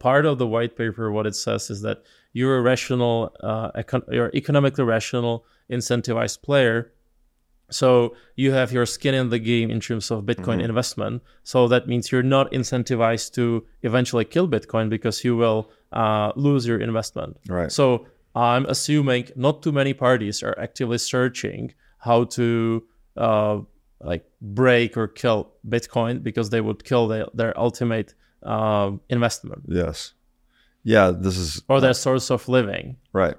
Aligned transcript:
part 0.00 0.24
of 0.26 0.38
the 0.38 0.46
white 0.46 0.76
paper, 0.76 1.10
what 1.10 1.26
it 1.26 1.34
says 1.36 1.70
is 1.70 1.82
that 1.82 2.02
you're 2.32 2.58
a 2.58 2.62
rational, 2.62 3.34
uh, 3.42 3.70
econ- 3.72 4.04
you're 4.10 4.30
economically 4.34 4.84
rational, 4.84 5.44
incentivized 5.70 6.42
player. 6.42 6.92
So 7.70 8.14
you 8.36 8.52
have 8.52 8.72
your 8.72 8.86
skin 8.86 9.14
in 9.14 9.28
the 9.28 9.38
game 9.38 9.70
in 9.70 9.80
terms 9.80 10.10
of 10.10 10.24
Bitcoin 10.24 10.56
Mm-hmm. 10.58 10.70
investment. 10.70 11.22
So 11.42 11.68
that 11.68 11.86
means 11.86 12.10
you're 12.10 12.22
not 12.22 12.50
incentivized 12.52 13.34
to 13.34 13.66
eventually 13.82 14.24
kill 14.24 14.48
Bitcoin 14.48 14.88
because 14.88 15.22
you 15.22 15.36
will 15.36 15.70
uh, 15.92 16.32
lose 16.34 16.66
your 16.66 16.80
investment. 16.80 17.36
Right. 17.48 17.70
So 17.70 18.06
I'm 18.34 18.64
assuming 18.66 19.28
not 19.36 19.62
too 19.62 19.72
many 19.72 19.92
parties 19.92 20.42
are 20.42 20.58
actively 20.58 20.98
searching 20.98 21.74
how 21.98 22.24
to 22.24 22.84
uh, 23.16 23.58
like 24.00 24.24
break 24.40 24.96
or 24.96 25.08
kill 25.08 25.52
Bitcoin 25.68 26.22
because 26.22 26.48
they 26.50 26.60
would 26.62 26.84
kill 26.84 27.06
their, 27.08 27.26
their 27.34 27.58
ultimate 27.58 28.14
uh, 28.42 28.92
investment 29.08 29.62
Yes. 29.68 30.14
Yeah, 30.84 31.10
this 31.10 31.36
is 31.36 31.62
or 31.68 31.80
their 31.80 31.94
source 31.94 32.30
of 32.30 32.48
living. 32.48 32.96
right. 33.12 33.36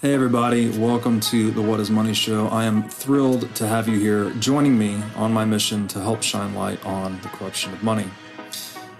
Hey, 0.00 0.14
everybody, 0.14 0.70
welcome 0.78 1.18
to 1.20 1.50
the 1.50 1.60
What 1.60 1.80
is 1.80 1.90
Money 1.90 2.14
Show. 2.14 2.46
I 2.48 2.64
am 2.64 2.88
thrilled 2.88 3.52
to 3.56 3.66
have 3.66 3.88
you 3.88 3.98
here 3.98 4.30
joining 4.38 4.78
me 4.78 5.02
on 5.16 5.32
my 5.32 5.44
mission 5.44 5.88
to 5.88 6.00
help 6.00 6.22
shine 6.22 6.54
light 6.54 6.84
on 6.86 7.20
the 7.22 7.28
corruption 7.28 7.72
of 7.72 7.82
money. 7.82 8.06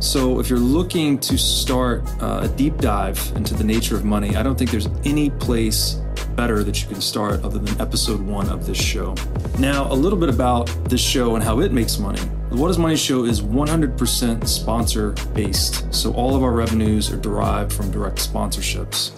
So, 0.00 0.38
if 0.38 0.48
you're 0.48 0.60
looking 0.60 1.18
to 1.18 1.36
start 1.36 2.04
uh, 2.22 2.40
a 2.44 2.48
deep 2.48 2.78
dive 2.78 3.20
into 3.34 3.54
the 3.54 3.64
nature 3.64 3.96
of 3.96 4.04
money, 4.04 4.36
I 4.36 4.44
don't 4.44 4.56
think 4.56 4.70
there's 4.70 4.88
any 5.04 5.30
place 5.30 5.94
better 6.36 6.62
that 6.62 6.80
you 6.80 6.88
can 6.88 7.00
start 7.00 7.42
other 7.42 7.58
than 7.58 7.80
episode 7.80 8.20
one 8.20 8.48
of 8.48 8.64
this 8.64 8.78
show. 8.80 9.16
Now, 9.58 9.90
a 9.90 9.94
little 9.94 10.18
bit 10.18 10.28
about 10.28 10.66
this 10.84 11.00
show 11.00 11.34
and 11.34 11.42
how 11.42 11.58
it 11.58 11.72
makes 11.72 11.98
money. 11.98 12.20
The 12.50 12.56
What 12.56 12.70
is 12.70 12.78
Money 12.78 12.94
show 12.94 13.24
is 13.24 13.42
100% 13.42 14.46
sponsor 14.46 15.10
based. 15.34 15.92
So, 15.92 16.12
all 16.12 16.36
of 16.36 16.44
our 16.44 16.52
revenues 16.52 17.10
are 17.10 17.16
derived 17.16 17.72
from 17.72 17.90
direct 17.90 18.18
sponsorships. 18.18 19.17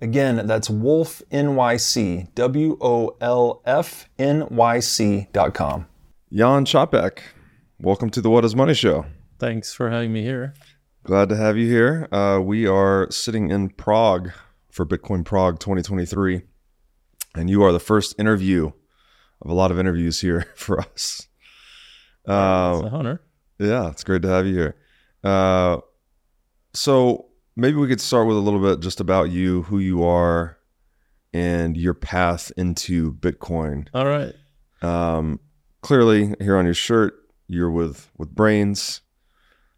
Again, 0.00 0.46
that's 0.46 0.70
Wolf 0.70 1.20
NYC, 1.30 2.34
wolfnyc, 4.50 5.32
dot 5.32 5.54
com. 5.54 5.86
Jan 6.32 6.64
Čapek, 6.64 7.18
welcome 7.80 8.08
to 8.10 8.20
the 8.22 8.30
What 8.30 8.44
is 8.44 8.56
Money 8.56 8.72
Show. 8.74 9.04
Thanks 9.38 9.74
for 9.74 9.90
having 9.90 10.12
me 10.12 10.22
here. 10.22 10.54
Glad 11.02 11.28
to 11.30 11.36
have 11.36 11.56
you 11.58 11.68
here. 11.68 12.08
Uh, 12.12 12.40
we 12.42 12.66
are 12.66 13.10
sitting 13.10 13.50
in 13.50 13.68
Prague 13.70 14.30
for 14.70 14.86
Bitcoin 14.86 15.24
Prague 15.24 15.58
2023, 15.58 16.42
and 17.34 17.50
you 17.50 17.62
are 17.62 17.72
the 17.72 17.78
first 17.80 18.18
interview 18.18 18.70
of 19.42 19.50
a 19.50 19.54
lot 19.54 19.70
of 19.70 19.78
interviews 19.78 20.20
here 20.22 20.46
for 20.54 20.80
us. 20.80 21.26
It's 22.24 22.30
Uh, 22.30 22.82
an 22.86 22.92
honor. 22.94 23.20
yeah, 23.58 23.90
it's 23.90 24.04
great 24.04 24.22
to 24.22 24.28
have 24.28 24.46
you 24.46 24.54
here. 24.54 24.76
Uh, 25.22 25.78
so 26.72 27.26
maybe 27.60 27.76
we 27.76 27.86
could 27.88 28.00
start 28.00 28.26
with 28.26 28.36
a 28.36 28.40
little 28.40 28.60
bit 28.60 28.80
just 28.80 29.00
about 29.00 29.30
you, 29.30 29.62
who 29.62 29.78
you 29.78 30.02
are, 30.02 30.58
and 31.32 31.76
your 31.76 31.94
path 31.94 32.50
into 32.56 33.12
Bitcoin. 33.14 33.86
All 33.94 34.06
right. 34.06 34.34
Um, 34.82 35.38
clearly, 35.82 36.34
here 36.40 36.56
on 36.56 36.64
your 36.64 36.74
shirt, 36.74 37.14
you're 37.46 37.70
with 37.70 38.10
with 38.16 38.34
Braiins. 38.34 39.00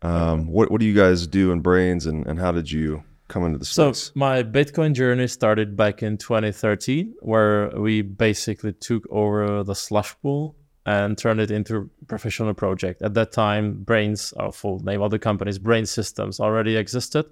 Um, 0.00 0.46
what 0.48 0.70
what 0.70 0.80
do 0.80 0.86
you 0.86 0.94
guys 0.94 1.26
do 1.26 1.52
in 1.52 1.62
Braiins, 1.62 2.06
and, 2.06 2.26
and 2.26 2.38
how 2.38 2.52
did 2.52 2.70
you 2.70 3.02
come 3.28 3.44
into 3.44 3.58
the 3.58 3.64
So 3.64 3.92
space? 3.92 4.12
my 4.14 4.42
Bitcoin 4.42 4.94
journey 4.94 5.26
started 5.26 5.76
back 5.76 6.02
in 6.02 6.18
2013, 6.18 7.14
where 7.20 7.70
we 7.76 8.02
basically 8.02 8.72
took 8.72 9.04
over 9.10 9.62
the 9.64 9.74
slush 9.74 10.14
pool 10.20 10.56
and 10.84 11.16
turned 11.16 11.40
it 11.40 11.50
into 11.52 11.76
a 12.02 12.04
professional 12.06 12.52
project. 12.54 13.02
At 13.02 13.14
that 13.14 13.30
time, 13.32 13.84
Braiins, 13.84 14.32
our 14.36 14.50
full 14.52 14.80
name 14.80 15.00
of 15.00 15.10
the 15.12 15.18
company's 15.18 15.58
Braiins 15.58 15.88
Systems, 15.88 16.40
already 16.40 16.76
existed, 16.76 17.26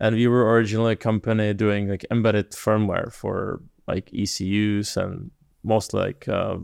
and 0.00 0.16
we 0.16 0.26
were 0.26 0.50
originally 0.52 0.92
a 0.92 0.96
company 0.96 1.54
doing 1.54 1.88
like 1.88 2.04
embedded 2.10 2.50
firmware 2.50 3.12
for 3.12 3.60
like 3.86 4.10
ECUs 4.12 4.96
and 4.96 5.30
mostly 5.62 6.00
like 6.00 6.28
uh, 6.28 6.56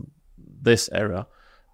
this 0.61 0.89
era. 0.93 1.27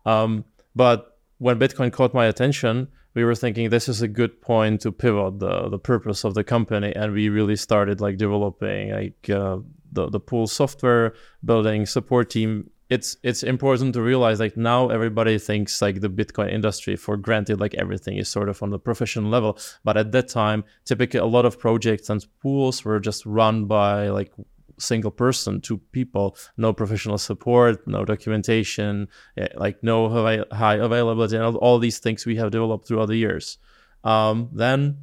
Um, 0.05 0.45
but 0.75 1.17
when 1.37 1.59
Bitcoin 1.59 1.91
caught 1.91 2.13
my 2.13 2.25
attention, 2.25 2.87
we 3.13 3.23
were 3.23 3.35
thinking 3.35 3.69
this 3.69 3.89
is 3.89 4.01
a 4.01 4.07
good 4.07 4.41
point 4.41 4.81
to 4.81 4.91
pivot 4.91 5.39
the 5.39 5.69
the 5.69 5.79
purpose 5.79 6.23
of 6.23 6.33
the 6.35 6.43
company, 6.43 6.93
and 6.95 7.13
we 7.13 7.29
really 7.29 7.55
started 7.55 7.99
like 7.99 8.17
developing 8.17 8.91
like 8.91 9.29
uh, 9.29 9.57
the 9.91 10.09
the 10.09 10.19
pool 10.19 10.47
software, 10.47 11.13
building 11.43 11.85
support 11.85 12.29
team. 12.29 12.69
It's 12.89 13.17
it's 13.22 13.44
important 13.44 13.94
to 13.94 14.01
realize 14.01 14.39
like 14.39 14.57
now 14.57 14.89
everybody 14.89 15.38
thinks 15.38 15.81
like 15.81 16.01
the 16.01 16.09
Bitcoin 16.09 16.51
industry 16.51 16.95
for 16.95 17.17
granted 17.17 17.59
like 17.59 17.75
everything 17.75 18.17
is 18.17 18.29
sort 18.29 18.50
of 18.50 18.63
on 18.63 18.72
the 18.72 18.79
professional 18.79 19.29
level, 19.29 19.59
but 19.83 19.95
at 19.95 20.11
that 20.11 20.27
time, 20.27 20.63
typically 20.85 21.19
a 21.19 21.25
lot 21.25 21.45
of 21.45 21.59
projects 21.59 22.09
and 22.09 22.25
pools 22.41 22.83
were 22.83 23.00
just 23.00 23.25
run 23.25 23.65
by 23.65 24.09
like 24.09 24.31
single 24.80 25.12
person, 25.12 25.62
two 25.62 25.77
people, 25.91 26.36
no 26.57 26.74
professional 26.74 27.18
support, 27.18 27.88
no 27.88 28.06
documentation, 28.06 29.07
eh, 29.38 29.47
like 29.56 29.83
no 29.83 30.09
high, 30.51 30.75
availability, 30.75 31.36
and 31.36 31.45
all, 31.45 31.56
all 31.57 31.80
these 31.80 32.00
things 32.00 32.25
we 32.25 32.38
have 32.38 32.51
developed 32.51 32.88
throughout 32.88 33.07
the 33.07 33.15
years. 33.15 33.57
Um, 34.03 34.50
then 34.53 34.97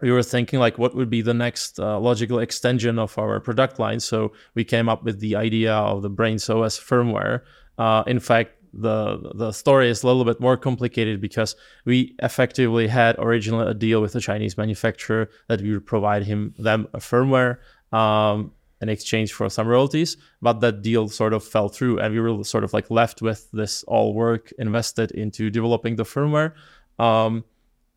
we 0.00 0.10
were 0.10 0.22
thinking 0.22 0.58
like 0.58 0.78
what 0.78 0.94
would 0.94 1.10
be 1.10 1.22
the 1.22 1.34
next 1.34 1.78
uh, 1.78 1.98
logical 1.98 2.38
extension 2.38 2.98
of 2.98 3.16
our 3.18 3.40
product 3.40 3.78
line. 3.78 4.00
So 4.00 4.32
we 4.54 4.64
came 4.64 4.88
up 4.88 5.04
with 5.04 5.20
the 5.20 5.36
idea 5.36 5.74
of 5.74 6.02
the 6.02 6.10
Braiins 6.10 6.48
OS 6.50 6.78
firmware. 6.78 7.42
Uh, 7.78 8.02
in 8.06 8.20
fact, 8.20 8.52
the 8.72 9.32
the 9.34 9.52
story 9.52 9.88
is 9.88 10.02
a 10.02 10.06
little 10.06 10.24
bit 10.24 10.38
more 10.38 10.56
complicated 10.56 11.20
because 11.20 11.56
we 11.86 12.14
effectively 12.22 12.88
had 12.88 13.16
originally 13.18 13.70
a 13.70 13.74
deal 13.74 14.02
with 14.02 14.14
a 14.14 14.20
Chinese 14.20 14.58
manufacturer 14.58 15.30
that 15.48 15.62
we 15.62 15.72
would 15.72 15.86
provide 15.86 16.24
him 16.24 16.54
them 16.58 16.86
a 16.92 16.98
firmware. 16.98 17.58
Um, 17.92 18.52
in 18.82 18.90
exchange 18.90 19.32
for 19.32 19.48
some 19.48 19.66
royalties, 19.66 20.18
but 20.42 20.60
that 20.60 20.82
deal 20.82 21.08
sort 21.08 21.32
of 21.32 21.42
fell 21.42 21.70
through, 21.70 21.98
and 21.98 22.12
we 22.12 22.20
were 22.20 22.44
sort 22.44 22.62
of 22.62 22.74
like 22.74 22.90
left 22.90 23.22
with 23.22 23.50
this 23.52 23.82
all 23.84 24.12
work 24.12 24.52
invested 24.58 25.10
into 25.12 25.48
developing 25.48 25.96
the 25.96 26.04
firmware. 26.04 26.52
Um, 26.98 27.44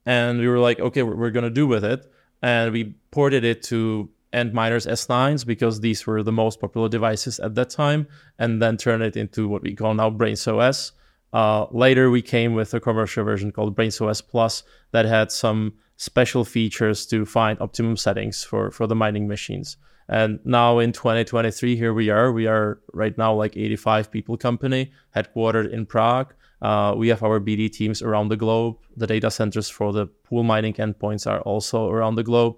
and 0.10 0.40
we 0.40 0.48
were 0.48 0.58
like, 0.68 0.80
okay, 0.88 1.04
we're, 1.04 1.16
we're 1.16 1.36
gonna 1.38 1.58
do 1.62 1.68
with 1.68 1.86
it. 1.94 2.02
and 2.42 2.72
we 2.72 2.96
ported 3.12 3.44
it 3.44 3.62
to 3.72 4.10
Antminers 4.34 4.86
S9s 5.00 5.46
because 5.46 5.76
these 5.82 6.08
were 6.08 6.24
the 6.24 6.32
most 6.44 6.60
popular 6.60 6.90
devices 6.90 7.40
at 7.40 7.54
that 7.56 7.70
time, 7.70 8.08
and 8.42 8.62
then 8.62 8.78
turned 8.78 9.04
it 9.04 9.16
into 9.24 9.48
what 9.48 9.62
we 9.62 9.76
call 9.76 9.94
now 9.94 10.10
Braiins 10.10 10.48
OS. 10.48 10.94
Uh, 11.32 11.66
later, 11.86 12.10
we 12.10 12.24
came 12.24 12.52
with 12.60 12.74
a 12.74 12.80
commercial 12.80 13.24
version 13.24 13.52
called 13.52 13.76
Braiins 13.76 14.02
OS 14.02 14.22
Plus 14.22 14.64
that 14.94 15.06
had 15.06 15.32
some 15.32 15.74
special 15.98 16.44
features 16.46 17.06
to 17.08 17.26
find 17.26 17.60
optimum 17.62 17.98
settings 17.98 18.44
for, 18.44 18.72
for 18.72 18.88
the 18.88 18.96
mining 18.96 19.28
machines. 19.28 19.78
And 20.08 20.40
now 20.44 20.80
in 20.80 20.92
2023, 20.92 21.76
here 21.76 21.94
we 21.94 22.10
are. 22.10 22.32
We 22.32 22.48
are 22.48 22.80
right 22.94 23.16
now 23.16 23.34
like 23.36 23.56
85 23.56 24.10
people 24.10 24.38
company, 24.38 24.92
headquartered 25.16 25.72
in 25.72 25.86
Prague. 25.86 26.34
Uh, 26.62 26.94
we 26.98 27.08
have 27.08 27.24
our 27.24 27.40
BD 27.40 27.72
teams 27.72 28.02
around 28.02 28.30
the 28.30 28.38
globe. 28.38 28.78
The 28.98 29.08
data 29.08 29.32
centers 29.32 29.70
for 29.70 29.94
the 29.94 30.08
pool 30.08 30.44
mining 30.44 30.74
endpoints 30.74 31.26
are 31.30 31.42
also 31.42 31.90
around 31.90 32.16
the 32.16 32.24
globe. 32.24 32.58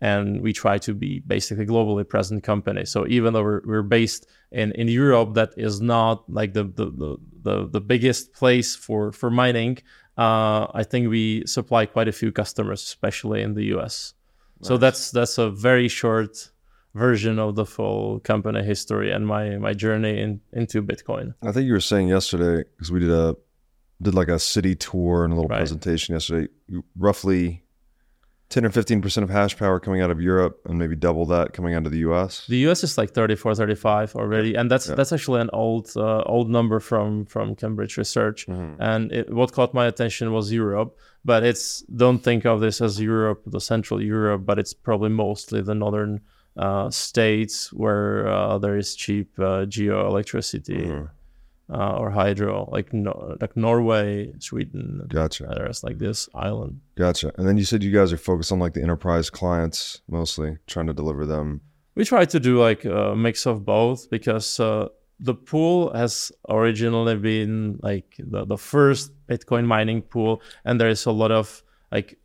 And 0.00 0.42
we 0.42 0.52
try 0.52 0.78
to 0.78 0.94
be 0.94 1.20
basically 1.20 1.66
globally 1.66 2.06
present 2.06 2.42
company. 2.42 2.84
So 2.84 3.06
even 3.06 3.32
though 3.32 3.42
we're, 3.42 3.62
we're 3.64 3.82
based 3.82 4.26
in, 4.50 4.72
in 4.72 4.88
Europe, 4.88 5.34
that 5.34 5.54
is 5.56 5.80
not 5.80 6.28
like 6.28 6.52
the, 6.52 6.64
the, 6.64 6.86
the, 6.86 7.16
the, 7.42 7.68
the 7.68 7.80
biggest 7.80 8.32
place 8.34 8.74
for, 8.74 9.12
for 9.12 9.30
mining. 9.30 9.78
Uh, 10.16 10.66
I 10.74 10.82
think 10.82 11.08
we 11.08 11.46
supply 11.46 11.86
quite 11.86 12.08
a 12.08 12.12
few 12.12 12.32
customers, 12.32 12.82
especially 12.82 13.42
in 13.42 13.54
the 13.54 13.64
US. 13.76 14.14
Nice. 14.60 14.68
So 14.68 14.76
that's 14.76 15.10
that's 15.10 15.38
a 15.38 15.50
very 15.50 15.88
short 15.88 16.50
version 16.94 17.38
of 17.38 17.56
the 17.56 17.66
full 17.66 18.20
company 18.20 18.62
history 18.62 19.10
and 19.10 19.26
my 19.26 19.56
my 19.56 19.72
journey 19.72 20.20
in, 20.20 20.40
into 20.52 20.82
Bitcoin. 20.82 21.34
I 21.42 21.52
think 21.52 21.66
you 21.66 21.72
were 21.72 21.80
saying 21.80 22.08
yesterday 22.08 22.64
because 22.70 22.92
we 22.92 23.00
did 23.00 23.10
a 23.10 23.36
did 24.00 24.14
like 24.14 24.28
a 24.28 24.38
city 24.38 24.74
tour 24.74 25.24
and 25.24 25.32
a 25.32 25.36
little 25.36 25.48
right. 25.48 25.58
presentation 25.58 26.14
yesterday. 26.14 26.48
Roughly 26.96 27.64
10 28.50 28.66
or 28.66 28.70
15% 28.70 29.22
of 29.22 29.30
hash 29.30 29.56
power 29.56 29.80
coming 29.80 30.00
out 30.00 30.10
of 30.10 30.20
Europe 30.20 30.60
and 30.66 30.78
maybe 30.78 30.94
double 30.94 31.26
that 31.26 31.52
coming 31.52 31.74
out 31.74 31.86
of 31.86 31.92
the 31.92 31.98
US. 31.98 32.46
The 32.46 32.58
US 32.68 32.84
is 32.84 32.96
like 32.96 33.10
34 33.12 33.54
35 33.54 34.14
already 34.14 34.54
and 34.54 34.70
that's 34.70 34.88
yeah. 34.88 34.94
that's 34.94 35.12
actually 35.12 35.40
an 35.40 35.50
old 35.52 35.90
uh, 35.96 36.22
old 36.22 36.48
number 36.50 36.78
from 36.78 37.26
from 37.26 37.56
Cambridge 37.56 37.96
research 37.96 38.46
mm-hmm. 38.46 38.80
and 38.80 39.10
it, 39.10 39.32
what 39.32 39.52
caught 39.52 39.74
my 39.74 39.86
attention 39.86 40.32
was 40.32 40.52
Europe 40.52 40.96
but 41.24 41.42
it's 41.42 41.80
don't 41.96 42.20
think 42.20 42.44
of 42.44 42.60
this 42.60 42.80
as 42.80 43.00
Europe 43.00 43.42
the 43.46 43.60
central 43.60 44.00
Europe 44.00 44.42
but 44.44 44.58
it's 44.58 44.74
probably 44.74 45.10
mostly 45.10 45.60
the 45.60 45.74
northern 45.74 46.20
uh, 46.56 46.90
states 46.90 47.72
where 47.72 48.28
uh, 48.28 48.58
there 48.58 48.76
is 48.76 48.94
cheap 48.94 49.38
uh, 49.38 49.64
geo 49.66 50.06
electricity 50.06 50.86
mm. 50.86 51.08
or 51.68 52.10
hydro, 52.10 52.68
like 52.70 52.92
no, 52.92 53.36
like 53.40 53.56
Norway, 53.56 54.32
Sweden. 54.38 55.06
Gotcha. 55.08 55.52
There's 55.56 55.82
like 55.82 55.98
this 55.98 56.28
island. 56.34 56.80
Gotcha. 56.96 57.32
And 57.36 57.46
then 57.46 57.56
you 57.56 57.64
said 57.64 57.82
you 57.82 57.92
guys 57.92 58.12
are 58.12 58.18
focused 58.18 58.52
on 58.52 58.58
like 58.58 58.74
the 58.74 58.82
enterprise 58.82 59.30
clients 59.30 60.00
mostly, 60.08 60.58
trying 60.66 60.86
to 60.86 60.94
deliver 60.94 61.26
them. 61.26 61.60
We 61.96 62.04
try 62.04 62.24
to 62.24 62.40
do 62.40 62.60
like 62.60 62.84
a 62.84 63.14
mix 63.14 63.46
of 63.46 63.64
both 63.64 64.10
because 64.10 64.58
uh, 64.58 64.88
the 65.20 65.34
pool 65.34 65.92
has 65.94 66.32
originally 66.48 67.16
been 67.16 67.78
like 67.82 68.14
the, 68.18 68.44
the 68.44 68.58
first 68.58 69.12
Bitcoin 69.28 69.64
mining 69.64 70.02
pool, 70.02 70.42
and 70.64 70.80
there 70.80 70.88
is 70.88 71.06
a 71.06 71.12
lot 71.12 71.30
of 71.30 71.62
like 71.92 72.12
uh, 72.12 72.23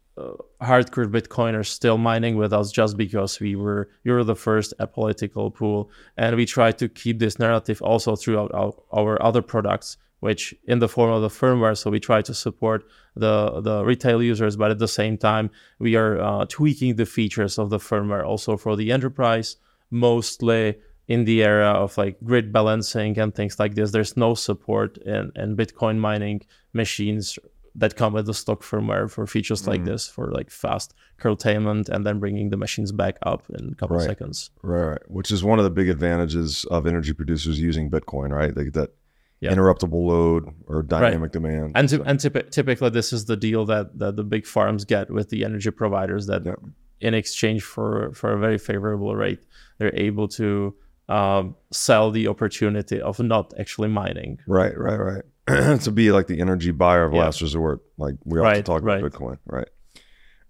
hardcore 0.61 1.09
Bitcoiners 1.09 1.67
still 1.67 1.97
mining 1.97 2.35
with 2.35 2.53
us 2.53 2.71
just 2.71 2.97
because 2.97 3.39
we 3.39 3.55
were 3.55 3.89
you 4.03 4.11
were 4.11 4.23
the 4.23 4.35
first 4.35 4.73
apolitical 4.79 5.53
pool, 5.53 5.89
and 6.17 6.35
we 6.35 6.45
try 6.45 6.71
to 6.71 6.87
keep 6.89 7.19
this 7.19 7.39
narrative 7.39 7.81
also 7.81 8.15
throughout 8.15 8.51
our, 8.53 8.73
our 8.91 9.21
other 9.21 9.41
products, 9.41 9.97
which 10.19 10.53
in 10.65 10.79
the 10.79 10.89
form 10.89 11.11
of 11.11 11.21
the 11.21 11.29
firmware. 11.29 11.77
So 11.77 11.89
we 11.89 11.99
try 11.99 12.21
to 12.21 12.33
support 12.33 12.85
the 13.15 13.61
the 13.61 13.83
retail 13.83 14.21
users, 14.21 14.55
but 14.55 14.71
at 14.71 14.79
the 14.79 14.87
same 14.87 15.17
time 15.17 15.49
we 15.79 15.95
are 15.95 16.19
uh, 16.21 16.45
tweaking 16.45 16.95
the 16.95 17.05
features 17.05 17.57
of 17.57 17.69
the 17.69 17.79
firmware 17.79 18.25
also 18.25 18.57
for 18.57 18.75
the 18.75 18.91
enterprise, 18.91 19.57
mostly 19.91 20.75
in 21.07 21.25
the 21.25 21.43
area 21.43 21.71
of 21.71 21.97
like 21.97 22.17
grid 22.23 22.53
balancing 22.53 23.17
and 23.17 23.33
things 23.33 23.59
like 23.59 23.73
this. 23.73 23.91
There's 23.91 24.15
no 24.15 24.35
support 24.35 24.97
in, 24.99 25.31
in 25.35 25.57
Bitcoin 25.57 25.97
mining 25.97 26.41
machines 26.73 27.39
that 27.79 27.95
come 27.95 28.13
with 28.13 28.25
the 28.25 28.33
stock 28.33 28.61
firmware 28.61 29.09
for 29.09 29.25
features 29.25 29.67
like 29.67 29.81
mm. 29.81 29.85
this 29.85 30.07
for 30.07 30.31
like 30.31 30.49
fast 30.51 30.93
curtailment 31.17 31.89
and 31.89 32.05
then 32.05 32.19
bringing 32.19 32.49
the 32.49 32.57
machines 32.57 32.91
back 32.91 33.17
up 33.23 33.43
in 33.57 33.69
a 33.71 33.75
couple 33.75 33.95
right. 33.95 34.03
of 34.03 34.09
seconds. 34.09 34.51
Right, 34.61 34.83
right, 34.91 35.11
which 35.11 35.31
is 35.31 35.43
one 35.43 35.59
of 35.59 35.63
the 35.63 35.71
big 35.71 35.89
advantages 35.89 36.65
of 36.65 36.85
energy 36.85 37.13
producers 37.13 37.59
using 37.59 37.89
Bitcoin, 37.89 38.31
right? 38.31 38.53
They 38.53 38.65
get 38.65 38.73
that 38.73 38.91
yeah. 39.39 39.51
interruptible 39.53 40.05
load 40.11 40.53
or 40.67 40.83
dynamic 40.83 41.21
right. 41.21 41.31
demand. 41.31 41.71
And, 41.75 41.91
and 41.91 42.19
typ- 42.19 42.51
typically, 42.51 42.89
this 42.89 43.13
is 43.13 43.25
the 43.25 43.37
deal 43.37 43.65
that, 43.65 43.97
that 43.97 44.17
the 44.17 44.23
big 44.23 44.45
farms 44.45 44.83
get 44.83 45.09
with 45.09 45.29
the 45.29 45.45
energy 45.45 45.71
providers 45.71 46.27
that 46.27 46.45
yeah. 46.45 46.55
in 46.99 47.13
exchange 47.13 47.63
for, 47.63 48.11
for 48.13 48.33
a 48.33 48.39
very 48.39 48.57
favorable 48.57 49.15
rate, 49.15 49.45
they're 49.77 49.95
able 49.95 50.27
to 50.27 50.75
um, 51.07 51.55
sell 51.71 52.11
the 52.11 52.27
opportunity 52.27 53.01
of 53.01 53.19
not 53.19 53.53
actually 53.59 53.87
mining. 53.87 54.39
Right, 54.47 54.77
right, 54.77 54.99
right. 54.99 55.23
to 55.79 55.91
be 55.91 56.11
like 56.11 56.27
the 56.27 56.39
energy 56.39 56.71
buyer 56.71 57.03
of 57.03 57.13
yeah. 57.13 57.21
last 57.21 57.41
resort. 57.41 57.81
Like 57.97 58.15
we 58.25 58.39
right, 58.39 58.55
to 58.57 58.63
talk 58.63 58.83
right. 58.83 58.99
about 58.99 59.11
Bitcoin, 59.11 59.37
right? 59.45 59.67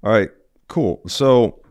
All 0.03 0.11
right, 0.11 0.29
cool. 0.67 1.01
So 1.07 1.61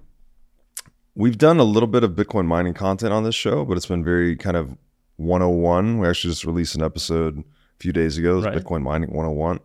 we've 1.14 1.38
done 1.38 1.58
a 1.58 1.64
little 1.64 1.86
bit 1.86 2.04
of 2.04 2.12
Bitcoin 2.12 2.46
mining 2.46 2.74
content 2.74 3.12
on 3.12 3.24
this 3.24 3.34
show, 3.34 3.64
but 3.64 3.76
it's 3.76 3.86
been 3.86 4.04
very 4.04 4.36
kind 4.36 4.56
of 4.56 4.76
101. 5.16 5.98
We 5.98 6.08
actually 6.08 6.30
just 6.30 6.44
released 6.44 6.74
an 6.74 6.82
episode 6.82 7.38
a 7.38 7.44
few 7.80 7.92
days 7.92 8.18
ago, 8.18 8.40
right. 8.40 8.54
Bitcoin 8.54 8.82
mining 8.82 9.10
101. 9.10 9.60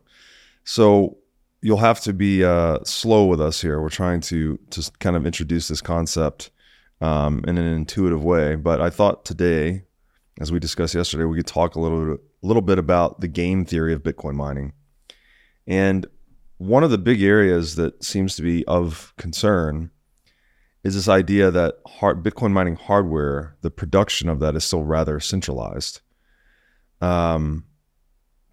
So 0.64 1.18
you'll 1.62 1.78
have 1.78 2.02
to 2.02 2.14
be 2.14 2.44
uh, 2.44 2.80
slow 2.84 3.26
with 3.26 3.42
us 3.42 3.62
here. 3.62 3.82
We're 3.82 3.90
trying 3.90 4.22
to 4.22 4.58
to 4.72 4.92
kind 5.00 5.16
of 5.16 5.26
introduce 5.26 5.68
this 5.68 5.82
concept 5.82 6.52
um, 7.02 7.44
in 7.48 7.58
an 7.58 7.66
intuitive 7.66 8.24
way. 8.24 8.56
But 8.56 8.82
I 8.82 8.90
thought 8.90 9.26
today, 9.26 9.84
as 10.40 10.52
we 10.52 10.60
discussed 10.60 10.96
yesterday, 10.96 11.26
we 11.26 11.38
could 11.38 11.48
talk 11.48 11.76
a 11.76 11.80
little 11.80 12.16
bit 12.16 12.20
a 12.44 12.48
little 12.48 12.62
bit 12.62 12.78
about 12.78 13.22
the 13.22 13.28
game 13.28 13.64
theory 13.66 13.94
of 13.94 14.04
Bitcoin 14.04 14.36
mining. 14.36 14.74
And 15.66 16.06
one 16.58 16.84
of 16.84 16.92
the 16.92 16.98
big 16.98 17.22
areas 17.22 17.76
that 17.76 18.04
seems 18.04 18.36
to 18.36 18.42
be 18.42 18.66
of 18.66 19.14
concern 19.18 19.92
is 20.84 20.96
this 20.96 21.08
idea 21.08 21.50
that 21.52 21.76
hard, 21.88 22.24
Bitcoin 22.24 22.52
mining 22.52 22.76
hardware, 22.76 23.56
the 23.62 23.72
production 23.72 24.28
of 24.28 24.40
that 24.40 24.56
is 24.56 24.66
still 24.66 24.84
rather 24.84 25.20
centralized. 25.20 26.02
Um, 27.00 27.66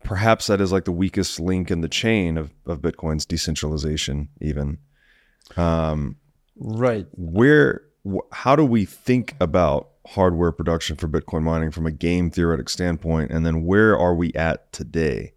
perhaps 0.04 0.46
that 0.46 0.60
is 0.60 0.70
like 0.70 0.84
the 0.84 0.92
weakest 0.92 1.40
link 1.40 1.70
in 1.70 1.80
the 1.80 1.88
chain 1.88 2.38
of, 2.38 2.52
of 2.66 2.80
Bitcoin's 2.80 3.26
decentralization, 3.26 4.28
even. 4.40 4.78
Um, 5.56 6.16
right. 6.56 7.06
Where, 7.12 7.82
wh- 8.08 8.26
how 8.32 8.54
do 8.54 8.64
we 8.64 8.84
think 8.84 9.34
about 9.40 9.89
hardware 10.06 10.52
production 10.52 10.96
for 10.96 11.08
Bitcoin 11.08 11.42
mining 11.42 11.70
from 11.70 11.86
a 11.86 11.90
game 11.90 12.30
theoretic 12.30 12.68
standpoint? 12.68 13.30
And 13.30 13.44
then 13.44 13.64
where 13.64 13.98
are 13.98 14.14
we 14.14 14.32
at 14.34 14.72
today? 14.72 15.32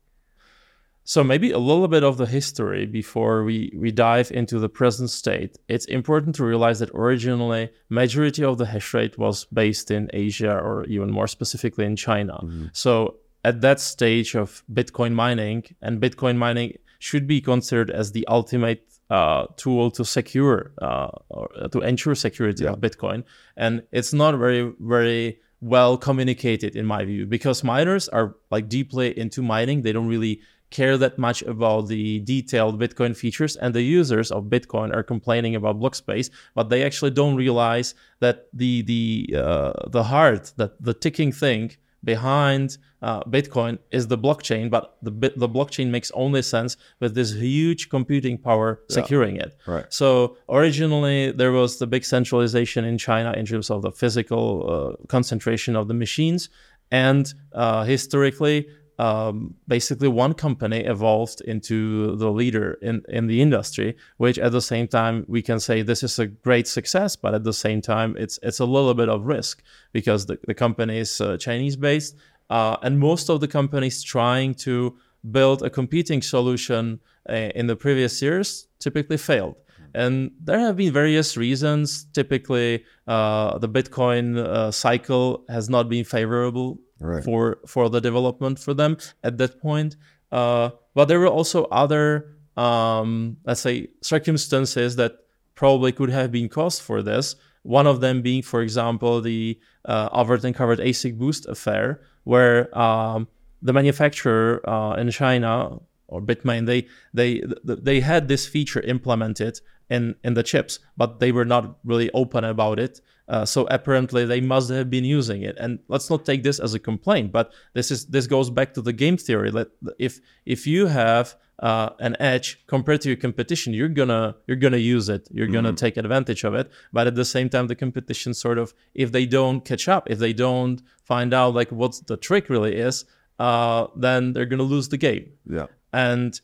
So 1.05 1.23
maybe 1.23 1.51
a 1.51 1.59
little 1.59 1.89
bit 1.89 2.03
of 2.03 2.17
the 2.17 2.25
history 2.25 2.85
before 2.85 3.43
we, 3.43 3.73
we 3.75 3.91
dive 3.91 4.31
into 4.31 4.57
the 4.57 4.69
present 4.69 5.09
state. 5.09 5.57
It's 5.67 5.85
important 5.85 6.35
to 6.35 6.45
realize 6.45 6.79
that 6.79 6.91
originally 6.91 7.71
majority 7.89 8.43
of 8.43 8.57
the 8.57 8.65
hash 8.65 8.93
rate 8.93 9.17
was 9.17 9.45
based 9.45 9.91
in 9.91 10.09
Asia 10.13 10.55
or 10.55 10.85
even 10.85 11.11
more 11.11 11.27
specifically 11.27 11.85
in 11.85 11.97
China. 11.97 12.39
Mm-hmm. 12.41 12.67
So 12.71 13.17
at 13.43 13.59
that 13.61 13.81
stage 13.81 14.33
of 14.33 14.63
Bitcoin 14.71 15.13
mining, 15.13 15.75
and 15.81 16.01
Bitcoin 16.01 16.37
mining 16.37 16.77
should 16.99 17.27
be 17.27 17.41
considered 17.41 17.91
as 17.91 18.13
the 18.13 18.25
ultimate 18.27 18.87
uh, 19.13 19.45
tool 19.57 19.91
to 19.91 20.03
secure 20.03 20.71
uh, 20.81 21.09
or 21.29 21.47
to 21.71 21.79
ensure 21.81 22.15
security 22.15 22.63
yeah. 22.63 22.71
of 22.71 22.79
Bitcoin, 22.79 23.23
and 23.55 23.83
it's 23.91 24.11
not 24.11 24.35
very 24.37 24.73
very 24.79 25.39
well 25.61 25.97
communicated 25.97 26.75
in 26.75 26.85
my 26.85 27.05
view 27.05 27.25
because 27.25 27.63
miners 27.63 28.09
are 28.09 28.35
like 28.49 28.67
deeply 28.67 29.17
into 29.17 29.41
mining. 29.41 29.83
They 29.83 29.93
don't 29.93 30.07
really 30.07 30.41
care 30.71 30.97
that 30.97 31.19
much 31.19 31.43
about 31.43 31.87
the 31.89 32.19
detailed 32.21 32.79
Bitcoin 32.81 33.15
features, 33.15 33.55
and 33.55 33.75
the 33.75 33.83
users 33.83 34.31
of 34.31 34.45
Bitcoin 34.45 34.91
are 34.95 35.03
complaining 35.03 35.55
about 35.55 35.79
block 35.79 35.93
space, 35.93 36.31
but 36.55 36.69
they 36.69 36.83
actually 36.83 37.11
don't 37.11 37.35
realize 37.35 37.93
that 38.19 38.47
the 38.51 38.81
the 38.81 39.35
uh, 39.37 39.73
the 39.91 40.03
heart, 40.03 40.53
that 40.57 40.81
the 40.81 40.95
ticking 40.95 41.31
thing 41.31 41.71
behind 42.03 42.77
uh, 43.01 43.23
Bitcoin 43.23 43.79
is 43.91 44.07
the 44.07 44.17
blockchain, 44.17 44.69
but 44.69 44.97
the 45.01 45.11
the 45.35 45.49
blockchain 45.49 45.89
makes 45.89 46.11
only 46.11 46.41
sense 46.41 46.77
with 46.99 47.15
this 47.15 47.33
huge 47.33 47.89
computing 47.89 48.37
power 48.37 48.81
securing 48.89 49.35
yeah. 49.35 49.43
it. 49.43 49.57
Right. 49.67 49.85
So 49.89 50.37
originally 50.49 51.31
there 51.31 51.51
was 51.51 51.79
the 51.79 51.87
big 51.87 52.05
centralization 52.05 52.85
in 52.85 52.97
China 52.97 53.33
in 53.33 53.45
terms 53.45 53.69
of 53.69 53.81
the 53.81 53.91
physical 53.91 54.45
uh, 54.69 55.05
concentration 55.07 55.75
of 55.75 55.87
the 55.87 55.93
machines, 55.93 56.49
and 56.91 57.33
uh, 57.53 57.83
historically 57.83 58.67
um, 58.99 59.55
basically 59.67 60.07
one 60.07 60.33
company 60.33 60.79
evolved 60.79 61.41
into 61.41 62.15
the 62.15 62.31
leader 62.31 62.77
in, 62.81 63.03
in 63.09 63.27
the 63.27 63.41
industry, 63.41 63.95
which 64.17 64.37
at 64.37 64.51
the 64.51 64.61
same 64.61 64.87
time 64.87 65.25
we 65.27 65.41
can 65.41 65.59
say 65.59 65.81
this 65.81 66.03
is 66.03 66.19
a 66.19 66.27
great 66.27 66.67
success, 66.67 67.15
but 67.15 67.33
at 67.33 67.43
the 67.43 67.53
same 67.53 67.81
time 67.81 68.15
it's 68.17 68.39
it's 68.43 68.59
a 68.59 68.65
little 68.65 68.93
bit 68.93 69.09
of 69.09 69.25
risk 69.25 69.63
because 69.91 70.25
the, 70.25 70.37
the 70.47 70.53
company 70.53 70.99
is 70.99 71.19
uh, 71.21 71.37
Chinese 71.37 71.75
based 71.75 72.15
uh, 72.49 72.77
and 72.83 72.99
most 72.99 73.29
of 73.29 73.39
the 73.39 73.47
companies 73.47 74.03
trying 74.03 74.53
to 74.53 74.95
build 75.31 75.63
a 75.63 75.69
competing 75.69 76.21
solution 76.21 76.99
uh, 77.29 77.33
in 77.33 77.67
the 77.67 77.75
previous 77.75 78.21
years 78.21 78.67
typically 78.79 79.17
failed. 79.17 79.55
And 79.95 80.31
there 80.43 80.59
have 80.59 80.77
been 80.77 80.91
various 80.91 81.37
reasons. 81.37 82.05
Typically, 82.13 82.83
uh, 83.07 83.57
the 83.59 83.69
Bitcoin 83.69 84.37
uh, 84.37 84.71
cycle 84.71 85.45
has 85.49 85.69
not 85.69 85.87
been 85.87 86.03
favorable 86.03 86.79
right. 87.03 87.23
for 87.23 87.59
for 87.67 87.89
the 87.89 88.01
development 88.01 88.59
for 88.59 88.73
them 88.73 88.97
at 89.23 89.37
that 89.37 89.61
point. 89.61 89.95
Uh, 90.31 90.71
but 90.95 91.05
there 91.05 91.19
were 91.19 91.27
also 91.27 91.65
other, 91.65 92.35
um, 92.57 93.37
let's 93.45 93.61
say, 93.61 93.89
circumstances 94.01 94.95
that 94.95 95.19
probably 95.55 95.91
could 95.91 96.09
have 96.09 96.31
been 96.31 96.49
caused 96.49 96.81
for 96.81 97.01
this. 97.03 97.35
One 97.61 97.87
of 97.87 98.01
them 98.01 98.21
being, 98.21 98.41
for 98.41 98.61
example, 98.61 99.21
the 99.21 99.59
uh, 99.85 100.09
overt 100.11 100.43
and 100.43 100.55
covert 100.55 100.79
ASIC 100.79 101.17
boost 101.17 101.45
affair, 101.47 102.01
where 102.23 102.75
um, 102.77 103.27
the 103.61 103.73
manufacturer 103.73 104.67
uh, 104.67 104.95
in 104.95 105.11
China 105.11 105.79
or 106.07 106.21
Bitmain, 106.21 106.65
they 106.65 106.87
they 107.13 107.41
they 107.63 107.99
had 108.01 108.27
this 108.27 108.47
feature 108.47 108.81
implemented 108.81 109.61
in 109.89 110.15
in 110.23 110.33
the 110.33 110.43
chips, 110.43 110.79
but 110.97 111.19
they 111.19 111.31
were 111.31 111.45
not 111.45 111.77
really 111.83 112.09
open 112.11 112.43
about 112.43 112.79
it. 112.79 113.01
Uh, 113.27 113.45
so 113.45 113.65
apparently 113.71 114.25
they 114.25 114.41
must 114.41 114.69
have 114.69 114.89
been 114.89 115.05
using 115.05 115.43
it. 115.43 115.55
And 115.57 115.79
let's 115.87 116.09
not 116.09 116.25
take 116.25 116.43
this 116.43 116.59
as 116.59 116.73
a 116.73 116.79
complaint, 116.79 117.31
but 117.31 117.53
this 117.73 117.89
is 117.89 118.05
this 118.07 118.27
goes 118.27 118.49
back 118.49 118.73
to 118.73 118.81
the 118.81 118.93
game 118.93 119.17
theory. 119.17 119.51
That 119.51 119.69
if 119.97 120.19
if 120.45 120.67
you 120.67 120.87
have 120.87 121.35
uh, 121.59 121.91
an 121.99 122.17
edge 122.19 122.65
compared 122.67 122.99
to 123.01 123.09
your 123.09 123.15
competition, 123.15 123.73
you're 123.73 123.87
gonna 123.87 124.35
you're 124.47 124.57
gonna 124.57 124.77
use 124.77 125.07
it. 125.07 125.29
You're 125.31 125.47
mm-hmm. 125.47 125.55
gonna 125.55 125.73
take 125.73 125.95
advantage 125.95 126.43
of 126.43 126.53
it. 126.53 126.69
But 126.91 127.07
at 127.07 127.15
the 127.15 127.25
same 127.25 127.49
time, 127.49 127.67
the 127.67 127.75
competition 127.75 128.33
sort 128.33 128.57
of 128.57 128.73
if 128.93 129.11
they 129.11 129.25
don't 129.25 129.63
catch 129.63 129.87
up, 129.87 130.09
if 130.09 130.19
they 130.19 130.33
don't 130.33 130.81
find 131.05 131.33
out 131.33 131.53
like 131.53 131.71
what 131.71 131.99
the 132.07 132.17
trick 132.17 132.49
really 132.49 132.75
is, 132.75 133.05
uh, 133.39 133.87
then 133.95 134.33
they're 134.33 134.45
gonna 134.45 134.63
lose 134.63 134.89
the 134.89 134.97
game. 134.97 135.31
Yeah. 135.49 135.67
And 135.93 136.39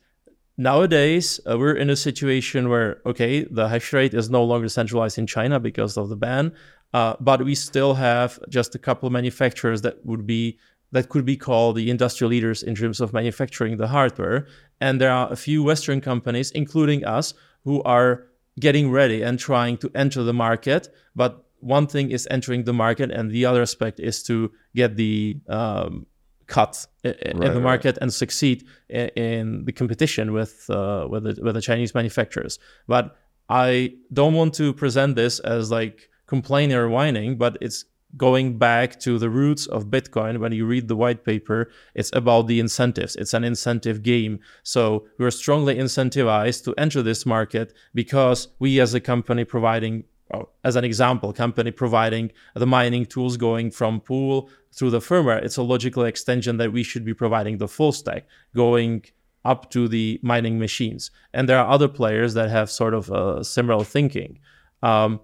nowadays 0.60 1.40
uh, 1.50 1.58
we're 1.58 1.78
in 1.84 1.88
a 1.90 1.96
situation 1.96 2.68
where 2.68 3.00
okay 3.06 3.44
the 3.44 3.68
hash 3.68 3.92
rate 3.92 4.14
is 4.14 4.28
no 4.28 4.44
longer 4.44 4.68
centralized 4.68 5.18
in 5.18 5.26
china 5.26 5.58
because 5.58 5.96
of 5.96 6.08
the 6.08 6.16
ban 6.16 6.52
uh, 6.92 7.14
but 7.20 7.44
we 7.44 7.54
still 7.54 7.94
have 7.94 8.38
just 8.48 8.74
a 8.74 8.78
couple 8.78 9.06
of 9.06 9.12
manufacturers 9.12 9.82
that 9.82 10.04
would 10.04 10.26
be 10.26 10.58
that 10.92 11.08
could 11.08 11.24
be 11.24 11.36
called 11.36 11.76
the 11.76 11.90
industrial 11.90 12.30
leaders 12.30 12.62
in 12.62 12.74
terms 12.74 13.00
of 13.00 13.12
manufacturing 13.12 13.76
the 13.76 13.86
hardware. 13.88 14.46
And 14.80 15.00
there 15.00 15.12
are 15.12 15.32
a 15.32 15.36
few 15.36 15.62
western 15.62 16.00
companies 16.00 16.50
including 16.50 17.04
us 17.04 17.34
who 17.64 17.82
are 17.84 18.26
getting 18.58 18.90
ready 18.90 19.22
and 19.22 19.38
trying 19.38 19.76
to 19.78 19.90
enter 19.94 20.22
the 20.22 20.32
market. 20.32 20.88
But 21.14 21.44
one 21.60 21.86
thing 21.86 22.10
is 22.10 22.26
entering 22.30 22.64
the 22.64 22.72
market 22.72 23.10
and 23.10 23.30
the 23.30 23.46
other 23.46 23.62
aspect 23.62 24.00
is 24.00 24.22
to 24.24 24.50
get 24.74 24.96
the 24.96 25.38
um, 25.48 26.06
cut 26.50 26.86
in, 27.04 27.38
right, 27.38 27.54
the 27.54 27.60
market 27.60 27.94
right. 27.94 28.02
and 28.02 28.12
succeed 28.12 28.66
in, 28.88 29.08
in, 29.26 29.64
the 29.64 29.72
competition 29.72 30.32
with 30.32 30.68
uh, 30.68 31.06
with 31.08 31.22
the, 31.24 31.42
with 31.42 31.54
the 31.54 31.62
Chinese 31.62 31.94
manufacturers. 31.94 32.58
But 32.86 33.16
I 33.48 33.94
don't 34.12 34.34
want 34.34 34.52
to 34.54 34.74
present 34.74 35.16
this 35.16 35.38
as 35.40 35.70
like 35.70 36.10
complaining 36.26 36.76
or 36.76 36.88
whining, 36.88 37.38
but 37.38 37.56
it's 37.60 37.84
going 38.16 38.58
back 38.58 38.98
to 39.00 39.18
the 39.18 39.30
roots 39.30 39.66
of 39.66 39.86
Bitcoin. 39.86 40.38
When 40.38 40.52
you 40.52 40.66
read 40.66 40.88
the 40.88 40.96
white 40.96 41.24
paper, 41.24 41.70
it's 41.94 42.10
about 42.12 42.46
the 42.48 42.58
incentives. 42.60 43.16
It's 43.16 43.34
an 43.34 43.44
incentive 43.44 44.02
game. 44.02 44.40
So 44.62 45.06
we're 45.18 45.30
strongly 45.30 45.76
incentivized 45.76 46.64
to 46.64 46.74
enter 46.76 47.02
this 47.02 47.24
market 47.24 47.72
because 47.94 48.48
we, 48.58 48.80
as 48.80 48.94
a 48.94 49.00
company, 49.00 49.44
providing 49.44 50.04
well, 50.30 50.52
as 50.64 50.76
an 50.76 50.84
example, 50.84 51.32
company 51.32 51.70
providing 51.70 52.30
the 52.54 52.66
mining 52.66 53.06
tools 53.06 53.36
going 53.36 53.70
from 53.70 54.00
pool 54.00 54.50
through 54.72 54.90
the 54.90 55.00
firmware, 55.00 55.42
it's 55.42 55.56
a 55.56 55.62
logical 55.62 56.04
extension 56.04 56.56
that 56.58 56.72
we 56.72 56.82
should 56.82 57.04
be 57.04 57.14
providing 57.14 57.58
the 57.58 57.68
full 57.68 57.92
stack 57.92 58.26
going 58.54 59.04
up 59.44 59.70
to 59.70 59.88
the 59.88 60.20
mining 60.22 60.58
machines. 60.58 61.10
And 61.32 61.48
there 61.48 61.58
are 61.58 61.68
other 61.68 61.88
players 61.88 62.34
that 62.34 62.50
have 62.50 62.70
sort 62.70 62.94
of 62.94 63.10
a 63.10 63.42
similar 63.42 63.84
thinking. 63.84 64.38
Um, 64.82 65.20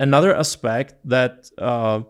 another 0.00 0.34
aspect 0.34 0.94
that 1.04 1.50
uh, 1.58 2.00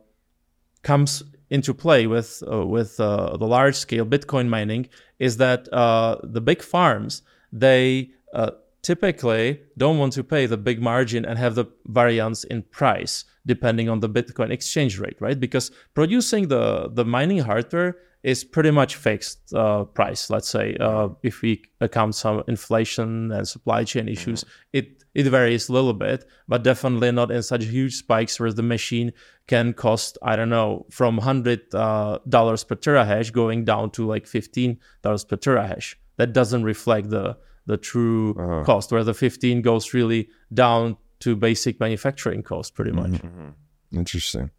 comes 0.83 1.23
into 1.51 1.75
play 1.75 2.07
with 2.07 2.43
uh, 2.51 2.67
with 2.67 2.99
uh, 2.99 3.37
the 3.37 3.47
large 3.47 3.77
scale 3.77 4.05
Bitcoin 4.05 4.49
mining 4.49 4.89
is 5.19 5.37
that 5.37 5.73
uh, 5.73 6.17
the 6.23 6.41
big 6.41 6.63
farms 6.63 7.23
they 7.53 8.11
uh, 8.33 8.51
typically 8.87 9.61
don't 9.77 9.99
want 9.99 10.13
to 10.13 10.23
pay 10.23 10.47
the 10.47 10.57
big 10.57 10.81
margin 10.81 11.25
and 11.25 11.37
have 11.39 11.57
the 11.57 11.67
variance 11.87 12.45
in 12.45 12.63
price 12.63 13.25
depending 13.45 13.89
on 13.89 13.99
the 14.01 14.09
Bitcoin 14.09 14.51
exchange 14.51 14.99
rate, 14.99 15.17
right? 15.21 15.39
Because 15.39 15.71
producing 15.95 16.49
the, 16.49 16.89
the 16.93 17.05
mining 17.05 17.39
hardware 17.39 17.97
is 18.23 18.45
pretty 18.45 18.71
much 18.71 18.95
fixed 18.95 19.53
uh, 19.55 19.85
price. 19.85 20.31
Let's 20.31 20.49
say 20.49 20.77
uh, 20.81 21.09
if 21.25 21.43
we 21.43 21.63
account 21.81 22.15
some 22.15 22.45
inflation 22.47 23.33
and 23.33 23.47
supply 23.47 23.83
chain 23.85 24.09
issues, 24.09 24.41
mm-hmm. 24.45 24.79
it 24.79 24.87
it 25.15 25.27
varies 25.31 25.69
a 25.71 25.73
little 25.73 25.95
bit, 25.95 26.27
but 26.47 26.63
definitely 26.63 27.11
not 27.11 27.31
in 27.31 27.43
such 27.43 27.65
huge 27.65 27.95
spikes 27.95 28.39
where 28.39 28.53
the 28.53 28.63
machine 28.63 29.13
can 29.47 29.73
cost 29.73 30.19
I 30.23 30.37
don't 30.37 30.51
know 30.51 30.87
from 30.91 31.19
hundred 31.19 31.61
uh, 31.75 32.19
dollars 32.29 32.65
per 32.65 32.77
terahash 32.77 33.33
going 33.33 33.65
down 33.65 33.91
to 33.93 34.07
like 34.07 34.27
fifteen 34.27 34.79
dollars 35.03 35.25
per 35.25 35.37
terahash. 35.37 35.95
That 36.19 36.33
doesn't 36.33 36.65
reflect 36.65 37.11
the 37.11 37.37
the 37.67 37.77
true 37.77 38.35
uh-huh. 38.39 38.65
cost, 38.65 38.93
where 38.93 39.05
the 39.05 39.15
15 39.15 39.63
goes 39.63 39.93
really 39.93 40.29
down 40.53 40.97
to 41.21 41.37
basic 41.37 41.81
manufacturing 41.81 42.43
cost, 42.43 42.75
pretty 42.75 42.93
much. 42.93 43.13
Mm-hmm. 43.13 43.27
mm-hmm. 43.27 43.99
Interesting. 43.99 44.51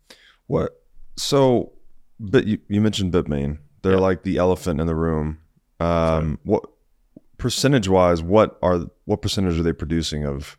What? 0.47 0.81
So, 1.17 1.73
but 2.19 2.47
you, 2.47 2.59
you 2.69 2.79
mentioned 2.79 3.11
Bitmain. 3.11 3.59
They're 3.81 3.93
yeah. 3.93 3.99
like 3.99 4.23
the 4.23 4.37
elephant 4.37 4.79
in 4.79 4.87
the 4.87 4.95
room. 4.95 5.39
Um, 5.79 6.39
what 6.43 6.63
percentage 7.37 7.87
wise? 7.87 8.23
What 8.23 8.57
are 8.61 8.85
what 9.05 9.21
percentage 9.21 9.59
are 9.59 9.63
they 9.63 9.73
producing 9.73 10.25
of 10.25 10.57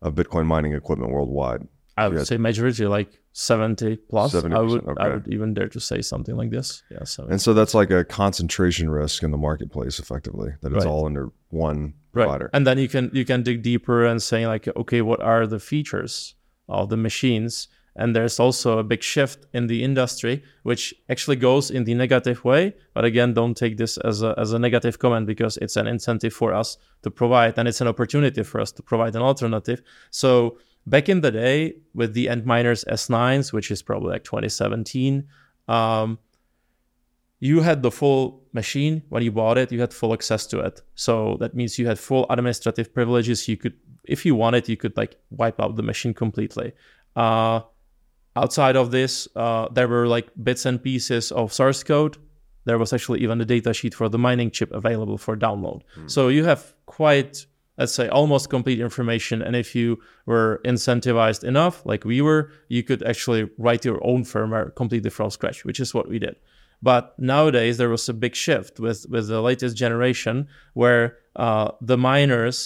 of 0.00 0.14
Bitcoin 0.14 0.46
mining 0.46 0.72
equipment 0.74 1.10
worldwide? 1.10 1.66
I 1.96 2.08
would 2.08 2.26
say 2.26 2.36
majority, 2.38 2.86
like 2.86 3.20
70 3.32 3.96
plus. 4.08 4.34
70%, 4.34 4.56
I 4.56 4.60
would 4.60 4.84
okay. 4.88 5.02
I 5.02 5.08
would 5.08 5.28
even 5.28 5.54
dare 5.54 5.68
to 5.68 5.80
say 5.80 6.00
something 6.02 6.36
like 6.36 6.50
this. 6.50 6.82
Yeah. 6.90 7.04
70. 7.04 7.32
And 7.32 7.40
so 7.40 7.54
that's 7.54 7.74
like 7.74 7.90
a 7.90 8.04
concentration 8.04 8.90
risk 8.90 9.22
in 9.22 9.30
the 9.30 9.38
marketplace, 9.38 9.98
effectively. 9.98 10.52
That 10.62 10.72
it's 10.72 10.84
right. 10.84 10.90
all 10.90 11.06
under 11.06 11.30
one 11.50 11.94
right. 12.12 12.24
provider. 12.24 12.50
And 12.52 12.66
then 12.66 12.78
you 12.78 12.88
can 12.88 13.10
you 13.12 13.24
can 13.24 13.42
dig 13.42 13.62
deeper 13.62 14.04
and 14.04 14.22
say 14.22 14.46
like, 14.46 14.68
okay, 14.76 15.02
what 15.02 15.20
are 15.22 15.46
the 15.46 15.60
features 15.60 16.34
of 16.68 16.88
the 16.88 16.96
machines? 16.96 17.68
And 17.94 18.16
there's 18.16 18.40
also 18.40 18.78
a 18.78 18.84
big 18.84 19.02
shift 19.02 19.46
in 19.52 19.66
the 19.66 19.84
industry, 19.84 20.42
which 20.62 20.94
actually 21.10 21.36
goes 21.36 21.70
in 21.70 21.84
the 21.84 21.94
negative 21.94 22.42
way. 22.42 22.74
But 22.94 23.04
again, 23.04 23.34
don't 23.34 23.54
take 23.54 23.76
this 23.76 23.98
as 23.98 24.22
a, 24.22 24.34
as 24.38 24.52
a 24.52 24.58
negative 24.58 24.98
comment 24.98 25.26
because 25.26 25.58
it's 25.58 25.76
an 25.76 25.86
incentive 25.86 26.32
for 26.32 26.54
us 26.54 26.78
to 27.02 27.10
provide 27.10 27.58
and 27.58 27.68
it's 27.68 27.82
an 27.82 27.88
opportunity 27.88 28.42
for 28.44 28.62
us 28.62 28.72
to 28.72 28.82
provide 28.82 29.14
an 29.14 29.20
alternative. 29.20 29.82
So 30.10 30.58
back 30.86 31.08
in 31.08 31.20
the 31.20 31.30
day 31.30 31.76
with 31.94 32.14
the 32.14 32.26
Antminers 32.26 32.84
S9s, 32.86 33.52
which 33.52 33.70
is 33.70 33.82
probably 33.82 34.10
like 34.10 34.24
2017, 34.24 35.26
um, 35.68 36.18
you 37.40 37.60
had 37.60 37.82
the 37.82 37.90
full 37.90 38.40
machine 38.52 39.02
when 39.08 39.22
you 39.22 39.32
bought 39.32 39.58
it. 39.58 39.72
You 39.72 39.80
had 39.80 39.92
full 39.92 40.12
access 40.12 40.46
to 40.46 40.60
it. 40.60 40.80
So 40.94 41.36
that 41.40 41.54
means 41.54 41.78
you 41.78 41.88
had 41.88 41.98
full 41.98 42.24
administrative 42.30 42.94
privileges. 42.94 43.48
You 43.48 43.56
could, 43.56 43.74
if 44.04 44.24
you 44.24 44.36
wanted, 44.36 44.68
you 44.68 44.76
could 44.76 44.96
like 44.96 45.16
wipe 45.30 45.60
out 45.60 45.74
the 45.74 45.82
machine 45.82 46.14
completely. 46.14 46.72
Uh, 47.16 47.62
outside 48.36 48.76
of 48.76 48.92
this, 48.92 49.26
uh, 49.34 49.68
there 49.72 49.88
were 49.88 50.06
like 50.06 50.30
bits 50.42 50.66
and 50.66 50.80
pieces 50.80 51.32
of 51.32 51.52
source 51.52 51.82
code. 51.82 52.16
There 52.64 52.78
was 52.78 52.92
actually 52.92 53.22
even 53.22 53.40
a 53.40 53.44
datasheet 53.44 53.94
for 53.94 54.08
the 54.08 54.18
mining 54.18 54.52
chip 54.52 54.70
available 54.70 55.18
for 55.18 55.36
download. 55.36 55.82
Mm. 55.96 56.08
So 56.08 56.28
you 56.28 56.44
have 56.44 56.74
quite 56.86 57.46
let's 57.82 57.94
say 58.00 58.08
almost 58.08 58.48
complete 58.48 58.80
information. 58.88 59.42
And 59.42 59.56
if 59.56 59.74
you 59.74 59.98
were 60.24 60.60
incentivized 60.64 61.42
enough 61.52 61.84
like 61.84 62.04
we 62.04 62.18
were 62.26 62.42
you 62.68 62.82
could 62.88 63.02
actually 63.02 63.42
write 63.58 63.84
your 63.84 64.00
own 64.10 64.20
firmware 64.32 64.66
completely 64.80 65.10
from 65.10 65.30
scratch 65.30 65.64
which 65.64 65.80
is 65.84 65.92
what 65.92 66.06
we 66.08 66.18
did. 66.26 66.36
But 66.90 67.02
nowadays 67.18 67.74
there 67.78 67.92
was 67.96 68.08
a 68.08 68.14
big 68.24 68.34
shift 68.44 68.78
with 68.78 69.00
with 69.12 69.26
the 69.26 69.42
latest 69.50 69.74
generation 69.84 70.36
where 70.74 71.04
uh, 71.34 71.68
the 71.80 71.98
miners 71.98 72.56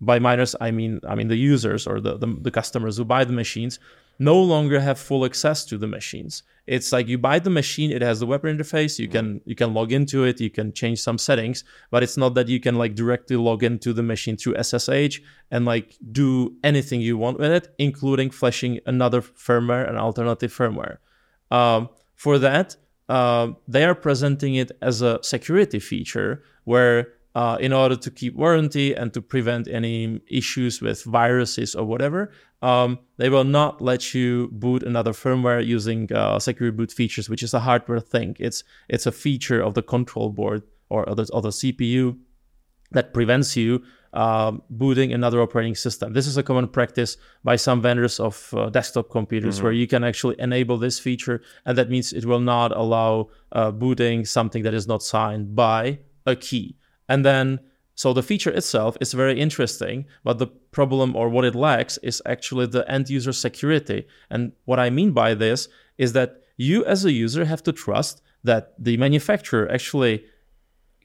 by 0.00 0.18
miners 0.18 0.52
i 0.60 0.70
mean 0.78 0.92
i 1.10 1.14
mean 1.18 1.28
the 1.34 1.42
users 1.52 1.82
or 1.90 1.96
the, 2.06 2.18
the, 2.22 2.28
the 2.46 2.50
customers 2.50 2.96
who 2.96 3.04
buy 3.04 3.22
the 3.24 3.32
machines 3.42 3.78
no 4.18 4.40
longer 4.40 4.80
have 4.80 4.98
full 4.98 5.24
access 5.24 5.64
to 5.66 5.78
the 5.78 5.86
machines. 5.86 6.42
It's 6.66 6.92
like 6.92 7.08
you 7.08 7.18
buy 7.18 7.38
the 7.40 7.50
machine, 7.50 7.90
it 7.90 8.00
has 8.00 8.20
the 8.20 8.26
web 8.26 8.42
interface, 8.42 8.98
you 8.98 9.06
can 9.06 9.42
you 9.44 9.54
can 9.54 9.74
log 9.74 9.92
into 9.92 10.24
it, 10.24 10.40
you 10.40 10.48
can 10.48 10.72
change 10.72 11.00
some 11.00 11.18
settings, 11.18 11.62
but 11.90 12.02
it's 12.02 12.16
not 12.16 12.34
that 12.34 12.48
you 12.48 12.58
can 12.58 12.76
like 12.76 12.94
directly 12.94 13.36
log 13.36 13.62
into 13.62 13.92
the 13.92 14.02
machine 14.02 14.36
through 14.36 14.54
SSH 14.62 15.20
and 15.50 15.66
like 15.66 15.96
do 16.10 16.54
anything 16.64 17.00
you 17.02 17.18
want 17.18 17.38
with 17.38 17.52
it, 17.52 17.74
including 17.78 18.30
flashing 18.30 18.80
another 18.86 19.20
firmware, 19.20 19.88
an 19.88 19.96
alternative 19.96 20.52
firmware. 20.52 20.98
Um, 21.50 21.90
for 22.14 22.38
that, 22.38 22.76
uh, 23.08 23.48
they 23.68 23.84
are 23.84 23.94
presenting 23.94 24.54
it 24.54 24.72
as 24.80 25.02
a 25.02 25.22
security 25.22 25.78
feature 25.78 26.42
where 26.64 27.08
uh, 27.34 27.56
in 27.60 27.72
order 27.72 27.96
to 27.96 28.10
keep 28.10 28.36
warranty 28.36 28.94
and 28.94 29.12
to 29.12 29.20
prevent 29.20 29.66
any 29.66 30.20
issues 30.28 30.80
with 30.80 31.02
viruses 31.04 31.74
or 31.74 31.84
whatever, 31.84 32.30
um, 32.62 32.98
they 33.16 33.28
will 33.28 33.44
not 33.44 33.80
let 33.80 34.14
you 34.14 34.48
boot 34.52 34.82
another 34.82 35.12
firmware 35.12 35.64
using 35.64 36.10
uh, 36.12 36.38
secure 36.38 36.70
boot 36.72 36.92
features, 36.92 37.28
which 37.28 37.42
is 37.42 37.52
a 37.52 37.60
hardware 37.60 38.00
thing. 38.00 38.36
It's 38.38 38.62
it's 38.88 39.06
a 39.06 39.12
feature 39.12 39.60
of 39.60 39.74
the 39.74 39.82
control 39.82 40.30
board 40.30 40.62
or 40.88 41.08
other, 41.08 41.26
other 41.32 41.50
CPU 41.50 42.16
that 42.92 43.12
prevents 43.12 43.56
you 43.56 43.82
um, 44.12 44.62
booting 44.70 45.12
another 45.12 45.42
operating 45.42 45.74
system. 45.74 46.12
This 46.12 46.28
is 46.28 46.36
a 46.36 46.42
common 46.42 46.68
practice 46.68 47.16
by 47.42 47.56
some 47.56 47.82
vendors 47.82 48.20
of 48.20 48.54
uh, 48.56 48.70
desktop 48.70 49.10
computers 49.10 49.56
mm-hmm. 49.56 49.64
where 49.64 49.72
you 49.72 49.88
can 49.88 50.04
actually 50.04 50.36
enable 50.38 50.78
this 50.78 51.00
feature, 51.00 51.42
and 51.66 51.76
that 51.76 51.90
means 51.90 52.12
it 52.12 52.24
will 52.24 52.40
not 52.40 52.74
allow 52.76 53.28
uh, 53.52 53.72
booting 53.72 54.24
something 54.24 54.62
that 54.62 54.72
is 54.72 54.86
not 54.86 55.02
signed 55.02 55.56
by 55.56 55.98
a 56.26 56.36
key. 56.36 56.76
And 57.08 57.24
then, 57.24 57.60
so 57.94 58.12
the 58.12 58.22
feature 58.22 58.50
itself 58.50 58.96
is 59.00 59.12
very 59.12 59.40
interesting, 59.40 60.06
but 60.24 60.38
the 60.38 60.46
problem 60.46 61.14
or 61.14 61.28
what 61.28 61.44
it 61.44 61.54
lacks 61.54 61.98
is 61.98 62.22
actually 62.26 62.66
the 62.66 62.90
end 62.90 63.08
user 63.08 63.32
security. 63.32 64.06
And 64.30 64.52
what 64.64 64.80
I 64.80 64.90
mean 64.90 65.12
by 65.12 65.34
this 65.34 65.68
is 65.98 66.12
that 66.14 66.42
you 66.56 66.84
as 66.84 67.04
a 67.04 67.12
user 67.12 67.44
have 67.44 67.62
to 67.64 67.72
trust 67.72 68.22
that 68.42 68.74
the 68.78 68.96
manufacturer 68.96 69.70
actually 69.70 70.24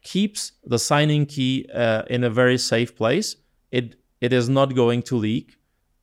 keeps 0.01 0.53
the 0.63 0.79
signing 0.79 1.25
key 1.25 1.67
uh, 1.73 2.03
in 2.09 2.23
a 2.23 2.29
very 2.29 2.57
safe 2.57 2.95
place. 2.95 3.35
It 3.71 3.95
it 4.21 4.33
is 4.33 4.49
not 4.49 4.75
going 4.75 5.03
to 5.03 5.15
leak, 5.15 5.55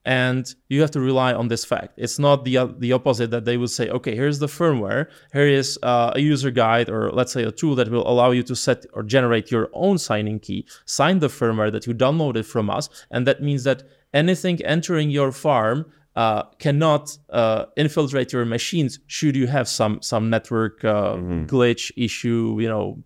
and 0.07 0.55
you 0.69 0.81
have 0.83 0.93
to 0.93 1.01
rely 1.01 1.35
on 1.35 1.49
this 1.49 1.65
fact. 1.65 1.95
It's 1.97 2.19
not 2.19 2.45
the 2.45 2.59
uh, 2.59 2.69
the 2.79 2.93
opposite 2.93 3.33
that 3.33 3.45
they 3.45 3.57
will 3.57 3.69
say, 3.69 3.91
okay, 3.91 4.15
here's 4.15 4.39
the 4.39 4.47
firmware, 4.47 5.09
here 5.33 5.49
is 5.49 5.79
uh, 5.83 6.13
a 6.15 6.21
user 6.21 6.53
guide, 6.53 6.89
or 6.89 7.11
let's 7.11 7.33
say 7.33 7.43
a 7.43 7.51
tool 7.51 7.75
that 7.75 7.91
will 7.91 8.09
allow 8.09 8.31
you 8.31 8.45
to 8.45 8.55
set 8.55 8.87
or 8.95 9.03
generate 9.03 9.51
your 9.51 9.69
own 9.73 9.99
signing 9.99 10.39
key. 10.39 10.65
Sign 10.85 11.19
the 11.19 11.27
firmware 11.27 11.73
that 11.73 11.89
you 11.89 11.93
downloaded 11.93 12.45
from 12.45 12.71
us, 12.71 12.89
and 13.11 13.27
that 13.27 13.43
means 13.43 13.65
that 13.65 13.83
anything 14.15 14.65
entering 14.65 15.11
your 15.11 15.33
farm 15.33 15.87
uh, 16.15 16.45
cannot 16.61 17.19
uh, 17.31 17.65
infiltrate 17.77 18.33
your 18.33 18.45
machines 18.45 19.01
should 19.09 19.35
you 19.35 19.49
have 19.49 19.67
some 19.67 20.01
some 20.03 20.31
network 20.31 20.85
uh, 20.85 21.15
mm-hmm. 21.15 21.47
glitch 21.47 21.91
issue, 21.97 22.57
you 22.61 22.69
know, 22.69 23.03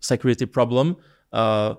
security 0.00 0.46
problem, 0.46 0.96
uh, 1.34 1.74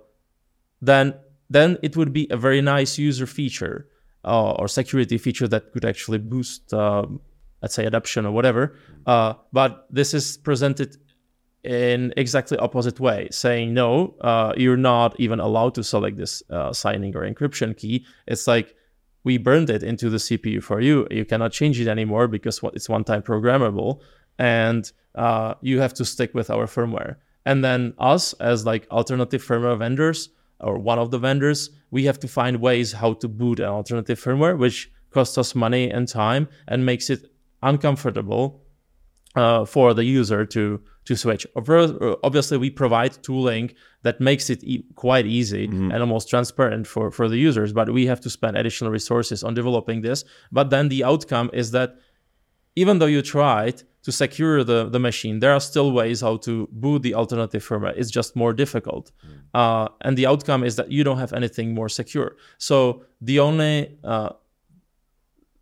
then 0.81 1.15
then 1.49 1.79
it 1.81 1.97
would 1.97 2.13
be 2.13 2.27
a 2.29 2.37
very 2.37 2.61
nice 2.61 2.99
user 2.99 3.25
feature 3.25 3.87
uh, 4.25 4.51
or 4.51 4.67
security 4.67 5.17
feature 5.17 5.47
that 5.47 5.71
could 5.71 5.85
actually 5.85 6.17
boost, 6.17 6.73
um, 6.73 7.19
let's 7.61 7.75
say, 7.75 7.85
adoption 7.85 8.25
or 8.25 8.31
whatever. 8.31 8.75
Uh, 9.05 9.33
but 9.51 9.87
this 9.89 10.13
is 10.13 10.37
presented 10.37 10.97
in 11.63 12.13
exactly 12.17 12.57
opposite 12.57 12.99
way, 12.99 13.27
saying 13.31 13.73
no, 13.73 14.15
uh, 14.21 14.53
you're 14.57 14.77
not 14.77 15.19
even 15.19 15.39
allowed 15.39 15.75
to 15.75 15.83
select 15.83 16.17
this 16.17 16.41
uh, 16.49 16.73
signing 16.73 17.15
or 17.15 17.21
encryption 17.21 17.77
key. 17.77 18.05
It's 18.27 18.47
like 18.47 18.75
we 19.23 19.37
burned 19.37 19.69
it 19.69 19.83
into 19.83 20.09
the 20.09 20.17
CPU 20.17 20.63
for 20.63 20.81
you. 20.81 21.07
You 21.11 21.25
cannot 21.25 21.51
change 21.51 21.79
it 21.79 21.87
anymore 21.87 22.27
because 22.27 22.59
it's 22.73 22.89
one-time 22.89 23.21
programmable, 23.21 24.01
and 24.39 24.91
uh, 25.13 25.53
you 25.61 25.79
have 25.79 25.93
to 25.95 26.05
stick 26.05 26.33
with 26.33 26.49
our 26.49 26.65
firmware. 26.65 27.17
And 27.45 27.63
then 27.63 27.93
us 27.97 28.33
as 28.33 28.65
like 28.65 28.87
alternative 28.89 29.43
firmware 29.43 29.77
vendors 29.77 30.29
or 30.61 30.77
one 30.77 30.99
of 30.99 31.11
the 31.11 31.19
vendors, 31.19 31.69
we 31.89 32.05
have 32.05 32.19
to 32.19 32.27
find 32.27 32.61
ways 32.61 32.93
how 32.93 33.13
to 33.13 33.27
boot 33.27 33.59
an 33.59 33.65
alternative 33.65 34.19
firmware, 34.19 34.57
which 34.57 34.91
costs 35.11 35.37
us 35.37 35.55
money 35.55 35.89
and 35.89 36.07
time 36.07 36.47
and 36.67 36.85
makes 36.85 37.09
it 37.09 37.31
uncomfortable 37.61 38.63
uh, 39.35 39.65
for 39.65 39.93
the 39.93 40.03
user 40.03 40.45
to 40.45 40.81
to 41.05 41.15
switch. 41.15 41.47
Obviously, 41.55 42.57
we 42.57 42.69
provide 42.69 43.23
tooling 43.23 43.73
that 44.03 44.21
makes 44.21 44.49
it 44.49 44.63
e- 44.63 44.85
quite 44.95 45.25
easy 45.25 45.67
mm-hmm. 45.67 45.89
and 45.91 45.99
almost 45.99 46.29
transparent 46.29 46.85
for, 46.85 47.09
for 47.09 47.27
the 47.27 47.37
users, 47.37 47.73
but 47.73 47.89
we 47.89 48.05
have 48.05 48.21
to 48.21 48.29
spend 48.29 48.55
additional 48.55 48.91
resources 48.91 49.43
on 49.43 49.55
developing 49.55 50.01
this. 50.01 50.23
But 50.51 50.69
then 50.69 50.89
the 50.89 51.03
outcome 51.03 51.49
is 51.53 51.71
that 51.71 51.95
even 52.75 52.99
though 52.99 53.05
you 53.05 53.21
tried, 53.21 53.83
to 54.03 54.11
secure 54.11 54.63
the, 54.63 54.89
the 54.89 54.99
machine, 54.99 55.39
there 55.39 55.53
are 55.53 55.59
still 55.59 55.91
ways 55.91 56.21
how 56.21 56.37
to 56.37 56.67
boot 56.71 57.03
the 57.03 57.13
alternative 57.13 57.65
firmware. 57.65 57.93
It's 57.95 58.09
just 58.09 58.35
more 58.35 58.53
difficult. 58.53 59.11
Mm. 59.25 59.39
Uh, 59.53 59.89
and 60.01 60.17
the 60.17 60.25
outcome 60.25 60.63
is 60.63 60.75
that 60.77 60.91
you 60.91 61.03
don't 61.03 61.19
have 61.19 61.33
anything 61.33 61.75
more 61.75 61.89
secure. 61.89 62.35
So 62.57 63.05
the 63.21 63.39
only 63.39 63.97
uh, 64.03 64.29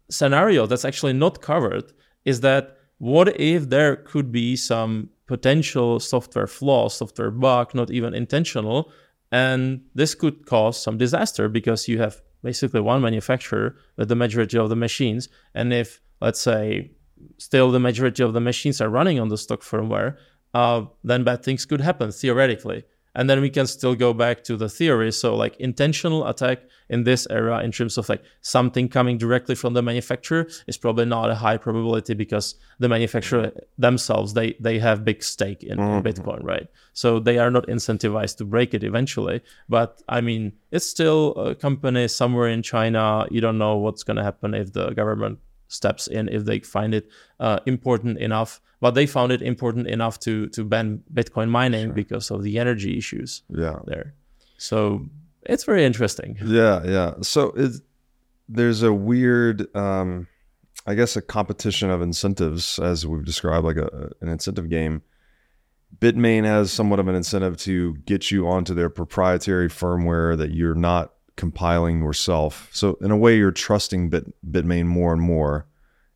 scenario 0.10 0.66
that's 0.66 0.86
actually 0.86 1.14
not 1.14 1.42
covered 1.42 1.92
is 2.24 2.42
that 2.42 2.78
what 3.00 3.40
if 3.40 3.70
there 3.70 3.98
could 3.98 4.32
be 4.32 4.56
some 4.56 5.10
potential 5.26 6.00
software 6.00 6.48
flaw, 6.48 6.88
software 6.90 7.32
bug, 7.32 7.76
not 7.76 7.92
even 7.92 8.14
intentional, 8.14 8.92
and 9.32 9.82
this 9.94 10.16
could 10.16 10.46
cause 10.46 10.82
some 10.82 10.98
disaster 10.98 11.48
because 11.50 11.88
you 11.88 12.00
have 12.00 12.22
basically 12.42 12.82
one 12.82 13.02
manufacturer 13.02 13.76
with 13.98 14.08
the 14.08 14.16
majority 14.16 14.58
of 14.58 14.70
the 14.70 14.76
machines. 14.76 15.30
And 15.54 15.72
if, 15.72 16.02
let's 16.20 16.40
say, 16.40 16.92
still 17.38 17.72
the 17.72 17.80
majority 17.80 18.24
of 18.24 18.34
the 18.34 18.42
machines 18.42 18.82
are 18.82 18.90
running 18.90 19.20
on 19.20 19.30
the 19.30 19.38
stock 19.38 19.62
firmware, 19.62 20.18
uh, 20.54 20.86
then 21.04 21.24
bad 21.24 21.44
things 21.44 21.66
could 21.66 21.82
happen 21.82 22.12
theoretically. 22.12 22.84
And 23.16 23.30
then 23.30 23.42
we 23.42 23.50
can 23.50 23.66
still 23.66 23.96
go 23.96 24.14
back 24.14 24.44
to 24.46 24.56
the 24.56 24.70
theory. 24.70 25.12
So, 25.12 25.36
like 25.36 25.58
intentional 25.58 26.28
attack 26.28 26.60
in 26.90 27.04
this 27.04 27.28
era, 27.30 27.60
in 27.64 27.72
terms 27.72 27.98
of 27.98 28.08
like 28.08 28.24
something 28.42 28.88
coming 28.88 29.18
directly 29.18 29.56
from 29.56 29.74
the 29.74 29.82
manufacturer, 29.82 30.48
is 30.68 30.78
probably 30.78 31.06
not 31.06 31.30
a 31.30 31.36
high 31.36 31.58
probability 31.58 32.14
because 32.14 32.56
the 32.78 32.88
manufacturer 32.88 33.52
themselves 33.78 34.36
they 34.36 34.56
they 34.60 34.78
have 34.80 35.04
big 35.04 35.24
stake 35.24 35.64
in, 35.64 35.80
mm-hmm. 35.80 36.08
in 36.08 36.14
Bitcoin, 36.14 36.44
right? 36.44 36.68
So 36.94 37.20
they 37.20 37.40
are 37.40 37.50
not 37.50 37.68
incentivized 37.68 38.38
to 38.38 38.46
break 38.46 38.74
it 38.76 38.84
eventually. 38.84 39.42
But 39.68 40.02
I 40.08 40.22
mean, 40.22 40.54
it's 40.72 40.86
still 40.86 41.32
a 41.32 41.56
company 41.56 42.08
somewhere 42.08 42.48
in 42.48 42.62
China. 42.62 43.26
You 43.32 43.42
don't 43.42 43.58
know 43.58 43.78
what's 43.78 44.04
going 44.04 44.18
to 44.18 44.24
happen 44.24 44.54
if 44.54 44.72
the 44.72 44.92
government 44.92 45.40
steps 45.70 46.08
in 46.08 46.28
if 46.28 46.44
they 46.44 46.60
find 46.60 46.94
it 46.94 47.10
uh, 47.40 47.60
important 47.66 48.18
enough. 48.18 48.60
But 48.82 48.92
they 48.92 49.06
found 49.06 49.32
it 49.32 49.42
important 49.42 49.88
enough 49.88 50.20
to 50.22 50.48
to 50.50 50.64
ban 50.64 51.04
Bitcoin 51.14 51.50
mining 51.50 51.88
sure. 51.88 51.94
because 51.94 52.32
of 52.32 52.44
the 52.44 52.60
energy 52.60 52.98
issues. 52.98 53.44
Yeah, 53.50 53.80
there. 53.86 54.14
So 54.58 55.06
it's 55.44 55.64
very 55.64 55.86
interesting. 55.86 56.38
Yeah, 56.44 56.84
yeah. 56.86 57.14
So 57.22 57.54
there's 58.48 58.84
a 58.84 58.92
weird, 58.92 59.74
um, 59.76 60.28
I 60.86 60.96
guess, 60.96 61.16
a 61.16 61.22
competition 61.22 61.90
of 61.90 62.02
incentives 62.02 62.80
as 62.80 63.06
we've 63.06 63.26
described, 63.26 63.66
like 63.66 63.78
a, 63.78 64.12
an 64.22 64.28
incentive 64.28 64.70
game. 64.70 65.02
Bitmain 65.98 66.44
has 66.44 66.72
somewhat 66.72 67.00
of 67.00 67.08
an 67.08 67.16
incentive 67.16 67.58
to 67.58 67.96
get 68.06 68.32
you 68.32 68.48
onto 68.48 68.74
their 68.74 68.90
proprietary 68.90 69.70
firmware 69.70 70.38
that 70.38 70.52
you're 70.52 70.76
not 70.76 71.14
compiling 71.40 72.04
yourself. 72.04 72.70
So 72.74 72.98
in 73.00 73.12
a 73.12 73.18
way, 73.18 73.38
you're 73.38 73.52
trusting 73.52 74.10
Bit, 74.10 74.26
Bitmain 74.52 74.88
more 74.88 75.14
and 75.14 75.22
more 75.22 75.66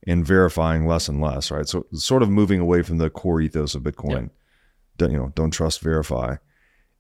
and 0.06 0.28
verifying 0.28 0.86
less 0.86 1.08
and 1.08 1.22
less, 1.22 1.50
right? 1.50 1.66
So 1.66 1.86
sort 1.94 2.24
of 2.24 2.30
moving 2.30 2.60
away 2.60 2.82
from 2.84 2.98
the 2.98 3.10
core 3.10 3.40
ethos 3.40 3.74
of 3.74 3.84
Bitcoin. 3.84 4.32
Don't, 4.98 5.12
you 5.12 5.18
know, 5.18 5.32
don't 5.34 5.52
trust, 5.52 5.80
verify. 5.80 6.36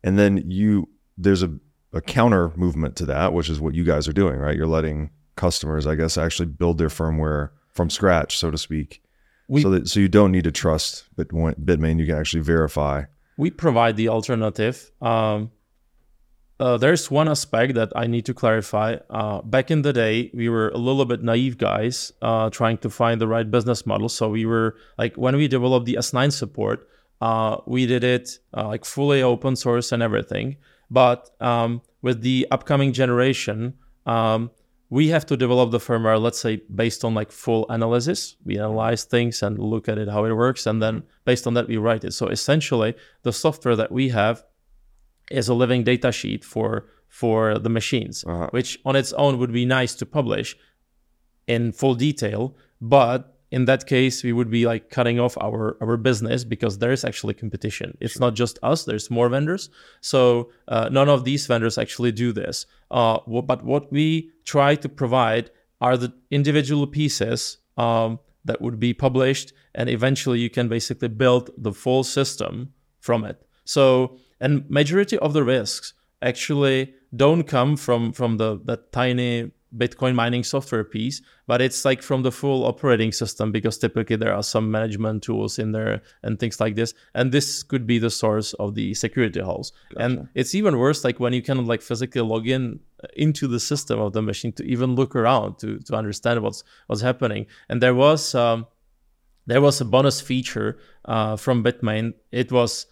And 0.06 0.18
then 0.18 0.50
you 0.50 0.88
there's 1.18 1.44
a, 1.44 1.54
a 1.92 2.00
counter 2.00 2.54
movement 2.56 2.96
to 2.96 3.06
that, 3.08 3.34
which 3.34 3.50
is 3.50 3.60
what 3.60 3.76
you 3.76 3.84
guys 3.84 4.08
are 4.08 4.14
doing, 4.14 4.38
right? 4.38 4.56
You're 4.56 4.68
letting 4.68 5.10
customers, 5.36 5.86
I 5.86 5.96
guess, 5.96 6.18
actually 6.18 6.46
build 6.46 6.78
their 6.78 6.88
firmware 6.88 7.50
from 7.74 7.90
scratch, 7.90 8.38
so 8.38 8.50
to 8.52 8.58
speak. 8.58 9.04
We, 9.50 9.64
so 9.64 9.70
that 9.72 9.90
so 9.90 10.00
you 10.00 10.08
don't 10.08 10.32
need 10.32 10.46
to 10.46 10.52
trust 10.52 11.04
Bitmain, 11.18 12.00
you 12.00 12.06
can 12.06 12.18
actually 12.18 12.44
verify. 12.44 13.04
We 13.36 13.52
provide 13.52 13.98
the 13.98 14.08
alternative. 14.08 14.92
Um, 15.02 15.52
uh, 16.60 16.78
there's 16.78 17.10
one 17.10 17.28
aspect 17.28 17.74
that 17.76 17.92
I 17.96 18.08
need 18.08 18.26
to 18.26 18.34
clarify. 18.34 18.98
Uh, 19.10 19.42
back 19.42 19.72
in 19.72 19.82
the 19.82 19.92
day, 19.92 20.30
we 20.34 20.50
were 20.50 20.70
a 20.70 20.78
little 20.78 21.06
bit 21.06 21.24
naive 21.24 21.58
guys 21.58 22.12
uh, 22.22 22.50
trying 22.50 22.78
to 22.80 22.90
find 22.90 23.20
the 23.20 23.28
right 23.28 23.50
business 23.50 23.86
model. 23.86 24.10
So 24.10 24.30
we 24.30 24.46
were 24.46 24.76
like, 24.98 25.16
when 25.16 25.36
we 25.36 25.48
developed 25.48 25.86
the 25.86 25.96
S9 25.96 26.32
support, 26.32 26.88
uh, 27.22 27.58
we 27.66 27.86
did 27.86 28.04
it 28.04 28.40
uh, 28.56 28.68
like 28.68 28.86
fully 28.86 29.22
open 29.22 29.56
source 29.56 29.92
and 29.92 30.04
everything. 30.04 30.58
But 30.92 31.30
um, 31.42 31.82
with 32.02 32.22
the 32.22 32.48
upcoming 32.52 32.94
generation, 32.94 33.74
um, 34.06 34.52
we 34.90 35.08
have 35.08 35.26
to 35.26 35.36
develop 35.36 35.72
the 35.72 35.80
firmware, 35.80 36.22
let's 36.22 36.40
say, 36.40 36.62
based 36.76 37.04
on 37.04 37.16
like 37.16 37.32
full 37.32 37.66
analysis. 37.70 38.36
We 38.46 38.60
analyze 38.60 39.06
things 39.06 39.42
and 39.42 39.58
look 39.58 39.90
at 39.90 39.98
it, 39.98 40.08
how 40.08 40.26
it 40.26 40.34
works. 40.34 40.68
And 40.68 40.84
then 40.84 41.02
based 41.26 41.48
on 41.48 41.56
that, 41.56 41.68
we 41.68 41.78
write 41.78 42.04
it. 42.04 42.12
So 42.14 42.28
essentially, 42.28 42.94
the 43.24 43.34
software 43.34 43.76
that 43.76 43.92
we 43.92 44.10
have 44.10 44.44
is 45.32 45.48
a 45.48 45.54
living 45.54 45.84
data 45.84 46.12
sheet 46.12 46.44
for 46.44 46.86
for 47.08 47.60
the 47.60 47.70
machines, 47.70 48.24
uh-huh. 48.26 48.48
which 48.52 48.80
on 48.86 48.96
its 48.96 49.14
own 49.14 49.38
would 49.38 49.54
be 49.54 49.66
nice 49.66 49.94
to 49.96 50.06
publish 50.06 50.58
in 51.48 51.72
full 51.72 51.94
detail, 51.94 52.56
but 52.82 53.34
in 53.54 53.66
that 53.66 53.86
case 53.86 54.24
we 54.24 54.34
would 54.34 54.50
be 54.50 54.66
like 54.66 54.90
cutting 54.90 55.20
off 55.20 55.38
our 55.40 55.78
our 55.80 55.96
business 55.96 56.44
because 56.44 56.80
there 56.80 56.92
is 56.92 57.06
actually 57.06 57.36
competition 57.36 57.96
it's 58.02 58.14
sure. 58.14 58.26
not 58.26 58.34
just 58.34 58.58
us 58.64 58.84
there's 58.86 59.12
more 59.12 59.30
vendors 59.30 59.70
so 60.02 60.50
uh, 60.68 60.90
none 60.92 61.08
of 61.08 61.24
these 61.24 61.46
vendors 61.46 61.78
actually 61.78 62.12
do 62.12 62.34
this 62.34 62.66
uh, 62.90 63.20
but 63.52 63.64
what 63.64 63.92
we 63.92 64.32
try 64.44 64.74
to 64.76 64.90
provide 64.90 65.52
are 65.82 65.96
the 65.98 66.12
individual 66.32 66.88
pieces 66.88 67.60
um, 67.78 68.20
that 68.44 68.60
would 68.60 68.80
be 68.80 68.92
published 68.92 69.54
and 69.76 69.88
eventually 69.88 70.40
you 70.40 70.50
can 70.50 70.68
basically 70.68 71.08
build 71.08 71.52
the 71.56 71.72
full 71.72 72.04
system 72.04 72.74
from 73.00 73.24
it 73.24 73.38
so 73.66 74.18
and 74.44 74.70
majority 74.70 75.18
of 75.18 75.34
the 75.34 75.44
risks 75.44 75.94
actually 76.22 76.94
don't 77.16 77.44
come 77.44 77.78
from 77.78 78.12
from 78.12 78.38
the 78.38 78.60
that 78.66 78.92
tiny 78.92 79.52
Bitcoin 79.76 80.14
mining 80.14 80.44
software 80.44 80.84
piece, 80.84 81.22
but 81.48 81.62
it's 81.62 81.84
like 81.84 82.04
from 82.04 82.22
the 82.22 82.32
full 82.32 82.66
operating 82.66 83.12
system 83.12 83.52
because 83.52 83.78
typically 83.78 84.16
there 84.16 84.34
are 84.34 84.44
some 84.44 84.70
management 84.70 85.24
tools 85.24 85.58
in 85.58 85.72
there 85.72 86.02
and 86.22 86.40
things 86.40 86.60
like 86.60 86.76
this. 86.76 86.94
And 87.16 87.32
this 87.32 87.64
could 87.64 87.88
be 87.88 87.98
the 87.98 88.12
source 88.12 88.54
of 88.54 88.76
the 88.76 88.94
security 88.94 89.40
holes. 89.40 89.74
Gotcha. 89.90 90.06
And 90.06 90.28
it's 90.36 90.54
even 90.54 90.78
worse 90.78 91.04
like 91.04 91.20
when 91.20 91.34
you 91.34 91.42
of 91.48 91.68
like 91.68 91.82
physically 91.82 92.22
log 92.22 92.48
in 92.48 92.82
into 93.16 93.48
the 93.48 93.60
system 93.60 94.00
of 94.00 94.14
the 94.14 94.22
machine 94.22 94.54
to 94.54 94.64
even 94.64 94.96
look 94.96 95.16
around 95.16 95.58
to 95.60 95.80
to 95.80 95.96
understand 95.96 96.42
what's 96.42 96.64
what's 96.88 97.02
happening. 97.02 97.48
And 97.70 97.82
there 97.82 97.96
was 97.96 98.36
um, 98.36 98.68
there 99.48 99.62
was 99.62 99.82
a 99.82 99.86
bonus 99.86 100.22
feature 100.22 100.78
uh, 101.06 101.36
from 101.36 101.64
Bitmain. 101.64 102.14
It 102.32 102.52
was 102.52 102.86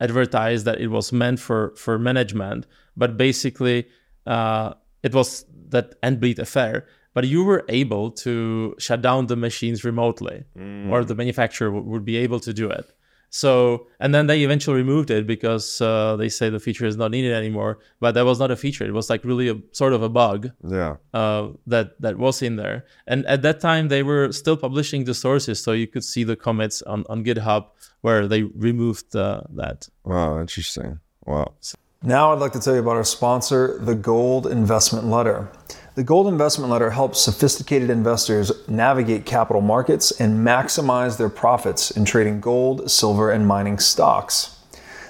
advertised 0.00 0.64
that 0.66 0.80
it 0.80 0.88
was 0.88 1.12
meant 1.12 1.40
for 1.40 1.74
for 1.76 1.98
management, 1.98 2.66
but 2.96 3.16
basically 3.16 3.86
uh, 4.26 4.74
it 5.02 5.14
was 5.14 5.44
that 5.68 6.00
Antbleed 6.02 6.38
affair. 6.38 6.86
But 7.14 7.26
you 7.26 7.44
were 7.44 7.64
able 7.68 8.10
to 8.10 8.74
shut 8.78 9.00
down 9.00 9.26
the 9.26 9.36
machines 9.36 9.84
remotely, 9.84 10.44
mm. 10.56 10.90
or 10.90 11.02
the 11.02 11.14
manufacturer 11.14 11.68
w- 11.68 11.88
would 11.88 12.04
be 12.04 12.18
able 12.18 12.40
to 12.40 12.52
do 12.52 12.68
it. 12.68 12.92
So, 13.30 13.86
and 14.00 14.14
then 14.14 14.26
they 14.26 14.42
eventually 14.42 14.76
removed 14.76 15.10
it 15.10 15.26
because 15.26 15.80
uh, 15.80 16.16
they 16.16 16.28
say 16.28 16.48
the 16.48 16.60
feature 16.60 16.86
is 16.86 16.96
not 16.96 17.10
needed 17.10 17.32
anymore. 17.32 17.78
But 18.00 18.12
that 18.12 18.24
was 18.24 18.38
not 18.38 18.50
a 18.50 18.56
feature; 18.56 18.84
it 18.84 18.92
was 18.92 19.10
like 19.10 19.24
really 19.24 19.48
a 19.48 19.56
sort 19.72 19.92
of 19.92 20.02
a 20.02 20.08
bug. 20.08 20.50
Yeah. 20.66 20.96
Uh, 21.12 21.48
that 21.66 22.00
that 22.00 22.18
was 22.18 22.42
in 22.42 22.56
there, 22.56 22.86
and 23.06 23.26
at 23.26 23.42
that 23.42 23.60
time 23.60 23.88
they 23.88 24.02
were 24.02 24.32
still 24.32 24.56
publishing 24.56 25.04
the 25.04 25.14
sources, 25.14 25.62
so 25.62 25.72
you 25.72 25.86
could 25.86 26.04
see 26.04 26.24
the 26.24 26.36
commits 26.36 26.82
on 26.82 27.04
on 27.08 27.24
GitHub 27.24 27.66
where 28.00 28.28
they 28.28 28.42
removed 28.42 29.16
uh, 29.16 29.42
that. 29.50 29.88
Wow, 30.04 30.40
interesting. 30.40 31.00
Wow. 31.24 31.54
Now 32.02 32.32
I'd 32.32 32.38
like 32.38 32.52
to 32.52 32.60
tell 32.60 32.74
you 32.74 32.80
about 32.80 32.96
our 32.96 33.04
sponsor, 33.04 33.78
the 33.80 33.94
Gold 33.94 34.46
Investment 34.46 35.06
Letter. 35.06 35.50
The 35.96 36.04
Gold 36.04 36.28
Investment 36.28 36.70
Letter 36.70 36.90
helps 36.90 37.22
sophisticated 37.22 37.88
investors 37.88 38.52
navigate 38.68 39.24
capital 39.24 39.62
markets 39.62 40.10
and 40.20 40.46
maximize 40.46 41.16
their 41.16 41.30
profits 41.30 41.90
in 41.90 42.04
trading 42.04 42.38
gold, 42.38 42.90
silver, 42.90 43.30
and 43.30 43.46
mining 43.46 43.78
stocks. 43.78 44.58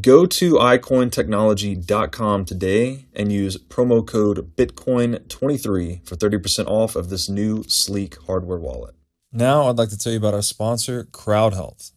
Go 0.00 0.26
to 0.26 0.54
iCointechnology.com 0.54 2.44
today 2.46 3.06
and 3.14 3.30
use 3.30 3.56
promo 3.56 4.04
code 4.04 4.56
Bitcoin23 4.56 6.04
for 6.04 6.16
30% 6.16 6.66
off 6.66 6.96
of 6.96 7.10
this 7.10 7.28
new 7.28 7.62
sleek 7.68 8.16
hardware 8.26 8.58
wallet. 8.58 8.95
Now, 9.36 9.68
I'd 9.68 9.76
like 9.76 9.90
to 9.90 9.98
tell 9.98 10.12
you 10.12 10.18
about 10.18 10.32
our 10.32 10.40
sponsor, 10.40 11.04
CrowdHealth. 11.12 11.92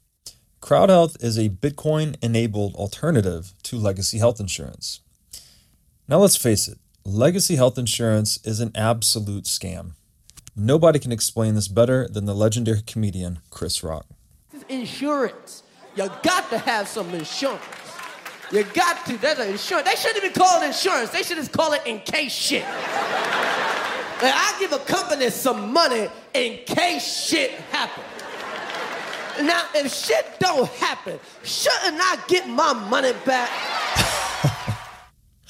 CrowdHealth 0.62 1.23
is 1.23 1.38
a 1.38 1.47
Bitcoin 1.47 2.17
enabled 2.21 2.75
alternative 2.75 3.54
to 3.63 3.78
legacy 3.78 4.17
health 4.17 4.41
insurance. 4.41 4.99
Now, 6.06 6.17
let's 6.17 6.36
face 6.36 6.67
it, 6.67 6.80
legacy 7.06 7.56
health 7.56 7.78
insurance 7.78 8.45
is 8.45 8.60
an 8.60 8.73
absolute 8.75 9.45
scam. 9.45 9.91
Nobody 10.54 10.99
can 10.99 11.13
explain 11.13 11.56
this 11.56 11.69
better 11.69 12.10
than 12.10 12.25
the 12.25 12.36
legendary 12.36 12.82
comedian 12.86 13.39
Chris 13.52 13.82
Rock. 13.86 14.06
Insurance. 14.67 15.63
You 15.95 16.10
got 16.21 16.49
to 16.49 16.58
have 16.58 16.89
some 16.89 17.10
insurance. 17.15 17.63
You 18.52 18.65
got 18.65 19.06
to. 19.06 19.13
An 19.13 19.49
insurance. 19.49 19.88
They 19.88 19.95
shouldn't 19.95 20.25
even 20.25 20.34
call 20.34 20.62
it 20.62 20.65
insurance. 20.65 21.12
They 21.12 21.23
should 21.23 21.38
just 21.38 21.54
call 21.54 21.71
it 21.71 21.84
in 21.86 22.02
case 22.02 22.34
shit. 22.34 22.65
And 24.21 24.34
I 24.36 24.55
give 24.60 24.73
a 24.73 24.79
company 24.79 25.29
some 25.29 25.71
money 25.71 26.10
in 26.34 26.60
case 26.65 27.25
shit 27.27 27.51
happens. 27.71 28.05
Now, 29.41 29.63
if 29.73 29.93
shit 29.93 30.25
don't 30.39 30.69
happen, 30.71 31.17
shouldn't 31.43 32.01
I 32.01 32.17
get 32.27 32.45
my 32.45 32.73
money 32.73 33.13
back? 33.25 33.49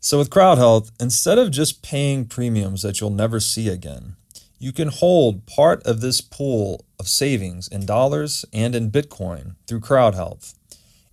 so, 0.00 0.16
with 0.16 0.30
CrowdHealth, 0.30 0.90
instead 0.98 1.36
of 1.36 1.50
just 1.50 1.82
paying 1.82 2.24
premiums 2.24 2.80
that 2.80 2.98
you'll 3.00 3.10
never 3.10 3.38
see 3.38 3.68
again, 3.68 4.16
you 4.58 4.72
can 4.72 4.88
hold 4.88 5.44
part 5.44 5.82
of 5.82 6.00
this 6.00 6.22
pool 6.22 6.86
of 6.98 7.08
savings 7.08 7.68
in 7.68 7.84
dollars 7.84 8.46
and 8.54 8.74
in 8.74 8.90
Bitcoin 8.90 9.56
through 9.66 9.80
CrowdHealth. 9.80 10.54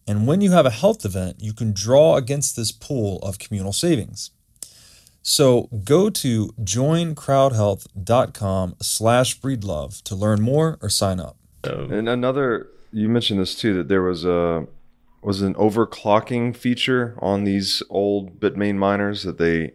And 0.08 0.26
when 0.26 0.40
you 0.40 0.52
have 0.52 0.66
a 0.66 0.72
health 0.72 1.04
event, 1.04 1.38
you 1.40 1.52
can 1.52 1.74
draw 1.74 2.16
against 2.16 2.56
this 2.56 2.72
pool 2.72 3.20
of 3.20 3.38
communal 3.38 3.74
savings. 3.74 4.32
So 5.30 5.70
go 5.84 6.10
to 6.10 6.48
joincrowdhealth.com 6.60 8.76
slash 8.82 9.40
breedlove 9.40 10.02
to 10.02 10.16
learn 10.16 10.42
more 10.42 10.80
or 10.82 10.90
sign 10.90 11.20
up. 11.20 11.38
And 11.64 12.10
another, 12.10 12.68
you 12.92 13.08
mentioned 13.10 13.40
this 13.40 13.54
too, 13.54 13.76
that 13.76 13.90
there 13.90 14.02
was 14.02 14.26
a 14.26 14.66
was 15.22 15.44
an 15.44 15.54
overclocking 15.54 16.56
feature 16.56 17.16
on 17.20 17.44
these 17.44 17.84
old 17.92 18.40
Bitmain 18.40 18.78
miners 18.78 19.22
that 19.22 19.38
they 19.38 19.74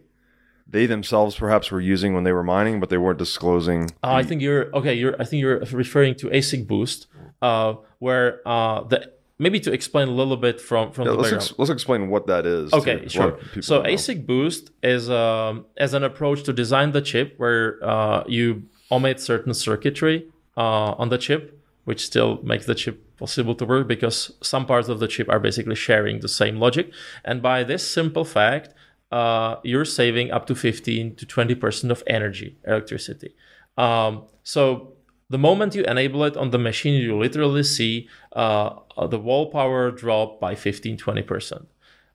they 0.67 0.87
themselves 0.87 1.37
perhaps 1.37 1.71
were 1.71 1.79
using 1.79 2.13
when 2.13 2.25
they 2.25 2.33
were 2.33 2.43
mining, 2.43 2.81
but 2.81 2.89
they 2.89 2.97
weren't 2.97 3.19
disclosing. 3.19 3.85
Uh, 4.03 4.11
I 4.11 4.23
think 4.23 4.41
you're 4.41 4.75
okay. 4.75 4.93
You're 4.93 5.15
I 5.21 5.23
think 5.23 5.39
you're 5.39 5.59
referring 5.71 6.15
to 6.15 6.27
ASIC 6.31 6.67
Boost, 6.67 7.07
uh, 7.41 7.75
where 7.99 8.45
uh, 8.45 8.83
the 8.83 9.09
maybe 9.37 9.59
to 9.59 9.71
explain 9.71 10.07
a 10.07 10.11
little 10.11 10.37
bit 10.37 10.61
from 10.61 10.91
from 10.91 11.05
yeah, 11.05 11.11
the 11.11 11.17
let's 11.17 11.31
background. 11.31 11.49
Ex- 11.51 11.59
let's 11.59 11.71
explain 11.71 12.09
what 12.09 12.27
that 12.27 12.45
is. 12.45 12.73
Okay, 12.73 13.07
sure. 13.07 13.37
So 13.61 13.81
ASIC 13.83 14.25
Boost 14.25 14.71
is 14.83 15.09
um, 15.09 15.65
as 15.77 15.93
an 15.93 16.03
approach 16.03 16.43
to 16.43 16.53
design 16.53 16.91
the 16.91 17.01
chip 17.01 17.35
where 17.37 17.79
uh, 17.83 18.23
you 18.27 18.63
omit 18.91 19.19
certain 19.19 19.53
circuitry 19.53 20.27
uh, 20.57 20.93
on 20.97 21.09
the 21.09 21.17
chip, 21.17 21.61
which 21.85 22.05
still 22.05 22.41
makes 22.43 22.65
the 22.65 22.75
chip 22.75 23.17
possible 23.17 23.55
to 23.55 23.65
work 23.65 23.87
because 23.87 24.31
some 24.41 24.65
parts 24.65 24.89
of 24.89 24.99
the 24.99 25.07
chip 25.07 25.29
are 25.29 25.39
basically 25.39 25.75
sharing 25.75 26.19
the 26.19 26.27
same 26.27 26.59
logic. 26.59 26.91
And 27.23 27.41
by 27.41 27.63
this 27.63 27.89
simple 27.89 28.25
fact, 28.25 28.73
uh, 29.11 29.57
you're 29.63 29.85
saving 29.85 30.31
up 30.31 30.45
to 30.47 30.55
15 30.55 31.15
to 31.15 31.25
20 31.25 31.55
percent 31.55 31.91
of 31.91 32.03
energy, 32.07 32.57
electricity. 32.65 33.35
Um, 33.77 34.23
so 34.43 34.94
the 35.35 35.39
moment 35.49 35.75
you 35.75 35.83
enable 35.83 36.23
it 36.23 36.37
on 36.37 36.51
the 36.51 36.57
machine, 36.57 36.93
you 37.01 37.17
literally 37.17 37.63
see 37.63 38.07
uh, 38.33 38.69
uh, 38.95 39.05
the 39.05 39.19
wall 39.19 39.51
power 39.51 39.91
drop 39.91 40.39
by 40.39 40.55
15 40.55 40.95
20%. 40.97 41.65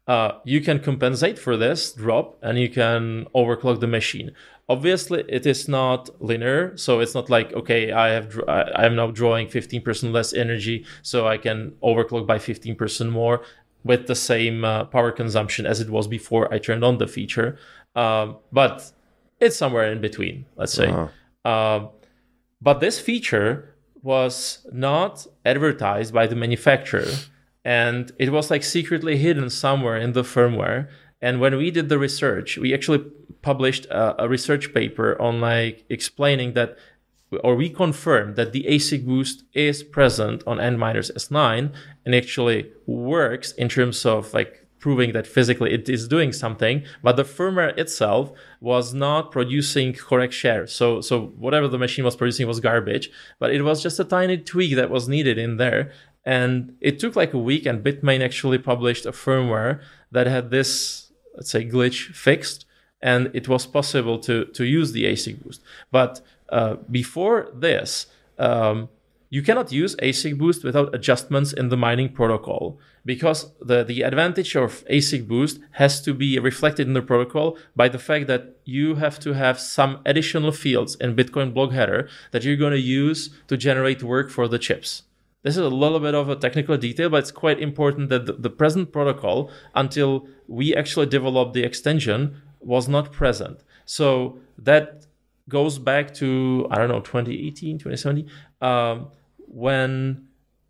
Uh, 0.06 0.33
you 0.44 0.62
can 0.62 0.80
compensate 0.80 1.38
for 1.38 1.54
this 1.59 1.92
drop 1.92 2.38
and 2.40 2.59
you 2.59 2.70
can 2.70 3.26
overclock 3.35 3.78
the 3.80 3.87
machine. 3.87 4.33
Obviously, 4.70 5.22
it 5.28 5.44
is 5.44 5.68
not 5.68 6.09
linear, 6.18 6.74
so 6.78 7.00
it's 7.00 7.14
not 7.14 7.28
like 7.28 7.52
okay, 7.52 7.92
I 7.92 8.09
have 8.16 8.40
I 8.48 8.87
am 8.87 8.96
now 8.96 9.11
drawing 9.11 9.48
15% 9.48 10.12
less 10.12 10.33
energy, 10.33 10.87
so 11.02 11.28
I 11.28 11.37
can 11.37 11.72
overclock 11.83 12.26
by 12.26 12.38
15% 12.38 13.11
more 13.11 13.42
with 13.85 14.06
the 14.06 14.14
same 14.14 14.64
uh, 14.64 14.85
power 14.85 15.12
consumption 15.12 15.66
as 15.66 15.78
it 15.85 15.90
was 15.90 16.09
before 16.09 16.44
I 16.54 16.59
turned 16.59 16.85
on 16.85 16.96
the 16.96 17.06
feature. 17.06 17.59
Um, 17.94 18.38
but 18.50 18.90
it's 19.40 19.56
somewhere 19.56 19.92
in 19.92 20.00
between, 20.00 20.46
let's 20.56 20.72
say. 20.72 20.88
Uh, 21.44 21.88
but 22.61 22.81
this 22.81 22.99
feature 23.01 23.75
was 24.03 24.66
not 24.73 25.27
advertised 25.44 26.12
by 26.12 26.27
the 26.27 26.37
manufacturer 26.37 27.07
and 27.64 28.12
it 28.18 28.31
was 28.31 28.51
like 28.51 28.62
secretly 28.62 29.16
hidden 29.16 29.51
somewhere 29.51 29.96
in 29.96 30.12
the 30.12 30.23
firmware. 30.23 30.88
And 31.20 31.40
when 31.40 31.57
we 31.57 31.70
did 31.70 31.88
the 31.88 31.99
research, 31.99 32.57
we 32.57 32.73
actually 32.73 33.05
published 33.42 33.87
a, 33.87 34.25
a 34.25 34.29
research 34.29 34.73
paper 34.73 35.20
on 35.20 35.40
like 35.40 35.85
explaining 35.88 36.55
that 36.55 36.77
or 37.44 37.55
we 37.55 37.70
confirmed 37.70 38.35
that 38.35 38.53
the 38.53 38.64
ASIC 38.68 39.07
boost 39.07 39.44
is 39.53 39.85
present 39.85 40.42
on 40.49 40.57
Antminer 40.57 40.99
S9 41.12 41.73
and 42.05 42.14
actually 42.14 42.73
works 42.87 43.53
in 43.53 43.68
terms 43.68 44.05
of 44.05 44.35
like 44.35 44.60
proving 44.80 45.12
that 45.12 45.26
physically 45.26 45.72
it 45.72 45.88
is 45.88 46.08
doing 46.08 46.32
something, 46.32 46.82
but 47.02 47.16
the 47.16 47.22
firmware 47.22 47.76
itself 47.78 48.32
was 48.60 48.92
not 48.92 49.30
producing 49.30 49.92
correct 49.92 50.32
share. 50.32 50.66
So, 50.66 51.00
so 51.00 51.26
whatever 51.38 51.68
the 51.68 51.78
machine 51.78 52.04
was 52.04 52.16
producing 52.16 52.48
was 52.48 52.58
garbage, 52.60 53.10
but 53.38 53.52
it 53.52 53.62
was 53.62 53.82
just 53.82 54.00
a 54.00 54.04
tiny 54.04 54.38
tweak 54.38 54.74
that 54.76 54.90
was 54.90 55.08
needed 55.08 55.38
in 55.38 55.58
there. 55.58 55.92
And 56.24 56.76
it 56.80 56.98
took 56.98 57.14
like 57.14 57.32
a 57.32 57.38
week, 57.38 57.64
and 57.66 57.84
Bitmain 57.84 58.20
actually 58.22 58.58
published 58.58 59.06
a 59.06 59.12
firmware 59.12 59.80
that 60.10 60.26
had 60.26 60.50
this, 60.50 61.10
let's 61.34 61.50
say, 61.50 61.64
glitch 61.64 62.14
fixed, 62.14 62.66
and 63.00 63.30
it 63.32 63.48
was 63.48 63.66
possible 63.66 64.18
to 64.18 64.44
to 64.44 64.64
use 64.64 64.92
the 64.92 65.04
ASIC 65.04 65.42
boost. 65.42 65.62
But 65.90 66.20
uh, 66.50 66.76
before 66.90 67.48
this, 67.54 68.06
um, 68.38 68.90
you 69.32 69.42
cannot 69.42 69.70
use 69.70 69.94
ASIC 69.96 70.36
boost 70.36 70.64
without 70.64 70.92
adjustments 70.92 71.52
in 71.52 71.68
the 71.68 71.76
mining 71.76 72.12
protocol 72.12 72.80
because 73.04 73.52
the, 73.60 73.84
the 73.84 74.02
advantage 74.02 74.56
of 74.56 74.84
ASIC 74.90 75.28
boost 75.28 75.60
has 75.72 76.02
to 76.02 76.12
be 76.12 76.36
reflected 76.40 76.88
in 76.88 76.94
the 76.94 77.00
protocol 77.00 77.56
by 77.76 77.88
the 77.88 77.98
fact 77.98 78.26
that 78.26 78.56
you 78.64 78.96
have 78.96 79.20
to 79.20 79.34
have 79.34 79.60
some 79.60 80.00
additional 80.04 80.50
fields 80.50 80.96
in 80.96 81.14
Bitcoin 81.14 81.54
block 81.54 81.70
header 81.70 82.08
that 82.32 82.42
you're 82.42 82.56
going 82.56 82.72
to 82.72 82.80
use 82.80 83.30
to 83.46 83.56
generate 83.56 84.02
work 84.02 84.30
for 84.30 84.48
the 84.48 84.58
chips. 84.58 85.04
This 85.42 85.56
is 85.56 85.64
a 85.64 85.68
little 85.68 86.00
bit 86.00 86.14
of 86.14 86.28
a 86.28 86.36
technical 86.36 86.76
detail, 86.76 87.08
but 87.08 87.18
it's 87.18 87.30
quite 87.30 87.60
important 87.60 88.10
that 88.10 88.26
the, 88.26 88.32
the 88.32 88.50
present 88.50 88.92
protocol, 88.92 89.48
until 89.76 90.26
we 90.48 90.74
actually 90.74 91.06
developed 91.06 91.54
the 91.54 91.62
extension, 91.62 92.42
was 92.58 92.88
not 92.88 93.12
present. 93.12 93.62
So 93.86 94.38
that 94.58 95.06
goes 95.48 95.78
back 95.78 96.12
to, 96.14 96.66
I 96.70 96.76
don't 96.76 96.88
know, 96.88 97.00
2018, 97.00 97.78
2017. 97.78 98.30
Um, 98.60 99.08
when 99.50 100.28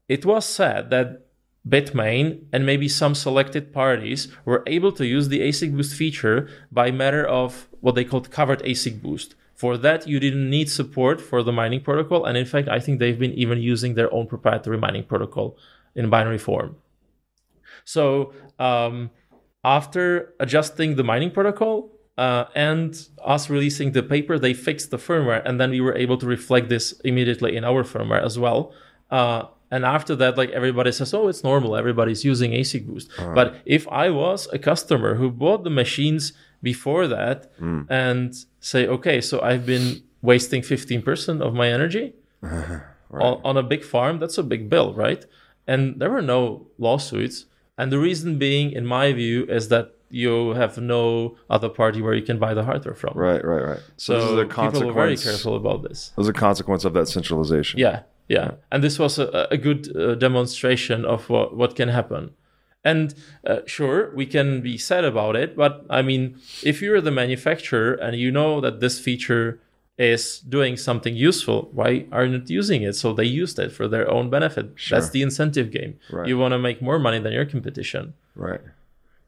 it 0.08 0.24
was 0.24 0.44
said 0.44 0.90
that 0.90 1.26
Bitmain 1.68 2.44
and 2.52 2.64
maybe 2.64 2.88
some 2.88 3.14
selected 3.14 3.72
parties 3.72 4.28
were 4.44 4.62
able 4.66 4.92
to 4.92 5.06
use 5.06 5.28
the 5.28 5.40
ASIC 5.40 5.76
boost 5.76 5.94
feature 5.94 6.48
by 6.72 6.90
matter 6.90 7.26
of 7.26 7.68
what 7.80 7.94
they 7.94 8.04
called 8.04 8.30
covert 8.30 8.62
ASIC 8.64 9.02
boost. 9.02 9.34
For 9.54 9.76
that, 9.76 10.08
you 10.08 10.18
didn't 10.18 10.48
need 10.48 10.70
support 10.70 11.20
for 11.20 11.42
the 11.42 11.52
mining 11.52 11.82
protocol. 11.82 12.24
And 12.24 12.38
in 12.38 12.46
fact, 12.46 12.68
I 12.68 12.80
think 12.80 12.98
they've 12.98 13.18
been 13.18 13.34
even 13.34 13.60
using 13.60 13.94
their 13.94 14.12
own 14.12 14.26
proprietary 14.26 14.78
mining 14.78 15.04
protocol 15.04 15.58
in 15.94 16.08
binary 16.08 16.38
form. 16.38 16.76
So 17.84 18.32
um, 18.58 19.10
after 19.62 20.32
adjusting 20.40 20.96
the 20.96 21.04
mining 21.04 21.30
protocol, 21.30 21.90
uh, 22.18 22.44
and 22.54 23.08
us 23.24 23.48
releasing 23.48 23.92
the 23.92 24.02
paper, 24.02 24.38
they 24.38 24.54
fixed 24.54 24.90
the 24.90 24.98
firmware, 24.98 25.42
and 25.44 25.60
then 25.60 25.70
we 25.70 25.80
were 25.80 25.96
able 25.96 26.18
to 26.18 26.26
reflect 26.26 26.68
this 26.68 26.92
immediately 27.04 27.56
in 27.56 27.64
our 27.64 27.82
firmware 27.84 28.22
as 28.22 28.38
well. 28.38 28.72
Uh, 29.10 29.44
and 29.70 29.84
after 29.84 30.16
that, 30.16 30.36
like 30.36 30.50
everybody 30.50 30.90
says, 30.90 31.14
oh, 31.14 31.28
it's 31.28 31.44
normal. 31.44 31.76
Everybody's 31.76 32.24
using 32.24 32.50
ASIC 32.52 32.86
Boost. 32.86 33.10
Uh-huh. 33.18 33.32
But 33.34 33.56
if 33.64 33.86
I 33.88 34.10
was 34.10 34.48
a 34.52 34.58
customer 34.58 35.14
who 35.14 35.30
bought 35.30 35.62
the 35.62 35.70
machines 35.70 36.32
before 36.62 37.06
that 37.06 37.56
mm. 37.58 37.86
and 37.88 38.34
say, 38.58 38.86
okay, 38.86 39.20
so 39.20 39.40
I've 39.40 39.64
been 39.64 40.02
wasting 40.22 40.62
15% 40.62 41.40
of 41.40 41.54
my 41.54 41.68
energy 41.68 42.14
right. 42.40 42.82
on, 43.12 43.40
on 43.44 43.56
a 43.56 43.62
big 43.62 43.84
farm, 43.84 44.18
that's 44.18 44.38
a 44.38 44.42
big 44.42 44.68
bill, 44.68 44.92
right? 44.92 45.24
And 45.66 46.00
there 46.00 46.10
were 46.10 46.22
no 46.22 46.66
lawsuits. 46.78 47.46
And 47.78 47.92
the 47.92 47.98
reason 47.98 48.38
being, 48.38 48.72
in 48.72 48.84
my 48.86 49.12
view, 49.12 49.46
is 49.46 49.68
that 49.68 49.94
you 50.10 50.50
have 50.50 50.76
no 50.78 51.36
other 51.48 51.68
party 51.68 52.02
where 52.02 52.14
you 52.14 52.22
can 52.22 52.38
buy 52.38 52.52
the 52.54 52.64
hardware 52.64 52.94
from. 52.94 53.12
Right, 53.16 53.44
right, 53.44 53.64
right. 53.64 53.80
So, 53.96 54.20
so 54.20 54.36
this 54.36 54.48
is 54.48 54.54
people 54.54 54.90
are 54.90 54.92
very 54.92 55.16
careful 55.16 55.56
about 55.56 55.82
this. 55.82 56.12
As 56.18 56.28
a 56.28 56.32
consequence 56.32 56.84
of 56.84 56.92
that 56.94 57.06
centralization. 57.08 57.78
Yeah, 57.78 58.02
yeah. 58.28 58.52
And 58.70 58.82
this 58.82 58.98
was 58.98 59.18
a, 59.18 59.48
a 59.50 59.56
good 59.56 59.94
uh, 59.96 60.16
demonstration 60.16 61.04
of 61.04 61.28
what, 61.30 61.56
what 61.56 61.76
can 61.76 61.88
happen. 61.88 62.32
And 62.82 63.14
uh, 63.46 63.60
sure, 63.66 64.10
we 64.14 64.26
can 64.26 64.62
be 64.62 64.78
sad 64.78 65.04
about 65.04 65.36
it, 65.36 65.54
but 65.54 65.84
I 65.90 66.02
mean, 66.02 66.38
if 66.62 66.80
you're 66.80 67.00
the 67.00 67.10
manufacturer 67.10 67.92
and 67.92 68.16
you 68.16 68.30
know 68.30 68.60
that 68.62 68.80
this 68.80 68.98
feature 68.98 69.60
is 69.98 70.40
doing 70.40 70.78
something 70.78 71.14
useful, 71.14 71.68
why 71.74 72.06
are 72.10 72.24
you 72.24 72.38
not 72.38 72.48
using 72.48 72.82
it? 72.82 72.94
So 72.94 73.12
they 73.12 73.24
used 73.24 73.58
it 73.58 73.70
for 73.70 73.86
their 73.86 74.10
own 74.10 74.30
benefit. 74.30 74.72
Sure. 74.76 74.98
That's 74.98 75.10
the 75.10 75.20
incentive 75.20 75.70
game. 75.70 75.98
Right. 76.10 76.26
You 76.26 76.38
want 76.38 76.52
to 76.52 76.58
make 76.58 76.80
more 76.80 76.98
money 76.98 77.18
than 77.18 77.34
your 77.34 77.44
competition. 77.44 78.14
Right. 78.34 78.62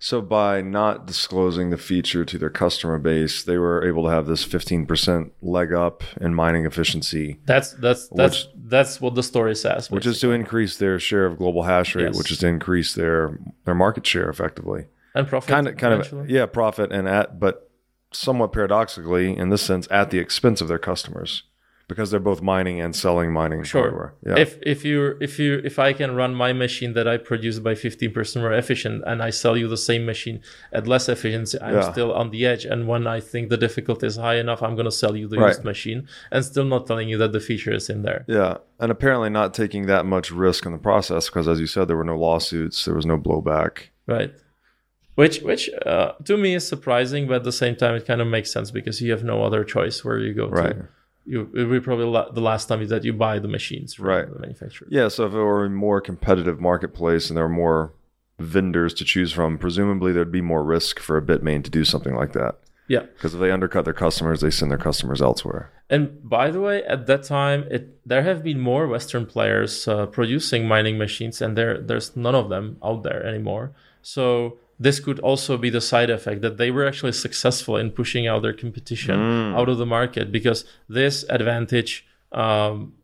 So 0.02 0.20
by 0.20 0.62
not 0.62 1.06
disclosing 1.06 1.70
the 1.70 1.76
feature 1.76 2.24
to 2.24 2.36
their 2.36 2.50
customer 2.50 2.98
base, 2.98 3.44
they 3.44 3.56
were 3.56 3.86
able 3.86 4.02
to 4.02 4.08
have 4.08 4.26
this 4.26 4.44
15% 4.44 5.30
leg 5.40 5.72
up 5.72 6.02
in 6.20 6.34
mining 6.34 6.66
efficiency. 6.66 7.38
That's 7.46 7.74
that's 7.74 8.08
that's 8.08 8.46
which, 8.46 8.52
that's 8.64 9.00
what 9.00 9.14
the 9.14 9.22
story 9.22 9.54
says. 9.54 9.74
Basically. 9.74 9.94
Which 9.94 10.06
is 10.06 10.18
to 10.18 10.32
increase 10.32 10.76
their 10.76 10.98
share 10.98 11.24
of 11.24 11.38
global 11.38 11.62
hash 11.62 11.94
rate, 11.94 12.06
yes. 12.06 12.18
which 12.18 12.32
is 12.32 12.38
to 12.38 12.48
increase 12.48 12.94
their 12.94 13.38
their 13.64 13.76
market 13.76 14.04
share 14.04 14.28
effectively. 14.28 14.86
And 15.14 15.28
profit. 15.28 15.48
Kind 15.48 15.68
of 15.68 15.76
kind 15.76 15.94
eventually. 15.94 16.22
of 16.22 16.30
yeah, 16.30 16.46
profit 16.46 16.90
and 16.90 17.06
at 17.06 17.38
but 17.38 17.70
somewhat 18.10 18.52
paradoxically 18.52 19.36
in 19.36 19.50
this 19.50 19.62
sense 19.62 19.86
at 19.88 20.10
the 20.10 20.18
expense 20.18 20.60
of 20.60 20.66
their 20.66 20.80
customers 20.80 21.44
because 21.92 22.10
they're 22.10 22.20
both 22.30 22.40
mining 22.40 22.80
and 22.80 22.96
selling 22.96 23.32
mining 23.32 23.62
sure. 23.62 23.82
hardware. 23.82 24.14
Yeah. 24.26 24.38
If 24.38 24.58
if 24.62 24.84
you 24.84 25.16
if 25.20 25.38
you 25.38 25.60
if 25.64 25.78
I 25.78 25.92
can 25.92 26.14
run 26.14 26.34
my 26.34 26.52
machine 26.52 26.94
that 26.94 27.06
I 27.06 27.16
produce 27.18 27.58
by 27.58 27.74
15% 27.74 28.40
more 28.40 28.52
efficient 28.52 29.04
and 29.06 29.22
I 29.22 29.30
sell 29.30 29.56
you 29.56 29.68
the 29.68 29.76
same 29.76 30.06
machine 30.06 30.40
at 30.72 30.86
less 30.86 31.08
efficiency, 31.08 31.58
I'm 31.60 31.74
yeah. 31.74 31.92
still 31.92 32.12
on 32.12 32.30
the 32.30 32.46
edge. 32.46 32.64
And 32.64 32.88
when 32.88 33.06
I 33.06 33.20
think 33.20 33.50
the 33.50 33.56
difficulty 33.56 34.06
is 34.06 34.16
high 34.16 34.36
enough, 34.36 34.62
I'm 34.62 34.74
going 34.74 34.90
to 34.92 34.98
sell 35.02 35.14
you 35.16 35.28
the 35.28 35.38
right. 35.38 35.48
used 35.48 35.64
machine 35.64 36.08
and 36.30 36.44
still 36.44 36.64
not 36.64 36.86
telling 36.86 37.08
you 37.08 37.18
that 37.18 37.32
the 37.32 37.40
feature 37.40 37.74
is 37.74 37.90
in 37.90 38.02
there. 38.02 38.24
Yeah. 38.26 38.58
And 38.80 38.90
apparently 38.90 39.30
not 39.30 39.54
taking 39.54 39.86
that 39.86 40.06
much 40.06 40.30
risk 40.30 40.66
in 40.66 40.72
the 40.72 40.78
process 40.78 41.28
because 41.28 41.46
as 41.46 41.60
you 41.60 41.66
said 41.66 41.88
there 41.88 41.96
were 41.96 42.04
no 42.04 42.18
lawsuits, 42.18 42.84
there 42.84 42.94
was 42.94 43.06
no 43.06 43.18
blowback. 43.18 43.88
Right 44.06 44.32
which 45.14 45.40
which 45.42 45.68
uh, 45.86 46.12
to 46.24 46.36
me 46.36 46.54
is 46.54 46.66
surprising 46.66 47.26
but 47.26 47.36
at 47.36 47.44
the 47.44 47.52
same 47.52 47.76
time 47.76 47.94
it 47.94 48.06
kind 48.06 48.20
of 48.20 48.26
makes 48.26 48.50
sense 48.50 48.70
because 48.70 49.00
you 49.00 49.10
have 49.10 49.22
no 49.22 49.44
other 49.44 49.64
choice 49.64 50.04
where 50.04 50.18
you 50.18 50.32
go 50.32 50.48
right. 50.48 50.76
to 50.76 50.88
you 51.24 51.50
it 51.54 51.64
will 51.64 51.70
be 51.70 51.80
probably 51.80 52.04
the 52.34 52.40
last 52.40 52.66
time 52.66 52.80
is 52.82 52.90
that 52.90 53.04
you 53.04 53.12
buy 53.12 53.38
the 53.38 53.48
machines 53.48 53.94
from 53.94 54.06
right. 54.06 54.32
the 54.32 54.38
manufacturer. 54.38 54.88
Yeah, 54.90 55.08
so 55.08 55.26
if 55.26 55.32
it 55.32 55.36
were 55.36 55.64
a 55.64 55.70
more 55.70 56.00
competitive 56.00 56.60
marketplace 56.60 57.28
and 57.28 57.36
there 57.36 57.44
were 57.44 57.54
more 57.54 57.92
vendors 58.38 58.92
to 58.94 59.04
choose 59.04 59.32
from, 59.32 59.58
presumably 59.58 60.12
there'd 60.12 60.32
be 60.32 60.40
more 60.40 60.64
risk 60.64 60.98
for 60.98 61.16
a 61.16 61.22
Bitmain 61.22 61.62
to 61.64 61.70
do 61.70 61.84
something 61.84 62.14
like 62.14 62.32
that. 62.32 62.58
Yeah, 62.88 63.00
because 63.00 63.34
if 63.34 63.40
they 63.40 63.50
undercut 63.50 63.84
their 63.84 63.94
customers, 63.94 64.40
they 64.40 64.50
send 64.50 64.70
their 64.70 64.78
customers 64.78 65.22
elsewhere. 65.22 65.70
And 65.88 66.28
by 66.28 66.50
the 66.50 66.60
way, 66.60 66.82
at 66.84 67.06
that 67.06 67.22
time, 67.22 67.64
it 67.70 68.06
there 68.06 68.22
have 68.22 68.42
been 68.42 68.58
more 68.58 68.88
Western 68.88 69.26
players 69.26 69.86
uh, 69.86 70.06
producing 70.06 70.66
mining 70.66 70.98
machines, 70.98 71.40
and 71.40 71.56
there 71.56 71.80
there's 71.80 72.16
none 72.16 72.34
of 72.34 72.48
them 72.48 72.78
out 72.82 73.02
there 73.04 73.24
anymore. 73.24 73.72
So 74.02 74.58
this 74.78 75.00
could 75.00 75.18
also 75.20 75.56
be 75.56 75.70
the 75.70 75.80
side 75.80 76.10
effect 76.10 76.42
that 76.42 76.56
they 76.56 76.70
were 76.70 76.86
actually 76.86 77.12
successful 77.12 77.76
in 77.76 77.90
pushing 77.90 78.26
out 78.26 78.42
their 78.42 78.52
competition 78.52 79.16
mm. 79.16 79.58
out 79.58 79.68
of 79.68 79.78
the 79.78 79.86
market 79.86 80.32
because 80.32 80.64
this 80.88 81.24
advantage 81.28 82.06
um, 82.32 82.94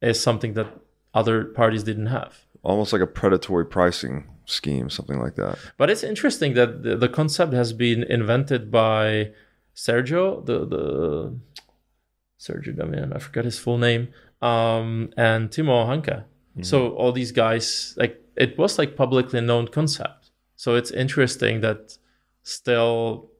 is 0.00 0.20
something 0.20 0.54
that 0.54 0.68
other 1.14 1.44
parties 1.44 1.82
didn't 1.82 2.06
have. 2.06 2.44
Almost 2.62 2.92
like 2.92 3.02
a 3.02 3.06
predatory 3.06 3.66
pricing 3.66 4.28
scheme, 4.46 4.90
something 4.90 5.20
like 5.20 5.36
that. 5.36 5.58
But 5.76 5.90
it's 5.90 6.02
interesting 6.02 6.54
that 6.54 6.82
the, 6.82 6.96
the 6.96 7.08
concept 7.08 7.52
has 7.52 7.72
been 7.72 8.02
invented 8.04 8.70
by 8.70 9.32
Sergio, 9.74 10.44
the 10.44 10.64
the 10.66 11.38
Sergio 12.40 12.74
Demian, 12.76 13.14
I 13.14 13.18
forgot 13.18 13.44
his 13.44 13.58
full 13.58 13.78
name, 13.78 14.08
um, 14.42 15.10
and 15.16 15.50
Timo 15.50 15.86
Hanke. 15.86 16.24
Mm-hmm. 16.24 16.62
So 16.62 16.90
all 16.90 17.12
these 17.12 17.32
guys, 17.32 17.94
like 17.96 18.20
it 18.36 18.58
was 18.58 18.78
like 18.78 18.96
publicly 18.96 19.40
known 19.40 19.68
concept 19.68 20.17
so 20.58 20.74
it's 20.74 20.90
interesting 20.90 21.60
that 21.60 21.96
still 22.42 23.30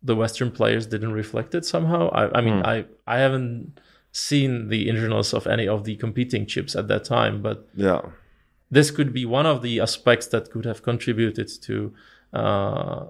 the 0.00 0.14
Western 0.14 0.52
players 0.52 0.86
didn't 0.86 1.12
reflect 1.12 1.52
it 1.56 1.64
somehow. 1.64 2.08
I, 2.10 2.38
I 2.38 2.40
mean, 2.40 2.62
mm. 2.62 2.64
I 2.64 2.84
I 3.04 3.18
haven't 3.18 3.80
seen 4.12 4.68
the 4.68 4.88
internals 4.88 5.34
of 5.34 5.48
any 5.48 5.66
of 5.66 5.82
the 5.82 5.96
competing 5.96 6.46
chips 6.46 6.76
at 6.76 6.86
that 6.86 7.02
time, 7.02 7.42
but 7.42 7.68
yeah, 7.74 8.02
this 8.70 8.92
could 8.92 9.12
be 9.12 9.26
one 9.26 9.44
of 9.44 9.60
the 9.60 9.80
aspects 9.80 10.28
that 10.28 10.52
could 10.52 10.64
have 10.66 10.84
contributed 10.84 11.50
to 11.62 11.92
uh, 12.32 13.06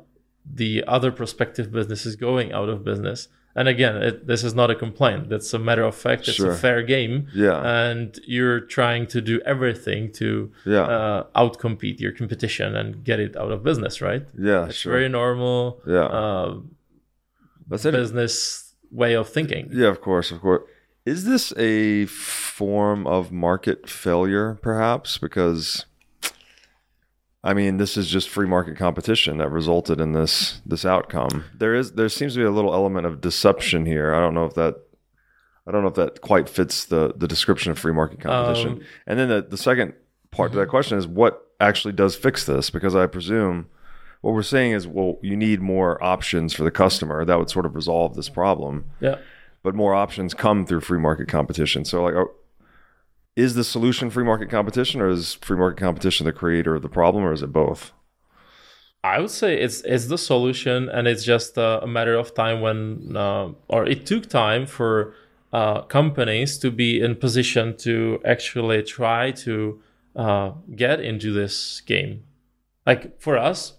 the 0.50 0.82
other 0.88 1.12
prospective 1.12 1.70
businesses 1.70 2.16
going 2.16 2.52
out 2.52 2.70
of 2.70 2.82
business 2.84 3.28
and 3.58 3.68
again 3.68 3.96
it, 4.08 4.26
this 4.26 4.42
is 4.44 4.54
not 4.54 4.70
a 4.70 4.74
complaint 4.84 5.28
that's 5.28 5.52
a 5.52 5.58
matter 5.58 5.84
of 5.90 5.94
fact 5.94 6.28
it's 6.28 6.36
sure. 6.36 6.52
a 6.52 6.56
fair 6.56 6.82
game 6.82 7.26
yeah 7.34 7.60
and 7.88 8.18
you're 8.26 8.60
trying 8.60 9.06
to 9.06 9.20
do 9.20 9.40
everything 9.44 10.12
to 10.12 10.50
yeah. 10.64 10.82
uh, 10.82 11.24
outcompete 11.42 11.98
your 12.00 12.12
competition 12.12 12.74
and 12.74 13.04
get 13.04 13.18
it 13.18 13.36
out 13.36 13.52
of 13.52 13.62
business 13.62 14.00
right 14.00 14.24
yeah 14.38 14.66
it's 14.66 14.76
sure. 14.76 14.92
very 14.92 15.08
normal 15.08 15.80
yeah 15.86 16.08
uh, 16.20 16.58
that's 17.68 17.84
it. 17.84 17.92
business 17.92 18.68
way 18.90 19.14
of 19.14 19.28
thinking. 19.28 19.68
Yeah, 19.72 19.88
of 19.88 20.00
course, 20.00 20.30
of 20.30 20.40
course. 20.40 20.62
Is 21.04 21.24
this 21.24 21.52
a 21.56 22.06
form 22.06 23.06
of 23.06 23.32
market 23.32 23.88
failure, 23.88 24.58
perhaps? 24.60 25.18
Because 25.18 25.86
I 27.44 27.54
mean, 27.54 27.76
this 27.76 27.96
is 27.96 28.08
just 28.08 28.28
free 28.28 28.46
market 28.46 28.76
competition 28.76 29.38
that 29.38 29.50
resulted 29.50 30.00
in 30.00 30.12
this 30.12 30.60
this 30.66 30.84
outcome. 30.84 31.44
There 31.56 31.74
is 31.74 31.92
there 31.92 32.08
seems 32.08 32.34
to 32.34 32.40
be 32.40 32.44
a 32.44 32.50
little 32.50 32.74
element 32.74 33.06
of 33.06 33.20
deception 33.20 33.86
here. 33.86 34.14
I 34.14 34.20
don't 34.20 34.34
know 34.34 34.44
if 34.44 34.54
that 34.54 34.76
I 35.66 35.70
don't 35.70 35.82
know 35.82 35.88
if 35.88 35.94
that 35.94 36.20
quite 36.20 36.48
fits 36.48 36.84
the 36.84 37.14
the 37.16 37.28
description 37.28 37.70
of 37.70 37.78
free 37.78 37.92
market 37.92 38.20
competition. 38.20 38.72
Um, 38.72 38.80
and 39.06 39.18
then 39.18 39.28
the, 39.28 39.42
the 39.42 39.56
second 39.56 39.94
part 40.30 40.52
to 40.52 40.58
that 40.58 40.68
question 40.68 40.98
is 40.98 41.06
what 41.06 41.46
actually 41.60 41.92
does 41.92 42.16
fix 42.16 42.44
this? 42.44 42.70
Because 42.70 42.96
I 42.96 43.06
presume 43.06 43.68
what 44.20 44.34
we're 44.34 44.42
saying 44.42 44.72
is, 44.72 44.86
well, 44.86 45.18
you 45.22 45.36
need 45.36 45.60
more 45.60 46.02
options 46.02 46.52
for 46.52 46.64
the 46.64 46.70
customer 46.72 47.24
that 47.24 47.38
would 47.38 47.50
sort 47.50 47.66
of 47.66 47.76
resolve 47.76 48.14
this 48.16 48.28
problem. 48.28 48.86
Yeah 49.00 49.18
but 49.62 49.74
more 49.74 49.94
options 49.94 50.34
come 50.34 50.64
through 50.66 50.80
free 50.80 50.98
market 50.98 51.28
competition. 51.28 51.84
So, 51.84 52.02
like, 52.02 52.14
oh, 52.14 52.32
is 53.38 53.54
the 53.54 53.62
solution 53.62 54.10
free 54.10 54.24
market 54.24 54.50
competition, 54.50 55.00
or 55.00 55.08
is 55.08 55.34
free 55.34 55.56
market 55.56 55.80
competition 55.80 56.26
the 56.26 56.32
creator 56.32 56.74
of 56.74 56.82
the 56.82 56.88
problem, 56.88 57.24
or 57.24 57.32
is 57.32 57.42
it 57.42 57.52
both? 57.52 57.92
I 59.04 59.20
would 59.20 59.30
say 59.30 59.58
it's 59.58 59.80
it's 59.82 60.06
the 60.06 60.18
solution, 60.18 60.88
and 60.88 61.06
it's 61.06 61.24
just 61.24 61.56
a, 61.56 61.86
matter 61.86 62.16
of 62.16 62.34
time 62.34 62.60
when, 62.60 63.16
uh, 63.16 63.50
or 63.68 63.86
it 63.86 64.06
took 64.06 64.28
time 64.28 64.66
for 64.66 65.14
uh, 65.52 65.82
companies 65.82 66.58
to 66.58 66.70
be 66.72 67.00
in 67.00 67.14
position 67.14 67.76
to 67.78 68.20
actually 68.24 68.82
try 68.82 69.30
to 69.30 69.80
uh, 70.16 70.50
get 70.74 71.00
into 71.00 71.32
this 71.32 71.80
game. 71.82 72.24
Like 72.84 73.20
for 73.20 73.38
us, 73.38 73.74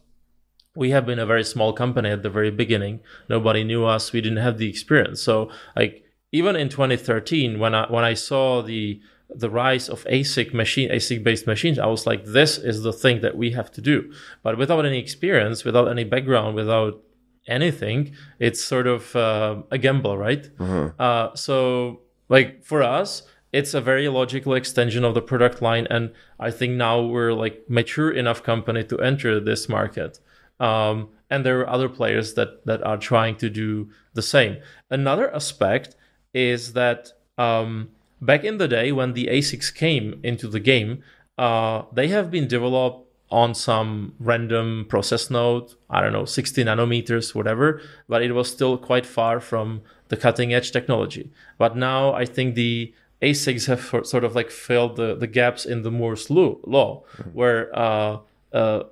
we 0.74 0.92
have 0.92 1.06
been 1.06 1.20
a 1.20 1.26
very 1.26 1.44
small 1.44 1.74
company 1.74 2.10
at 2.10 2.24
the 2.24 2.30
very 2.30 2.52
beginning. 2.52 3.02
Nobody 3.28 3.66
knew 3.66 3.84
us. 3.84 4.14
We 4.14 4.22
didn't 4.22 4.38
have 4.38 4.58
the 4.58 4.70
experience. 4.70 5.22
So 5.22 5.50
like 5.76 6.06
even 6.32 6.56
in 6.56 6.70
2013, 6.70 7.60
when 7.60 7.76
I 7.76 7.92
when 7.92 8.06
I 8.06 8.14
saw 8.14 8.62
the 8.62 9.02
the 9.30 9.50
rise 9.50 9.90
of 9.90 10.04
ASIC 10.06 10.54
machine, 10.54 10.90
ASIC 10.90 11.24
based 11.24 11.46
machines, 11.46 11.78
I 11.78 11.86
was 11.86 12.06
like, 12.06 12.26
this 12.26 12.58
is 12.58 12.82
the 12.82 12.94
thing 12.94 13.22
that 13.22 13.38
we 13.38 13.52
have 13.52 13.72
to 13.74 13.82
do. 13.82 14.12
But 14.44 14.58
without 14.58 14.86
any 14.86 15.00
experience, 15.00 15.64
without 15.64 15.88
any 15.88 16.04
background, 16.04 16.56
without 16.56 17.02
anything, 17.48 18.16
it's 18.40 18.64
sort 18.64 18.88
of 18.88 19.16
uh, 19.16 19.62
a 19.72 19.78
gamble, 19.78 20.18
right? 20.18 20.44
Mm-hmm. 20.58 21.00
Uh, 21.00 21.36
so 21.36 22.02
like 22.28 22.64
for 22.64 22.82
us, 22.82 23.24
it's 23.52 23.74
a 23.74 23.82
very 23.82 24.08
logical 24.08 24.54
extension 24.54 25.04
of 25.04 25.14
the 25.14 25.22
product 25.22 25.62
line. 25.62 25.88
And 25.90 26.12
I 26.40 26.52
think 26.52 26.74
now 26.74 27.02
we're 27.02 27.34
like 27.34 27.64
mature 27.68 28.12
enough 28.12 28.44
company 28.44 28.84
to 28.86 29.00
enter 29.00 29.40
this 29.40 29.68
market. 29.68 30.20
Um, 30.60 31.10
and 31.30 31.46
there 31.46 31.60
are 31.60 31.70
other 31.70 31.90
players 31.90 32.34
that 32.34 32.66
that 32.66 32.84
are 32.84 32.98
trying 32.98 33.36
to 33.38 33.50
do 33.50 33.90
the 34.14 34.22
same. 34.22 34.58
Another 34.90 35.34
aspect 35.34 35.96
is 36.34 36.74
that 36.74 37.12
um, 37.38 37.90
back 38.22 38.44
in 38.44 38.58
the 38.58 38.68
day 38.68 38.92
when 38.92 39.14
the 39.14 39.28
ASICs 39.28 39.74
came 39.74 40.20
into 40.24 40.48
the 40.48 40.60
game, 40.60 41.04
uh, 41.38 41.84
they 41.94 42.08
have 42.10 42.30
been 42.30 42.48
developed 42.48 43.06
on 43.32 43.54
some 43.54 44.14
random 44.20 44.86
process 44.90 45.30
node, 45.30 45.74
I 45.90 46.02
don't 46.02 46.14
know, 46.14 46.26
60 46.26 46.64
nanometers, 46.64 47.36
whatever, 47.36 47.82
but 48.08 48.24
it 48.24 48.34
was 48.34 48.52
still 48.52 48.78
quite 48.78 49.06
far 49.06 49.40
from 49.40 49.82
the 50.08 50.18
cutting 50.18 50.54
edge 50.54 50.72
technology. 50.72 51.32
But 51.58 51.78
now 51.78 52.14
I 52.14 52.26
think 52.26 52.56
the 52.56 52.94
ASICs 53.22 53.68
have 53.68 54.08
sort 54.08 54.24
of 54.24 54.36
like 54.36 54.50
filled 54.50 54.96
the, 54.96 55.16
the 55.16 55.28
gaps 55.28 55.66
in 55.66 55.84
the 55.84 55.92
Moore's 55.92 56.30
law, 56.30 56.56
mm-hmm. 56.66 57.30
where 57.30 57.78
uh, 57.78 58.20
uh, 58.52 58.84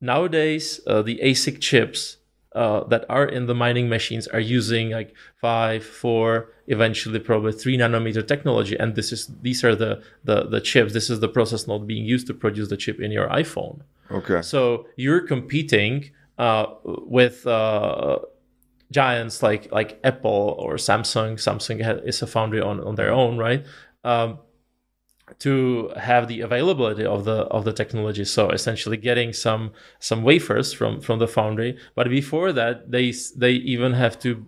nowadays 0.00 0.80
uh, 0.86 1.02
the 1.02 1.20
ASIC 1.22 1.60
chips 1.60 2.18
uh, 2.54 2.84
that 2.84 3.04
are 3.08 3.26
in 3.26 3.46
the 3.46 3.54
mining 3.54 3.88
machines 3.88 4.26
are 4.28 4.40
using 4.40 4.90
like 4.90 5.14
five, 5.40 5.84
four, 5.84 6.52
eventually 6.68 7.18
probably 7.18 7.52
three 7.52 7.76
nanometer 7.76 8.26
technology, 8.26 8.76
and 8.76 8.94
this 8.94 9.12
is 9.12 9.30
these 9.42 9.64
are 9.64 9.74
the 9.74 10.02
the 10.24 10.44
the 10.44 10.60
chips. 10.60 10.92
This 10.92 11.10
is 11.10 11.20
the 11.20 11.28
process 11.28 11.66
node 11.66 11.86
being 11.86 12.04
used 12.04 12.26
to 12.28 12.34
produce 12.34 12.68
the 12.68 12.76
chip 12.76 13.00
in 13.00 13.10
your 13.10 13.28
iPhone. 13.28 13.80
Okay. 14.10 14.42
So 14.42 14.86
you're 14.96 15.26
competing 15.26 16.10
uh, 16.38 16.66
with 16.84 17.46
uh, 17.46 18.18
giants 18.92 19.42
like 19.42 19.70
like 19.72 19.98
Apple 20.04 20.56
or 20.58 20.74
Samsung. 20.74 21.34
Samsung 21.34 22.06
is 22.06 22.22
a 22.22 22.26
foundry 22.26 22.60
on 22.60 22.80
on 22.80 22.94
their 22.94 23.12
own, 23.12 23.36
right? 23.36 23.64
Um, 24.04 24.38
to 25.38 25.90
have 25.96 26.28
the 26.28 26.40
availability 26.40 27.04
of 27.04 27.24
the 27.24 27.38
of 27.56 27.64
the 27.64 27.72
technology 27.72 28.24
so 28.24 28.50
essentially 28.50 28.96
getting 28.96 29.32
some 29.32 29.72
some 29.98 30.22
wafers 30.22 30.72
from 30.72 31.00
from 31.00 31.18
the 31.18 31.26
foundry 31.26 31.76
but 31.94 32.08
before 32.08 32.52
that 32.52 32.90
they 32.90 33.12
they 33.36 33.52
even 33.52 33.92
have 33.92 34.18
to 34.18 34.46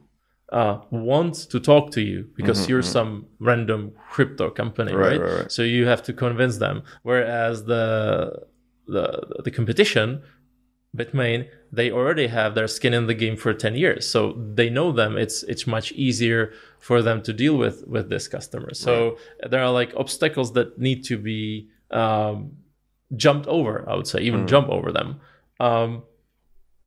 uh, 0.52 0.78
want 0.90 1.34
to 1.34 1.58
talk 1.58 1.90
to 1.90 2.00
you 2.00 2.28
because 2.36 2.60
mm-hmm, 2.60 2.70
you're 2.70 2.82
mm-hmm. 2.82 2.92
some 2.92 3.26
random 3.40 3.92
crypto 4.10 4.48
company 4.48 4.92
right, 4.94 5.12
right? 5.12 5.20
Right, 5.20 5.38
right? 5.40 5.52
so 5.52 5.62
you 5.62 5.86
have 5.86 6.02
to 6.04 6.12
convince 6.12 6.58
them 6.58 6.82
whereas 7.02 7.64
the 7.64 8.46
the 8.86 9.42
the 9.44 9.50
competition 9.50 10.22
Bitmain, 10.96 11.48
they 11.72 11.90
already 11.90 12.26
have 12.28 12.54
their 12.54 12.68
skin 12.68 12.94
in 12.94 13.06
the 13.06 13.14
game 13.14 13.36
for 13.36 13.52
10 13.52 13.74
years. 13.74 14.08
So 14.08 14.32
they 14.54 14.70
know 14.70 14.92
them. 14.92 15.16
It's 15.16 15.42
it's 15.44 15.66
much 15.66 15.92
easier 15.92 16.52
for 16.78 17.02
them 17.02 17.22
to 17.22 17.32
deal 17.32 17.56
with 17.56 17.86
with 17.86 18.08
this 18.08 18.28
customer. 18.28 18.74
So 18.74 19.16
right. 19.42 19.50
there 19.50 19.62
are 19.62 19.70
like 19.70 19.94
obstacles 19.96 20.52
that 20.54 20.78
need 20.78 21.04
to 21.04 21.18
be 21.18 21.68
um, 21.90 22.52
jumped 23.14 23.46
over, 23.46 23.88
I 23.88 23.94
would 23.96 24.06
say, 24.06 24.20
even 24.20 24.44
mm. 24.44 24.48
jump 24.48 24.68
over 24.68 24.92
them. 24.92 25.20
Um, 25.60 26.02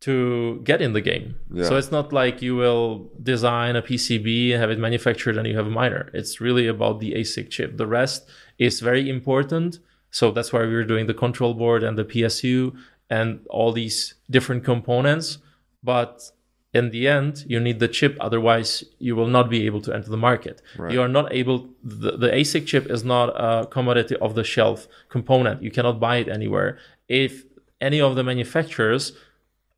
to 0.02 0.62
get 0.64 0.82
in 0.82 0.94
the 0.94 1.02
game. 1.02 1.36
Yeah. 1.52 1.66
So 1.66 1.76
it's 1.76 1.92
not 1.92 2.14
like 2.14 2.42
you 2.42 2.56
will 2.56 3.12
design 3.22 3.76
a 3.76 3.82
PCB 3.82 4.52
and 4.52 4.62
have 4.62 4.70
it 4.70 4.80
manufactured 4.80 5.38
and 5.38 5.46
you 5.46 5.58
have 5.58 5.68
a 5.68 5.72
miner. 5.72 6.10
It's 6.14 6.40
really 6.40 6.68
about 6.68 7.00
the 7.00 7.14
ASIC 7.14 7.50
chip. 7.50 7.78
The 7.78 7.88
rest 7.88 8.30
is 8.58 8.80
very 8.80 9.10
important. 9.10 9.80
So 10.12 10.32
that's 10.32 10.54
why 10.54 10.62
we're 10.62 10.86
doing 10.86 11.08
the 11.08 11.14
control 11.14 11.54
board 11.54 11.84
and 11.84 11.98
the 11.98 12.06
PSU 12.06 12.76
and 13.10 13.46
all 13.50 13.72
these 13.72 14.16
different 14.30 14.64
components. 14.64 15.40
But 15.84 16.32
in 16.74 16.92
the 16.92 17.08
end, 17.08 17.46
you 17.48 17.60
need 17.60 17.80
the 17.80 17.88
chip. 17.88 18.16
Otherwise, 18.20 18.84
you 19.00 19.16
will 19.16 19.28
not 19.28 19.50
be 19.50 19.66
able 19.66 19.82
to 19.82 19.94
enter 19.94 20.10
the 20.10 20.18
market. 20.18 20.62
Right. 20.78 20.94
You 20.94 21.02
are 21.02 21.08
not 21.08 21.34
able, 21.34 21.70
the, 21.84 22.18
the 22.18 22.30
ASIC 22.30 22.68
chip 22.68 22.86
is 22.90 23.04
not 23.04 23.30
a 23.30 23.66
commodity 23.66 24.16
of 24.18 24.36
the 24.36 24.44
shelf 24.44 24.88
component. 25.10 25.64
You 25.64 25.72
cannot 25.72 26.00
buy 26.00 26.18
it 26.18 26.28
anywhere. 26.28 26.78
If 27.08 27.44
any 27.82 28.00
of 28.00 28.16
the 28.16 28.24
manufacturers 28.24 29.14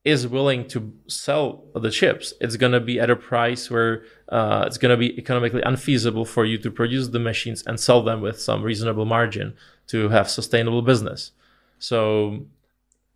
is 0.04 0.28
willing 0.28 0.67
to 0.67 0.91
sell 1.08 1.63
the 1.76 1.91
chips, 1.91 2.34
it's 2.41 2.58
going 2.58 2.72
to 2.72 2.80
be 2.80 3.00
at 3.00 3.10
a 3.10 3.15
price 3.15 3.70
where 3.70 4.04
uh, 4.30 4.63
it's 4.65 4.78
going 4.78 4.89
to 4.89 4.98
be 4.98 5.17
economically 5.17 5.62
unfeasible 5.62 6.26
for 6.26 6.44
you 6.44 6.58
to 6.58 6.72
produce 6.72 7.10
the 7.10 7.20
machines 7.20 7.63
and 7.67 7.80
sell 7.80 8.02
them 8.02 8.20
with 8.20 8.41
some 8.41 8.63
reasonable 8.63 9.06
margin 9.06 9.54
to 9.88 10.10
have 10.10 10.30
sustainable 10.30 10.82
business. 10.82 11.32
So 11.78 12.46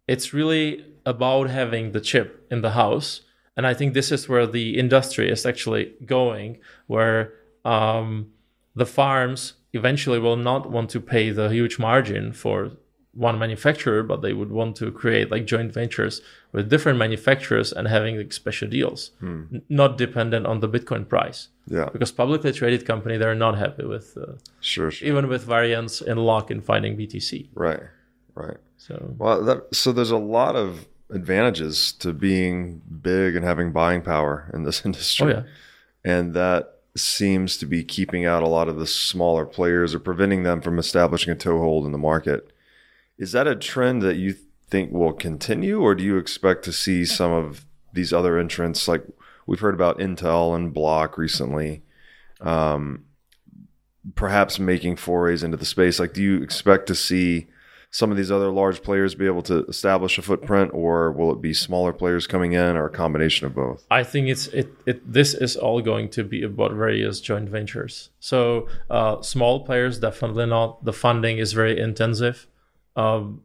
it's 0.07 0.33
really 0.33 0.85
about 1.05 1.49
having 1.49 1.91
the 1.91 2.01
chip 2.01 2.45
in 2.51 2.61
the 2.61 2.71
house. 2.71 3.21
And 3.57 3.65
I 3.65 3.73
think 3.73 3.93
this 3.93 4.11
is 4.11 4.27
where 4.27 4.47
the 4.47 4.77
industry 4.77 5.29
is 5.29 5.45
actually 5.45 5.93
going, 6.05 6.59
where 6.87 7.33
um, 7.63 8.31
the 8.75 8.85
farms 8.85 9.53
eventually 9.73 10.19
will 10.19 10.35
not 10.35 10.69
want 10.69 10.89
to 10.91 10.99
pay 10.99 11.29
the 11.31 11.49
huge 11.49 11.79
margin 11.79 12.33
for 12.33 12.71
one 13.15 13.39
manufacturer, 13.39 14.03
but 14.03 14.21
they 14.21 14.33
would 14.33 14.51
want 14.51 14.75
to 14.75 14.91
create 14.91 15.31
like 15.31 15.45
joint 15.45 15.73
ventures 15.73 16.21
with 16.51 16.69
different 16.69 16.99
manufacturers 16.99 17.71
and 17.71 17.87
having 17.87 18.17
like 18.17 18.33
special 18.33 18.67
deals, 18.67 19.11
hmm. 19.19 19.43
not 19.69 19.97
dependent 19.97 20.45
on 20.45 20.59
the 20.59 20.67
Bitcoin 20.67 21.07
price. 21.07 21.47
Yeah. 21.67 21.89
Because 21.91 22.11
publicly 22.11 22.51
traded 22.51 22.85
company, 22.85 23.17
they're 23.17 23.33
not 23.33 23.57
happy 23.57 23.85
with 23.85 24.17
uh, 24.17 24.33
sure, 24.59 24.91
sure, 24.91 25.07
even 25.07 25.27
with 25.27 25.43
variance 25.43 26.01
in 26.01 26.17
lock 26.17 26.51
in 26.51 26.61
finding 26.61 26.97
BTC. 26.97 27.49
Right. 27.53 27.79
Right. 28.35 28.57
So 28.77 29.15
well, 29.17 29.43
that, 29.43 29.75
so 29.75 29.91
there's 29.91 30.11
a 30.11 30.17
lot 30.17 30.55
of 30.55 30.88
advantages 31.09 31.93
to 31.93 32.13
being 32.13 32.81
big 33.01 33.35
and 33.35 33.45
having 33.45 33.71
buying 33.71 34.01
power 34.01 34.49
in 34.53 34.63
this 34.63 34.85
industry. 34.85 35.33
Oh, 35.33 35.38
yeah. 35.38 35.43
And 36.03 36.33
that 36.33 36.75
seems 36.95 37.57
to 37.57 37.65
be 37.65 37.83
keeping 37.83 38.25
out 38.25 38.43
a 38.43 38.47
lot 38.47 38.69
of 38.69 38.77
the 38.77 38.88
smaller 38.88 39.45
players 39.45 39.93
or 39.93 39.99
preventing 39.99 40.43
them 40.43 40.61
from 40.61 40.79
establishing 40.79 41.31
a 41.31 41.35
toehold 41.35 41.85
in 41.85 41.91
the 41.91 41.97
market. 41.97 42.51
Is 43.17 43.31
that 43.33 43.47
a 43.47 43.55
trend 43.55 44.01
that 44.01 44.15
you 44.15 44.35
think 44.69 44.91
will 44.91 45.13
continue, 45.13 45.81
or 45.81 45.95
do 45.95 46.03
you 46.03 46.17
expect 46.17 46.63
to 46.65 46.73
see 46.73 47.05
some 47.05 47.32
of 47.32 47.65
these 47.93 48.13
other 48.13 48.38
entrants, 48.38 48.88
like 48.88 49.03
we've 49.45 49.59
heard 49.59 49.73
about 49.73 49.99
Intel 49.99 50.55
and 50.55 50.73
Block 50.73 51.17
recently, 51.17 51.84
um, 52.41 53.05
perhaps 54.15 54.59
making 54.59 54.95
forays 54.97 55.43
into 55.43 55.57
the 55.57 55.65
space? 55.65 55.99
Like, 55.99 56.13
do 56.13 56.21
you 56.21 56.41
expect 56.41 56.88
to 56.88 56.95
see 56.95 57.47
some 57.95 58.11
of 58.11 58.17
these 58.17 58.29
other 58.29 58.51
large 58.51 58.83
players 58.83 59.15
be 59.15 59.25
able 59.25 59.41
to 59.41 59.63
establish 59.67 60.17
a 60.17 60.21
footprint, 60.21 60.69
or 60.73 61.13
will 61.13 61.31
it 61.31 61.41
be 61.41 61.53
smaller 61.53 61.93
players 61.93 62.27
coming 62.27 62.51
in, 62.51 62.75
or 62.75 62.87
a 62.87 62.89
combination 62.89 63.47
of 63.47 63.55
both? 63.55 63.85
I 63.89 64.03
think 64.03 64.27
it's 64.27 64.47
it. 64.47 64.67
it 64.85 64.97
this 65.09 65.33
is 65.33 65.55
all 65.55 65.79
going 65.81 66.09
to 66.09 66.25
be 66.25 66.43
about 66.43 66.73
various 66.73 67.21
joint 67.21 67.47
ventures. 67.47 68.09
So 68.19 68.67
uh, 68.89 69.21
small 69.21 69.63
players 69.63 69.97
definitely 69.97 70.45
not. 70.45 70.83
The 70.83 70.91
funding 70.91 71.37
is 71.37 71.53
very 71.53 71.79
intensive. 71.79 72.47
Um, 72.97 73.43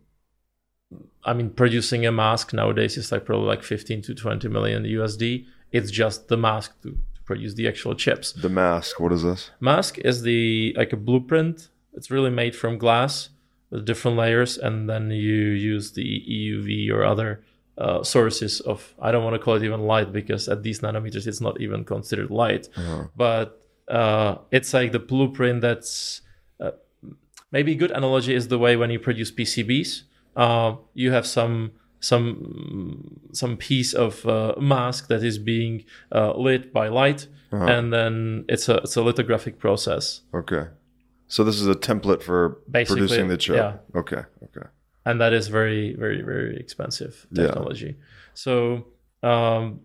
I 1.24 1.32
mean, 1.32 1.50
producing 1.50 2.04
a 2.04 2.10
mask 2.10 2.52
nowadays 2.52 2.96
is 2.96 3.12
like 3.12 3.24
probably 3.24 3.46
like 3.46 3.62
15 3.62 4.02
to 4.02 4.14
20 4.16 4.48
million 4.48 4.82
USD. 4.82 5.46
It's 5.70 5.92
just 5.92 6.26
the 6.26 6.36
mask 6.36 6.82
to, 6.82 6.90
to 6.90 7.22
produce 7.24 7.54
the 7.54 7.68
actual 7.68 7.94
chips. 7.94 8.32
The 8.32 8.48
mask, 8.48 8.98
what 8.98 9.12
is 9.12 9.22
this? 9.22 9.52
Mask 9.60 9.98
is 9.98 10.22
the 10.22 10.74
like 10.76 10.92
a 10.92 10.96
blueprint. 10.96 11.68
It's 11.92 12.10
really 12.10 12.30
made 12.30 12.56
from 12.56 12.78
glass 12.78 13.28
with 13.70 13.84
different 13.84 14.16
layers, 14.16 14.58
and 14.58 14.88
then 14.88 15.10
you 15.10 15.36
use 15.72 15.92
the 15.92 16.02
EUV 16.02 16.90
or 16.90 17.04
other 17.04 17.44
uh, 17.78 18.02
sources 18.02 18.60
of. 18.60 18.94
I 19.00 19.12
don't 19.12 19.24
want 19.24 19.34
to 19.34 19.38
call 19.38 19.54
it 19.54 19.62
even 19.62 19.80
light 19.80 20.12
because 20.12 20.48
at 20.48 20.62
these 20.62 20.80
nanometers 20.80 21.26
it's 21.26 21.40
not 21.40 21.60
even 21.60 21.84
considered 21.84 22.30
light, 22.30 22.68
uh-huh. 22.76 23.04
but 23.16 23.60
uh, 23.88 24.36
it's 24.50 24.72
like 24.74 24.92
the 24.92 24.98
blueprint 24.98 25.60
that's. 25.60 26.22
Uh, 26.58 26.72
maybe 27.50 27.72
a 27.72 27.74
good 27.74 27.90
analogy 27.90 28.34
is 28.34 28.48
the 28.48 28.58
way 28.58 28.76
when 28.76 28.90
you 28.90 28.98
produce 28.98 29.32
PCBs, 29.32 30.02
uh, 30.36 30.76
you 30.94 31.10
have 31.10 31.26
some 31.26 31.72
some 32.00 33.20
some 33.32 33.56
piece 33.56 33.92
of 33.92 34.26
uh, 34.26 34.54
mask 34.58 35.08
that 35.08 35.22
is 35.22 35.38
being 35.38 35.84
uh, 36.12 36.32
lit 36.36 36.72
by 36.72 36.88
light, 36.88 37.28
uh-huh. 37.52 37.64
and 37.64 37.92
then 37.92 38.44
it's 38.48 38.68
a 38.68 38.76
it's 38.78 38.96
a 38.96 39.02
lithographic 39.02 39.58
process. 39.58 40.22
Okay, 40.34 40.66
so 41.30 41.44
this 41.44 41.60
is 41.60 41.68
a 41.68 41.76
template 41.76 42.22
for 42.22 42.60
Basically, 42.70 43.02
producing 43.02 43.28
the 43.28 43.36
chip. 43.36 43.56
Yeah. 43.56 43.76
Okay. 43.94 44.22
Okay. 44.44 44.66
And 45.06 45.20
that 45.20 45.32
is 45.32 45.46
very 45.48 45.94
very 45.94 46.22
very 46.22 46.56
expensive 46.56 47.26
technology. 47.34 47.96
Yeah. 47.96 48.04
So 48.34 48.86
um, 49.22 49.80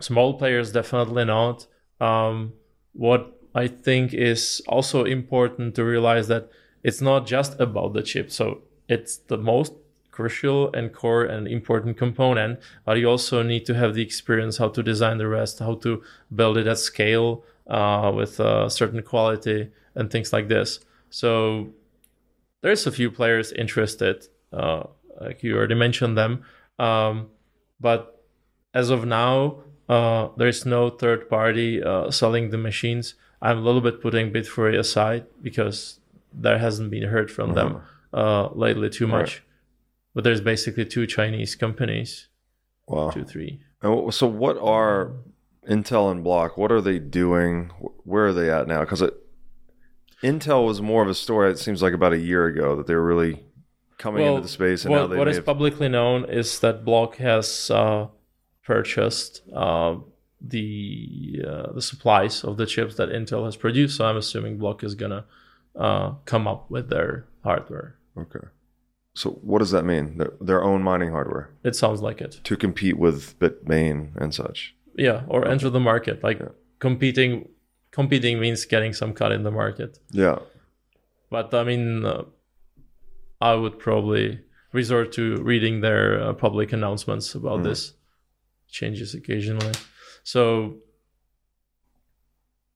small 0.00 0.38
players 0.38 0.72
definitely 0.72 1.26
not. 1.26 1.66
Um, 2.00 2.54
what 2.92 3.38
I 3.54 3.68
think 3.68 4.14
is 4.14 4.62
also 4.66 5.04
important 5.04 5.74
to 5.74 5.84
realize 5.84 6.28
that 6.28 6.50
it's 6.82 7.02
not 7.02 7.26
just 7.26 7.60
about 7.60 7.92
the 7.92 8.02
chip. 8.02 8.30
So 8.30 8.62
it's 8.88 9.18
the 9.18 9.36
most 9.36 9.74
crucial 10.10 10.72
and 10.72 10.92
core 10.92 11.24
and 11.24 11.46
important 11.46 11.96
component 11.96 12.58
but 12.84 12.98
you 12.98 13.08
also 13.08 13.42
need 13.42 13.64
to 13.64 13.74
have 13.74 13.94
the 13.94 14.02
experience 14.02 14.58
how 14.58 14.68
to 14.68 14.82
design 14.82 15.16
the 15.18 15.26
rest 15.26 15.60
how 15.60 15.74
to 15.74 16.02
build 16.34 16.58
it 16.58 16.66
at 16.66 16.78
scale 16.78 17.44
uh, 17.68 18.12
with 18.14 18.40
a 18.40 18.68
certain 18.68 19.02
quality 19.02 19.70
and 19.94 20.10
things 20.10 20.32
like 20.32 20.48
this 20.48 20.80
so 21.10 21.70
there's 22.62 22.86
a 22.86 22.92
few 22.92 23.10
players 23.10 23.52
interested 23.52 24.26
uh, 24.52 24.82
like 25.20 25.42
you 25.42 25.56
already 25.56 25.74
mentioned 25.74 26.16
them 26.16 26.44
um, 26.78 27.28
but 27.80 28.24
as 28.74 28.90
of 28.90 29.04
now 29.04 29.62
uh, 29.88 30.28
there's 30.36 30.64
no 30.64 30.90
third 30.90 31.28
party 31.28 31.82
uh, 31.82 32.10
selling 32.10 32.50
the 32.50 32.58
machines 32.58 33.14
i'm 33.42 33.58
a 33.58 33.60
little 33.60 33.80
bit 33.80 34.00
putting 34.00 34.32
bitfury 34.32 34.78
aside 34.78 35.26
because 35.42 36.00
there 36.32 36.58
hasn't 36.58 36.90
been 36.90 37.08
heard 37.08 37.30
from 37.30 37.50
uh-huh. 37.50 37.54
them 37.54 37.82
uh, 38.12 38.48
lately 38.54 38.88
too 38.88 39.06
much 39.06 39.38
right. 39.38 39.40
But 40.14 40.24
there's 40.24 40.40
basically 40.40 40.84
two 40.84 41.06
Chinese 41.06 41.54
companies. 41.54 42.28
Wow. 42.88 43.10
Two, 43.10 43.24
three. 43.24 43.60
And 43.82 44.12
so 44.12 44.26
what 44.26 44.58
are 44.58 45.12
Intel 45.68 46.10
and 46.10 46.24
Block? 46.24 46.56
What 46.56 46.72
are 46.72 46.80
they 46.80 46.98
doing? 46.98 47.70
Where 48.04 48.26
are 48.26 48.32
they 48.32 48.50
at 48.50 48.66
now? 48.66 48.80
Because 48.80 49.02
Intel 50.22 50.66
was 50.66 50.82
more 50.82 51.02
of 51.02 51.08
a 51.08 51.14
story. 51.14 51.50
It 51.50 51.58
seems 51.58 51.82
like 51.82 51.94
about 51.94 52.12
a 52.12 52.18
year 52.18 52.46
ago 52.46 52.76
that 52.76 52.86
they 52.86 52.94
were 52.94 53.04
really 53.04 53.44
coming 53.98 54.22
well, 54.22 54.36
into 54.36 54.46
the 54.46 54.52
space. 54.52 54.84
And 54.84 54.92
well, 54.92 55.08
what 55.08 55.28
is 55.28 55.36
have... 55.36 55.46
publicly 55.46 55.88
known 55.88 56.24
is 56.28 56.60
that 56.60 56.84
Block 56.84 57.16
has 57.16 57.70
uh, 57.70 58.08
purchased 58.64 59.42
uh, 59.54 59.96
the 60.40 61.42
uh, 61.46 61.72
the 61.72 61.82
supplies 61.82 62.44
of 62.44 62.56
the 62.56 62.66
chips 62.66 62.96
that 62.96 63.10
Intel 63.10 63.44
has 63.44 63.56
produced. 63.56 63.96
So 63.96 64.06
I'm 64.06 64.16
assuming 64.16 64.58
Block 64.58 64.82
is 64.82 64.94
gonna 64.94 65.24
uh, 65.76 66.12
come 66.24 66.46
up 66.46 66.70
with 66.70 66.88
their 66.90 67.26
hardware. 67.44 67.96
Okay. 68.16 68.46
So 69.14 69.30
what 69.42 69.58
does 69.58 69.70
that 69.72 69.84
mean? 69.84 70.18
Their, 70.18 70.32
their 70.40 70.64
own 70.64 70.82
mining 70.82 71.10
hardware 71.10 71.50
It 71.64 71.74
sounds 71.74 72.00
like 72.00 72.20
it. 72.20 72.40
to 72.44 72.56
compete 72.56 72.96
with 72.96 73.38
Bitmain 73.38 74.16
and 74.16 74.32
such. 74.32 74.76
Yeah, 74.94 75.22
or 75.28 75.46
enter 75.48 75.68
the 75.68 75.80
market. 75.80 76.22
Like 76.22 76.38
Yeah. 76.38 76.48
competing, 76.78 77.48
competing 77.90 78.40
means 78.40 78.64
getting 78.64 78.92
some 78.92 79.12
cut 79.12 79.32
in 79.32 79.42
the 79.42 79.50
market. 79.50 79.98
Yeah. 80.10 80.38
But 81.30 81.52
I 81.54 81.64
mean, 81.64 82.04
uh, 82.04 82.24
I 83.40 83.54
would 83.54 83.78
probably 83.78 84.40
resort 84.72 85.12
to 85.12 85.36
reading 85.36 85.80
their 85.80 86.20
uh, 86.22 86.32
public 86.32 86.72
announcements 86.72 87.34
about 87.34 87.60
mm. 87.60 87.64
this. 87.64 87.94
Changes 88.68 89.14
occasionally. 89.14 89.72
So 90.22 90.76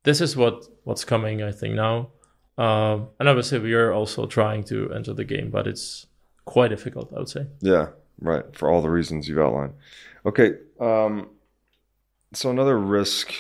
this 0.03 0.21
is 0.21 0.37
what 0.37 0.67
what's 0.83 1.05
coming, 1.05 1.43
I 1.43 1.53
think 1.53 1.75
now. 1.75 2.11
Um, 2.57 3.09
and 3.19 3.29
obviously, 3.29 3.59
we 3.59 3.75
are 3.75 3.93
also 3.93 4.27
trying 4.27 4.65
to 4.65 4.93
enter 4.93 5.13
the 5.13 5.25
game, 5.25 5.51
but 5.51 5.67
it's 5.67 6.07
quite 6.45 6.69
difficult, 6.69 7.13
I 7.13 7.19
would 7.19 7.29
say. 7.29 7.47
Yeah, 7.61 7.89
right. 8.21 8.45
For 8.57 8.71
all 8.71 8.83
the 8.83 8.91
reasons 8.91 9.29
you've 9.29 9.39
outlined. 9.39 9.75
Okay. 10.27 10.55
Um, 10.81 11.31
so 12.33 12.51
another 12.51 12.79
risk, 12.79 13.33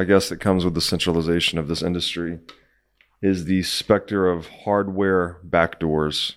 I 0.00 0.04
guess, 0.04 0.28
that 0.28 0.40
comes 0.40 0.64
with 0.64 0.74
the 0.74 0.80
centralization 0.80 1.58
of 1.58 1.68
this 1.68 1.82
industry 1.82 2.38
is 3.22 3.44
the 3.44 3.62
specter 3.62 4.28
of 4.28 4.48
hardware 4.64 5.38
backdoors. 5.46 6.36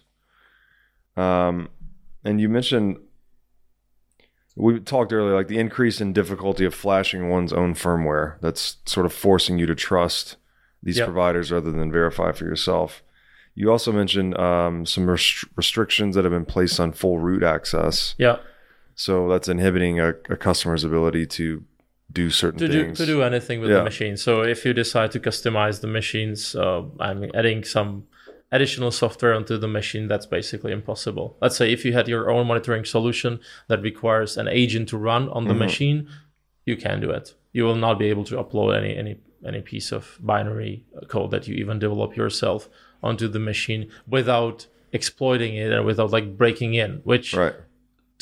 Um, 1.16 1.70
and 2.24 2.42
you 2.42 2.50
mentioned 2.50 2.98
we 4.56 4.80
talked 4.80 5.12
earlier, 5.12 5.34
like 5.34 5.48
the 5.48 5.60
increase 5.60 6.00
in 6.00 6.14
difficulty 6.14 6.66
of 6.66 6.76
flashing 6.76 7.30
one's 7.30 7.54
own 7.54 7.74
firmware. 7.74 8.40
That's 8.42 8.78
sort 8.86 9.06
of 9.06 9.14
forcing 9.14 9.58
you 9.58 9.66
to 9.66 9.76
trust 9.76 10.36
these 10.82 10.98
yep. 10.98 11.08
providers 11.08 11.52
rather 11.52 11.72
than 11.72 11.92
verify 11.92 12.32
for 12.34 12.46
yourself. 12.46 13.02
You 13.56 13.72
also 13.72 13.92
mentioned 13.92 14.38
um, 14.38 14.86
some 14.86 15.10
rest- 15.10 15.46
restrictions 15.56 16.16
that 16.16 16.26
have 16.26 16.34
been 16.34 16.46
placed 16.46 16.80
on 16.80 16.92
full 16.92 17.20
root 17.20 17.44
access. 17.44 18.16
Yeah. 18.18 18.38
So 18.96 19.28
that's 19.28 19.48
inhibiting 19.48 20.00
a, 20.00 20.10
a 20.30 20.38
customer's 20.38 20.84
ability 20.84 21.26
to 21.28 21.64
do 22.12 22.30
certain 22.30 22.60
to 22.60 22.68
things. 22.68 22.98
Do, 22.98 23.06
to 23.06 23.12
do 23.12 23.24
anything 23.24 23.60
with 23.62 23.70
yeah. 23.70 23.78
the 23.78 23.84
machine. 23.84 24.18
So 24.18 24.42
if 24.42 24.66
you 24.66 24.74
decide 24.74 25.12
to 25.12 25.20
customize 25.20 25.82
the 25.82 25.88
machines, 25.88 26.56
uh, 26.56 26.84
I'm 27.00 27.30
adding 27.34 27.64
some 27.64 28.06
additional 28.54 28.92
software 28.92 29.34
onto 29.34 29.58
the 29.58 29.68
machine, 29.68 30.08
that's 30.08 30.28
basically 30.28 30.72
impossible. 30.72 31.36
Let's 31.42 31.58
say 31.58 31.74
if 31.74 31.84
you 31.84 31.94
had 31.94 32.08
your 32.08 32.30
own 32.30 32.46
monitoring 32.48 32.86
solution 32.86 33.40
that 33.68 33.82
requires 33.82 34.38
an 34.38 34.48
agent 34.48 34.90
to 34.90 34.98
run 34.98 35.28
on 35.30 35.46
the 35.46 35.50
mm-hmm. 35.50 35.60
machine, 35.60 36.10
you 36.64 36.78
can 36.78 37.02
do 37.02 37.10
it. 37.10 37.34
You 37.52 37.64
will 37.64 37.76
not 37.76 37.98
be 37.98 38.10
able 38.10 38.24
to 38.26 38.36
upload 38.36 38.78
any 38.78 38.96
any 38.96 39.18
any 39.46 39.62
piece 39.62 39.92
of 39.92 40.18
binary 40.22 40.86
code 41.08 41.32
that 41.32 41.48
you 41.48 41.56
even 41.56 41.80
develop 41.80 42.16
yourself 42.16 42.70
onto 43.02 43.28
the 43.28 43.40
machine 43.40 43.90
without 44.08 44.68
exploiting 44.94 45.56
it 45.56 45.72
and 45.74 45.86
without 45.86 46.12
like 46.12 46.38
breaking 46.38 46.76
in, 46.76 47.02
which 47.04 47.34
right. 47.34 47.56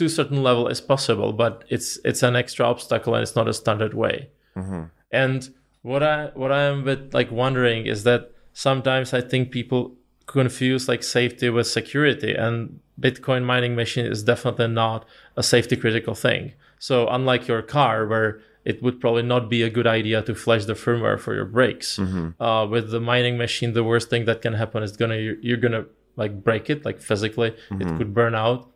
To 0.01 0.05
a 0.05 0.09
certain 0.09 0.41
level 0.41 0.67
is 0.67 0.81
possible, 0.81 1.31
but 1.31 1.63
it's 1.69 1.99
it's 2.03 2.23
an 2.23 2.35
extra 2.35 2.65
obstacle 2.65 3.13
and 3.15 3.21
it's 3.21 3.35
not 3.35 3.47
a 3.47 3.53
standard 3.53 3.93
way. 3.93 4.29
Mm-hmm. 4.55 4.83
And 5.11 5.49
what 5.83 6.01
I 6.01 6.31
what 6.33 6.51
I 6.51 6.63
am 6.63 6.79
a 6.79 6.95
bit 6.95 7.13
like 7.13 7.29
wondering 7.31 7.85
is 7.85 8.03
that 8.03 8.31
sometimes 8.53 9.13
I 9.13 9.21
think 9.21 9.51
people 9.51 9.95
confuse 10.25 10.87
like 10.87 11.03
safety 11.03 11.49
with 11.49 11.67
security, 11.67 12.33
and 12.33 12.79
Bitcoin 12.99 13.43
mining 13.43 13.75
machine 13.75 14.05
is 14.05 14.23
definitely 14.23 14.67
not 14.67 15.05
a 15.37 15.43
safety 15.43 15.75
critical 15.75 16.15
thing. 16.15 16.53
So 16.79 17.07
unlike 17.07 17.47
your 17.47 17.61
car, 17.61 18.07
where 18.07 18.41
it 18.65 18.81
would 18.81 18.99
probably 18.99 19.23
not 19.23 19.49
be 19.49 19.61
a 19.63 19.69
good 19.69 19.87
idea 19.87 20.21
to 20.23 20.33
flash 20.33 20.65
the 20.65 20.73
firmware 20.73 21.19
for 21.19 21.33
your 21.35 21.45
brakes. 21.45 21.97
Mm-hmm. 21.97 22.41
Uh, 22.41 22.65
with 22.65 22.89
the 22.89 22.99
mining 22.99 23.37
machine, 23.37 23.73
the 23.73 23.83
worst 23.83 24.09
thing 24.09 24.25
that 24.25 24.41
can 24.41 24.53
happen 24.53 24.81
is 24.81 24.97
gonna 24.97 25.17
you're, 25.17 25.39
you're 25.41 25.63
gonna 25.65 25.85
like 26.15 26.43
break 26.43 26.69
it, 26.69 26.85
like 26.85 26.99
physically, 26.99 27.51
mm-hmm. 27.51 27.81
it 27.81 27.97
could 27.97 28.13
burn 28.13 28.35
out, 28.35 28.71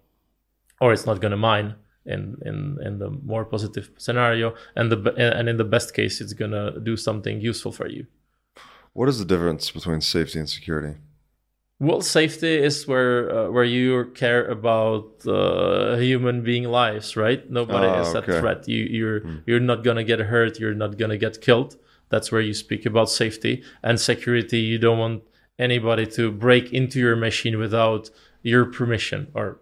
or 0.85 0.93
it's 0.93 1.05
not 1.05 1.19
gonna 1.21 1.37
mine. 1.37 1.75
In, 2.15 2.37
in 2.49 2.77
in 2.87 2.99
the 2.99 3.09
more 3.31 3.45
positive 3.45 3.89
scenario, 3.97 4.53
and 4.75 4.91
the 4.91 4.99
and 5.39 5.49
in 5.49 5.57
the 5.57 5.69
best 5.75 5.95
case, 5.95 6.21
it's 6.21 6.33
gonna 6.41 6.79
do 6.89 6.95
something 6.95 7.41
useful 7.41 7.71
for 7.71 7.87
you. 7.95 8.05
What 8.93 9.09
is 9.09 9.17
the 9.17 9.25
difference 9.25 9.71
between 9.71 10.01
safety 10.01 10.37
and 10.37 10.47
security? 10.47 10.93
Well, 11.79 12.01
safety 12.01 12.53
is 12.69 12.87
where 12.87 13.17
uh, 13.37 13.49
where 13.49 13.69
you 13.77 14.11
care 14.13 14.45
about 14.57 15.07
uh, 15.27 15.95
human 15.97 16.43
being 16.43 16.65
lives, 16.65 17.17
right? 17.17 17.41
Nobody 17.49 17.87
oh, 17.87 18.01
is 18.01 18.15
okay. 18.15 18.37
a 18.37 18.39
threat. 18.39 18.67
You 18.67 18.83
you're 18.97 19.21
mm. 19.21 19.41
you're 19.47 19.65
not 19.71 19.83
gonna 19.83 20.03
get 20.03 20.19
hurt. 20.19 20.59
You're 20.59 20.79
not 20.83 20.97
gonna 20.99 21.17
get 21.17 21.41
killed. 21.41 21.75
That's 22.09 22.31
where 22.31 22.41
you 22.41 22.53
speak 22.53 22.85
about 22.85 23.09
safety 23.09 23.63
and 23.81 23.99
security. 23.99 24.59
You 24.59 24.77
don't 24.77 24.99
want 24.99 25.23
anybody 25.57 26.05
to 26.17 26.31
break 26.31 26.71
into 26.71 26.99
your 26.99 27.15
machine 27.15 27.57
without 27.57 28.09
your 28.43 28.65
permission 28.65 29.27
or 29.33 29.59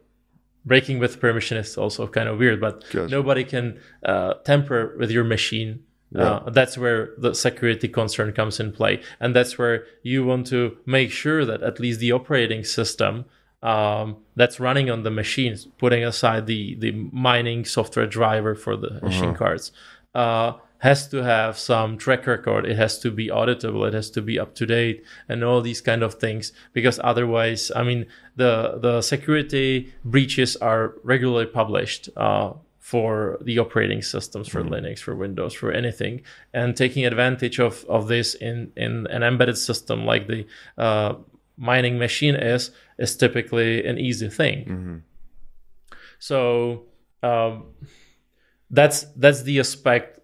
breaking 0.66 1.00
with 1.00 1.20
permission 1.20 1.58
is 1.58 1.78
also 1.78 2.08
kind 2.08 2.30
of 2.30 2.38
weird 2.38 2.60
but 2.60 2.84
gotcha. 2.92 3.08
nobody 3.08 3.44
can 3.44 3.80
uh, 4.06 4.34
tamper 4.46 4.96
with 4.98 5.12
your 5.12 5.24
machine 5.24 5.84
yeah. 6.14 6.24
Uh, 6.24 6.50
that's 6.52 6.78
where 6.78 7.10
the 7.18 7.34
security 7.34 7.88
concern 7.88 8.34
comes 8.34 8.60
in 8.60 8.72
play. 8.72 9.02
And 9.20 9.36
that's 9.36 9.58
where 9.58 9.86
you 10.04 10.24
want 10.24 10.46
to 10.48 10.78
make 10.86 11.12
sure 11.12 11.44
that 11.44 11.64
at 11.64 11.80
least 11.80 12.00
the 12.00 12.12
operating 12.12 12.64
system 12.64 13.26
um, 13.64 14.18
that's 14.36 14.60
running 14.60 14.92
on 14.92 15.04
the 15.04 15.10
machines, 15.10 15.66
putting 15.78 16.04
aside 16.04 16.46
the, 16.46 16.76
the 16.76 16.92
mining 17.12 17.66
software 17.66 18.06
driver 18.06 18.54
for 18.54 18.76
the 18.76 18.90
mm-hmm. 18.90 19.06
machine 19.06 19.34
cards, 19.34 19.72
uh, 20.14 20.54
has 20.84 21.08
to 21.08 21.24
have 21.24 21.58
some 21.58 21.98
track 21.98 22.28
record. 22.28 22.66
It 22.66 22.76
has 22.76 23.00
to 23.00 23.10
be 23.10 23.30
auditable. 23.30 23.88
It 23.88 23.94
has 23.94 24.10
to 24.12 24.22
be 24.22 24.38
up 24.38 24.54
to 24.56 24.66
date 24.66 25.02
and 25.30 25.42
all 25.42 25.62
these 25.62 25.80
kind 25.80 26.04
of 26.04 26.16
things. 26.16 26.52
Because 26.74 27.00
otherwise, 27.02 27.72
I 27.74 27.84
mean, 27.84 28.06
the, 28.36 28.80
the 28.82 29.02
security 29.02 29.94
breaches 30.04 30.58
are 30.58 30.96
regularly 31.04 31.46
published. 31.46 32.10
Uh, 32.18 32.54
for 32.80 33.40
the 33.42 33.58
operating 33.58 34.02
systems 34.02 34.50
for 34.50 34.62
mm-hmm. 34.62 34.74
Linux, 34.74 35.00
for 35.00 35.16
Windows, 35.16 35.54
for 35.54 35.72
anything, 35.72 36.20
and 36.54 36.76
taking 36.76 37.06
advantage 37.06 37.58
of, 37.58 37.86
of 37.86 38.10
this 38.10 38.36
in, 38.36 38.74
in 38.76 39.08
an 39.08 39.24
embedded 39.24 39.58
system 39.58 40.04
like 40.06 40.28
the 40.28 40.46
uh, 40.78 41.14
mining 41.56 41.98
machine 41.98 42.36
is 42.36 42.72
is 42.98 43.16
typically 43.16 43.86
an 43.86 43.98
easy 43.98 44.30
thing. 44.30 44.58
Mm-hmm. 44.66 44.98
So 46.20 46.88
um, 47.24 47.68
that's 48.70 49.06
that's 49.16 49.44
the 49.44 49.62
aspect 49.62 50.20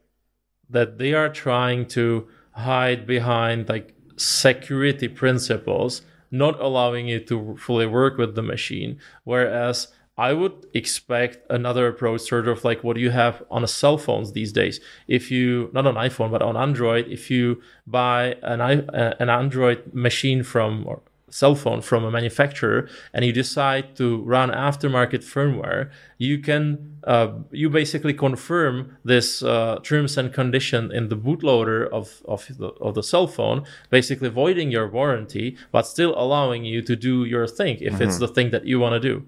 that 0.70 0.98
they 0.98 1.14
are 1.14 1.30
trying 1.30 1.86
to 1.88 2.28
hide 2.52 3.08
behind 3.08 3.70
like 3.70 3.94
security 4.18 5.08
principles, 5.08 6.02
not 6.32 6.60
allowing 6.60 7.08
you 7.08 7.20
to 7.20 7.58
fully 7.58 7.86
work 7.86 8.18
with 8.18 8.36
the 8.36 8.44
machine, 8.44 9.00
whereas 9.24 9.88
I 10.20 10.34
would 10.34 10.68
expect 10.74 11.50
another 11.50 11.88
approach, 11.88 12.22
sort 12.22 12.50
of 12.50 12.66
like 12.66 12.84
what 12.84 12.98
you 12.98 13.10
have 13.12 13.42
on 13.50 13.64
a 13.64 13.68
cell 13.68 13.98
phones 13.98 14.34
these 14.34 14.52
days. 14.52 14.82
If 15.08 15.32
you 15.32 15.70
not 15.72 15.88
on 15.88 15.96
iPhone 15.96 16.30
but 16.30 16.42
on 16.42 16.58
Android, 16.58 17.08
if 17.08 17.32
you 17.32 17.62
buy 17.88 18.36
an 18.44 18.60
uh, 18.60 19.16
an 19.18 19.30
Android 19.30 19.94
machine 19.94 20.44
from 20.44 20.86
or 20.86 21.02
cell 21.30 21.56
phone 21.56 21.82
from 21.82 22.04
a 22.04 22.12
manufacturer 22.12 22.90
and 23.14 23.26
you 23.26 23.32
decide 23.32 23.96
to 23.96 24.22
run 24.24 24.50
aftermarket 24.50 25.24
firmware, 25.24 25.92
you 26.18 26.40
can 26.40 26.98
uh, 27.06 27.30
you 27.52 27.70
basically 27.70 28.14
confirm 28.14 28.98
this 29.04 29.42
uh, 29.44 29.80
terms 29.84 30.18
and 30.18 30.34
condition 30.34 30.92
in 30.92 31.10
the 31.10 31.18
bootloader 31.18 31.90
of 31.90 32.22
of 32.26 32.48
the, 32.58 32.68
of 32.82 32.96
the 32.96 33.04
cell 33.04 33.28
phone, 33.28 33.64
basically 33.90 34.30
voiding 34.30 34.72
your 34.72 34.88
warranty 34.88 35.58
but 35.72 35.84
still 35.84 36.14
allowing 36.18 36.64
you 36.66 36.82
to 36.82 36.96
do 36.96 37.26
your 37.26 37.48
thing 37.48 37.78
if 37.80 37.94
mm-hmm. 37.94 38.04
it's 38.04 38.18
the 38.18 38.28
thing 38.28 38.52
that 38.52 38.66
you 38.66 38.80
want 38.80 38.94
to 38.94 39.00
do. 39.00 39.26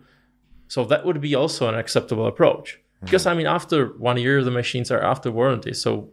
So 0.68 0.86
that 0.86 1.06
would 1.06 1.20
be 1.20 1.36
also 1.36 1.68
an 1.68 1.76
acceptable 1.76 2.26
approach. 2.26 2.68
Mm-hmm. 2.76 3.06
Because 3.06 3.26
I 3.26 3.34
mean, 3.34 3.48
after 3.48 3.88
one 3.98 4.18
year, 4.18 4.44
the 4.44 4.52
machines 4.52 4.90
are 4.92 5.02
after 5.02 5.30
warranty. 5.32 5.74
So, 5.74 6.10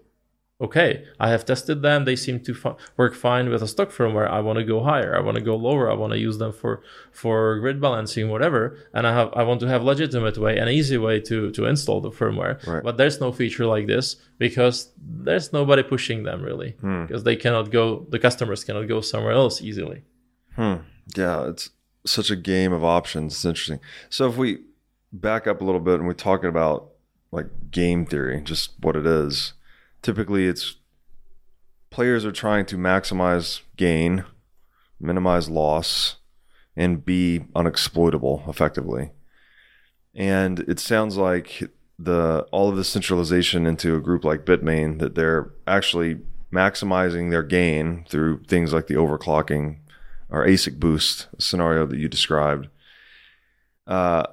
okay, 0.61 1.05
I 1.21 1.31
have 1.31 1.45
tested 1.45 1.83
them. 1.83 2.05
They 2.05 2.17
seem 2.17 2.41
to 2.41 2.53
f- 2.53 2.77
work 2.97 3.15
fine 3.15 3.49
with 3.49 3.63
a 3.63 3.69
stock 3.69 3.91
firmware. 3.91 4.29
I 4.29 4.41
want 4.41 4.59
to 4.59 4.65
go 4.65 4.83
higher. 4.83 5.17
I 5.17 5.21
want 5.21 5.37
to 5.37 5.43
go 5.43 5.57
lower. 5.57 5.91
I 5.91 5.95
want 5.95 6.13
to 6.13 6.19
use 6.19 6.39
them 6.39 6.53
for 6.53 6.83
for 7.13 7.59
grid 7.61 7.81
balancing, 7.81 8.29
whatever. 8.29 8.77
And 8.93 9.07
I 9.07 9.13
have 9.13 9.33
I 9.35 9.43
want 9.45 9.61
to 9.61 9.69
have 9.69 9.83
legitimate 9.83 10.39
way, 10.39 10.59
an 10.59 10.69
easy 10.69 10.99
way 10.99 11.21
to 11.21 11.51
to 11.53 11.67
install 11.67 12.01
the 12.01 12.11
firmware. 12.11 12.65
Right. 12.67 12.83
But 12.83 12.97
there's 12.97 13.21
no 13.21 13.33
feature 13.33 13.67
like 13.67 13.87
this 13.87 14.17
because 14.39 14.91
there's 14.99 15.53
nobody 15.53 15.83
pushing 15.83 16.25
them 16.25 16.43
really 16.43 16.73
hmm. 16.81 17.07
because 17.07 17.25
they 17.25 17.37
cannot 17.37 17.71
go. 17.71 18.07
The 18.09 18.19
customers 18.19 18.65
cannot 18.65 18.89
go 18.89 19.01
somewhere 19.01 19.33
else 19.33 19.63
easily. 19.63 20.03
Hmm. 20.57 20.77
Yeah, 21.17 21.49
it's 21.49 21.71
such 22.05 22.31
a 22.31 22.37
game 22.37 22.73
of 22.73 22.85
options. 22.85 23.35
It's 23.35 23.45
interesting. 23.45 23.81
So 24.09 24.29
if 24.29 24.37
we 24.37 24.59
back 25.13 25.47
up 25.47 25.61
a 25.61 25.65
little 25.65 25.81
bit 25.81 25.95
and 25.95 26.07
we're 26.07 26.13
talking 26.15 26.49
about 26.49 26.91
like 27.31 27.47
game 27.71 28.05
theory, 28.07 28.41
just 28.43 28.73
what 28.81 28.97
it 28.97 29.07
is, 29.07 29.55
typically 30.03 30.47
it's 30.47 30.77
players 31.91 32.25
are 32.25 32.33
trying 32.33 32.67
to 32.67 32.77
maximize 32.77 33.61
gain, 33.77 34.25
minimize 35.01 35.49
loss, 35.49 36.17
and 36.77 37.05
be 37.05 37.41
unexploitable 37.55 38.49
effectively. 38.49 39.11
And 40.15 40.61
it 40.61 40.79
sounds 40.81 41.17
like 41.17 41.63
the 41.99 42.47
all 42.53 42.69
of 42.69 42.77
the 42.77 42.85
centralization 42.85 43.67
into 43.67 43.97
a 43.97 44.01
group 44.01 44.25
like 44.25 44.45
Bitmain 44.45 45.01
that 45.01 45.15
they're 45.15 45.51
actually 45.67 46.21
maximizing 46.53 47.31
their 47.31 47.43
gain 47.43 48.07
through 48.09 48.43
things 48.45 48.73
like 48.73 48.87
the 48.87 48.95
overclocking 48.95 49.79
or 50.31 50.47
ASIC 50.47 50.79
boost 50.79 51.29
scenario 51.39 51.87
that 51.87 51.99
you 51.99 52.09
described. 52.09 52.69
Uh, 53.87 54.25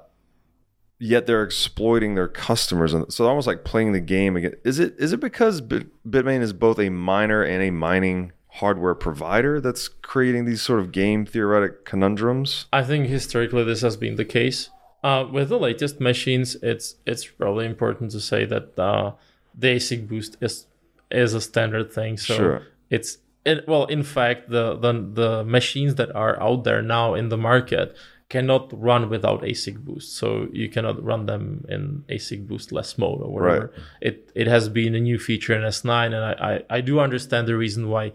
yet 0.99 1.25
they're 1.25 1.43
exploiting 1.43 2.15
their 2.15 2.27
customers, 2.27 2.93
and 2.93 3.11
so 3.11 3.27
almost 3.27 3.47
like 3.47 3.63
playing 3.63 3.91
the 3.91 3.99
game 3.99 4.35
again. 4.35 4.53
Is 4.63 4.79
it 4.79 4.95
is 4.97 5.13
it 5.13 5.19
because 5.19 5.61
Bit- 5.61 5.89
Bitmain 6.09 6.41
is 6.41 6.53
both 6.53 6.79
a 6.79 6.89
miner 6.89 7.43
and 7.43 7.61
a 7.63 7.71
mining 7.71 8.31
hardware 8.47 8.95
provider 8.95 9.59
that's 9.59 9.87
creating 9.87 10.45
these 10.45 10.61
sort 10.61 10.79
of 10.79 10.91
game 10.91 11.25
theoretic 11.25 11.85
conundrums? 11.85 12.67
I 12.71 12.83
think 12.83 13.07
historically 13.07 13.63
this 13.63 13.81
has 13.81 13.97
been 13.97 14.15
the 14.15 14.25
case. 14.25 14.69
Uh, 15.03 15.27
with 15.31 15.49
the 15.49 15.59
latest 15.59 15.99
machines, 15.99 16.55
it's 16.63 16.95
it's 17.05 17.25
probably 17.25 17.65
important 17.65 18.11
to 18.11 18.19
say 18.19 18.45
that 18.45 18.77
uh, 18.79 19.13
the 19.53 19.75
ASIC 19.75 20.07
boost 20.07 20.37
is 20.41 20.65
is 21.11 21.33
a 21.33 21.41
standard 21.41 21.91
thing. 21.91 22.17
So 22.17 22.35
sure. 22.35 22.67
it's 22.89 23.19
it, 23.45 23.67
well, 23.67 23.85
in 23.85 24.01
fact, 24.01 24.49
the, 24.49 24.75
the 24.75 24.93
the 25.13 25.43
machines 25.43 25.95
that 25.95 26.13
are 26.15 26.41
out 26.41 26.63
there 26.63 26.81
now 26.81 27.13
in 27.13 27.29
the 27.29 27.37
market 27.37 27.95
cannot 28.29 28.71
run 28.81 29.09
without 29.09 29.41
ASIC 29.43 29.77
boost. 29.83 30.15
So 30.15 30.47
you 30.51 30.69
cannot 30.69 31.03
run 31.03 31.25
them 31.27 31.65
in 31.69 32.03
ASIC 32.09 32.47
boostless 32.47 32.97
mode 32.97 33.21
or 33.21 33.31
whatever. 33.31 33.71
Right. 33.73 33.83
It 34.01 34.31
it 34.35 34.47
has 34.47 34.69
been 34.69 34.95
a 34.95 34.99
new 34.99 35.19
feature 35.19 35.53
in 35.53 35.61
S9, 35.61 36.05
and 36.05 36.15
I, 36.15 36.53
I, 36.53 36.77
I 36.77 36.81
do 36.81 36.99
understand 36.99 37.47
the 37.47 37.55
reason 37.55 37.89
why 37.89 38.13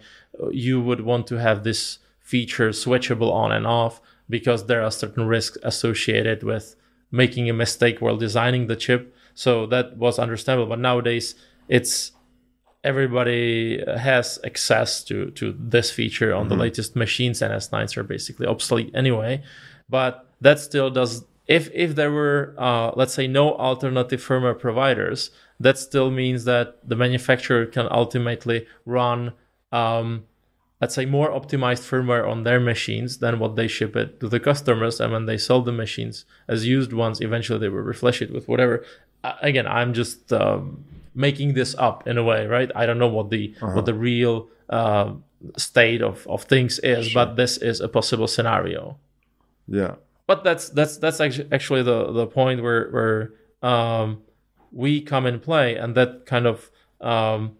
you 0.50 0.80
would 0.80 1.02
want 1.02 1.26
to 1.28 1.36
have 1.36 1.62
this 1.62 1.98
feature 2.18 2.70
switchable 2.70 3.32
on 3.32 3.52
and 3.52 3.66
off 3.66 4.00
because 4.28 4.66
there 4.66 4.82
are 4.82 4.90
certain 4.90 5.26
risks 5.26 5.58
associated 5.62 6.42
with 6.42 6.76
making 7.10 7.50
a 7.50 7.52
mistake 7.52 8.00
while 8.00 8.16
designing 8.16 8.66
the 8.66 8.76
chip. 8.76 9.14
So 9.34 9.66
that 9.66 9.96
was 9.96 10.18
understandable. 10.18 10.68
But 10.68 10.78
nowadays 10.78 11.34
it's 11.68 12.12
everybody 12.82 13.82
has 13.86 14.38
access 14.44 15.04
to 15.04 15.30
to 15.32 15.54
this 15.58 15.90
feature 15.90 16.34
on 16.34 16.42
mm-hmm. 16.42 16.48
the 16.50 16.56
latest 16.56 16.96
machines 16.96 17.42
and 17.42 17.52
s9s 17.52 17.94
are 17.96 18.02
basically 18.02 18.46
obsolete 18.46 18.90
anyway 18.94 19.42
but 19.90 20.26
that 20.40 20.58
still 20.58 20.90
does 20.90 21.24
if 21.46 21.68
if 21.74 21.94
there 21.94 22.12
were 22.12 22.54
uh, 22.58 22.92
let's 22.94 23.14
say 23.14 23.26
no 23.26 23.54
alternative 23.56 24.24
firmware 24.24 24.58
providers 24.58 25.30
that 25.58 25.76
still 25.76 26.10
means 26.10 26.44
that 26.44 26.78
the 26.88 26.96
manufacturer 26.96 27.66
can 27.66 27.86
ultimately 27.90 28.66
run 28.86 29.32
um, 29.72 30.24
let's 30.80 30.94
say 30.94 31.04
more 31.04 31.28
optimized 31.30 31.84
firmware 31.90 32.26
on 32.28 32.44
their 32.44 32.60
machines 32.60 33.18
than 33.18 33.38
what 33.38 33.56
they 33.56 33.68
ship 33.68 33.96
it 33.96 34.20
to 34.20 34.28
the 34.28 34.40
customers 34.40 35.00
and 35.00 35.12
when 35.12 35.26
they 35.26 35.36
sell 35.36 35.60
the 35.60 35.72
machines 35.72 36.24
as 36.48 36.66
used 36.66 36.92
ones 36.92 37.20
eventually 37.20 37.58
they 37.58 37.68
will 37.68 37.82
refresh 37.82 38.22
it 38.22 38.32
with 38.32 38.48
whatever 38.48 38.84
uh, 39.24 39.34
again 39.42 39.66
i'm 39.66 39.92
just 39.92 40.32
um, 40.32 40.84
making 41.14 41.54
this 41.54 41.74
up 41.78 42.06
in 42.06 42.18
a 42.18 42.22
way, 42.22 42.46
right? 42.46 42.70
I 42.74 42.86
don't 42.86 42.98
know 42.98 43.08
what 43.08 43.30
the 43.30 43.54
uh-huh. 43.60 43.74
what 43.74 43.86
the 43.86 43.94
real 43.94 44.48
uh, 44.68 45.14
state 45.56 46.02
of, 46.02 46.26
of 46.26 46.44
things 46.44 46.78
is, 46.80 47.08
sure. 47.08 47.26
but 47.26 47.36
this 47.36 47.56
is 47.56 47.80
a 47.80 47.88
possible 47.88 48.26
scenario. 48.26 48.98
Yeah. 49.70 49.94
But 50.26 50.44
that's 50.44 50.68
that's 50.68 50.98
that's 50.98 51.20
actually 51.20 51.82
the 51.82 52.12
the 52.12 52.26
point 52.26 52.62
where 52.62 52.90
where 52.90 53.32
um, 53.62 54.22
we 54.70 55.00
come 55.00 55.26
in 55.26 55.40
play, 55.40 55.76
and 55.76 55.94
that 55.96 56.26
kind 56.26 56.46
of 56.46 56.70
um, 57.00 57.56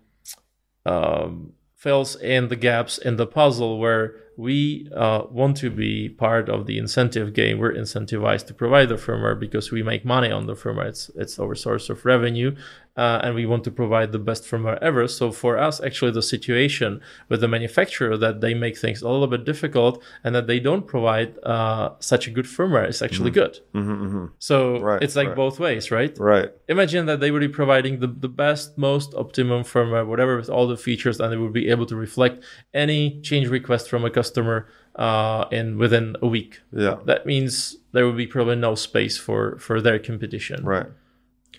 um, 0.87 1.55
fills 1.75 2.15
in 2.17 2.49
the 2.49 2.57
gaps 2.57 2.99
in 2.99 3.17
the 3.17 3.27
puzzle 3.27 3.79
where 3.79 4.17
we 4.37 4.89
uh, 4.95 5.23
want 5.31 5.57
to 5.59 5.71
be 5.71 6.09
part 6.09 6.49
of 6.49 6.67
the 6.67 6.79
incentive 6.79 7.35
game. 7.35 7.59
We're 7.59 7.75
incentivized 7.75 8.47
to 8.47 8.55
provide 8.55 8.89
the 8.89 8.95
firmware 8.95 9.39
because 9.39 9.71
we 9.71 9.83
make 9.83 10.05
money 10.05 10.31
on 10.31 10.47
the 10.47 10.55
firmware. 10.55 10.89
It's 10.89 11.11
it's 11.17 11.39
our 11.39 11.55
source 11.55 11.91
of 11.91 12.05
revenue, 12.05 12.55
uh, 12.97 13.21
and 13.23 13.35
we 13.35 13.47
want 13.47 13.65
to 13.65 13.71
provide 13.71 14.13
the 14.13 14.19
best 14.19 14.45
firmware 14.45 14.79
ever. 14.83 15.07
So 15.09 15.33
for 15.33 15.59
us, 15.59 15.81
actually, 15.81 16.11
the 16.11 16.23
situation 16.23 17.01
with 17.29 17.41
the 17.41 17.49
manufacturer 17.49 18.17
that 18.17 18.41
they 18.41 18.55
make 18.55 18.77
things 18.77 19.03
a 19.03 19.09
little 19.09 19.27
bit 19.27 19.45
difficult 19.45 20.03
and 20.25 20.35
that 20.35 20.47
they 20.47 20.61
don't 20.61 20.87
provide 20.87 21.39
uh, 21.45 21.91
such 22.01 22.27
a 22.27 22.31
good 22.31 22.47
firmware 22.47 22.89
is 22.89 23.01
actually 23.03 23.31
mm-hmm. 23.31 23.41
good. 23.41 23.61
Mm-hmm, 23.75 24.05
mm-hmm. 24.05 24.27
So 24.39 24.81
right, 24.81 25.03
it's 25.03 25.17
like 25.17 25.29
right. 25.29 25.37
both 25.37 25.61
ways, 25.61 25.91
right? 25.91 26.17
Right. 26.19 26.51
Imagine 26.69 27.07
that 27.07 27.21
they 27.21 27.31
would 27.31 27.41
be 27.41 27.49
providing 27.49 28.01
the, 28.01 28.09
the 28.09 28.29
best, 28.29 28.77
most 28.77 29.15
optimum 29.15 29.63
firmware, 29.63 30.07
whatever, 30.07 30.37
with 30.37 30.51
all 30.51 30.67
the 30.67 30.77
features, 30.77 31.21
and 31.21 31.33
they 31.33 31.37
would 31.37 31.53
be 31.53 31.69
able 31.69 31.87
to 31.87 31.97
reflect 31.97 32.45
any 32.75 33.21
change 33.23 33.49
request 33.49 33.89
from 33.89 34.05
a 34.05 34.11
customer 34.11 34.67
uh, 34.97 35.47
in 35.51 35.79
within 35.79 36.17
a 36.21 36.27
week. 36.27 36.61
Yeah. 36.73 36.97
That 37.07 37.25
means 37.25 37.77
there 37.93 38.07
would 38.07 38.17
be 38.17 38.27
probably 38.27 38.57
no 38.57 38.75
space 38.75 39.17
for 39.17 39.59
for 39.59 39.81
their 39.81 39.99
competition. 39.99 40.65
Right. 40.65 40.87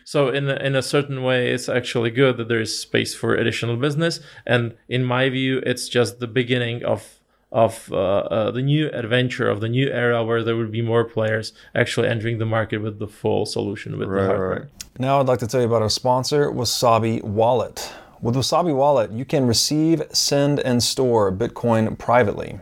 So 0.03 0.29
in 0.29 0.49
a, 0.49 0.55
in 0.55 0.75
a 0.75 0.81
certain 0.81 1.23
way, 1.23 1.51
it's 1.51 1.69
actually 1.69 2.11
good 2.11 2.37
that 2.37 2.47
there 2.47 2.61
is 2.61 2.77
space 2.77 3.15
for 3.15 3.35
additional 3.35 3.77
business. 3.77 4.19
And 4.45 4.75
in 4.87 5.03
my 5.03 5.29
view, 5.29 5.61
it's 5.65 5.87
just 5.89 6.19
the 6.19 6.27
beginning 6.27 6.83
of 6.83 7.17
of 7.51 7.91
uh, 7.91 7.97
uh, 7.97 8.51
the 8.51 8.61
new 8.61 8.87
adventure 8.91 9.49
of 9.49 9.59
the 9.59 9.67
new 9.67 9.89
era 9.89 10.23
where 10.23 10.41
there 10.41 10.55
would 10.55 10.71
be 10.71 10.81
more 10.81 11.03
players 11.03 11.51
actually 11.75 12.07
entering 12.07 12.37
the 12.37 12.45
market 12.45 12.77
with 12.77 12.97
the 12.97 13.07
full 13.07 13.45
solution 13.45 13.97
with 13.99 14.07
right, 14.07 14.21
the 14.21 14.27
hardware. 14.27 14.49
Right. 14.49 14.69
Now 14.99 15.19
I'd 15.19 15.27
like 15.27 15.39
to 15.39 15.47
tell 15.47 15.59
you 15.59 15.67
about 15.67 15.81
our 15.81 15.89
sponsor, 15.89 16.49
Wasabi 16.49 17.21
Wallet. 17.21 17.91
With 18.21 18.35
Wasabi 18.35 18.73
Wallet, 18.73 19.11
you 19.11 19.25
can 19.25 19.47
receive, 19.47 20.03
send, 20.13 20.59
and 20.59 20.81
store 20.81 21.31
Bitcoin 21.31 21.97
privately. 21.97 22.59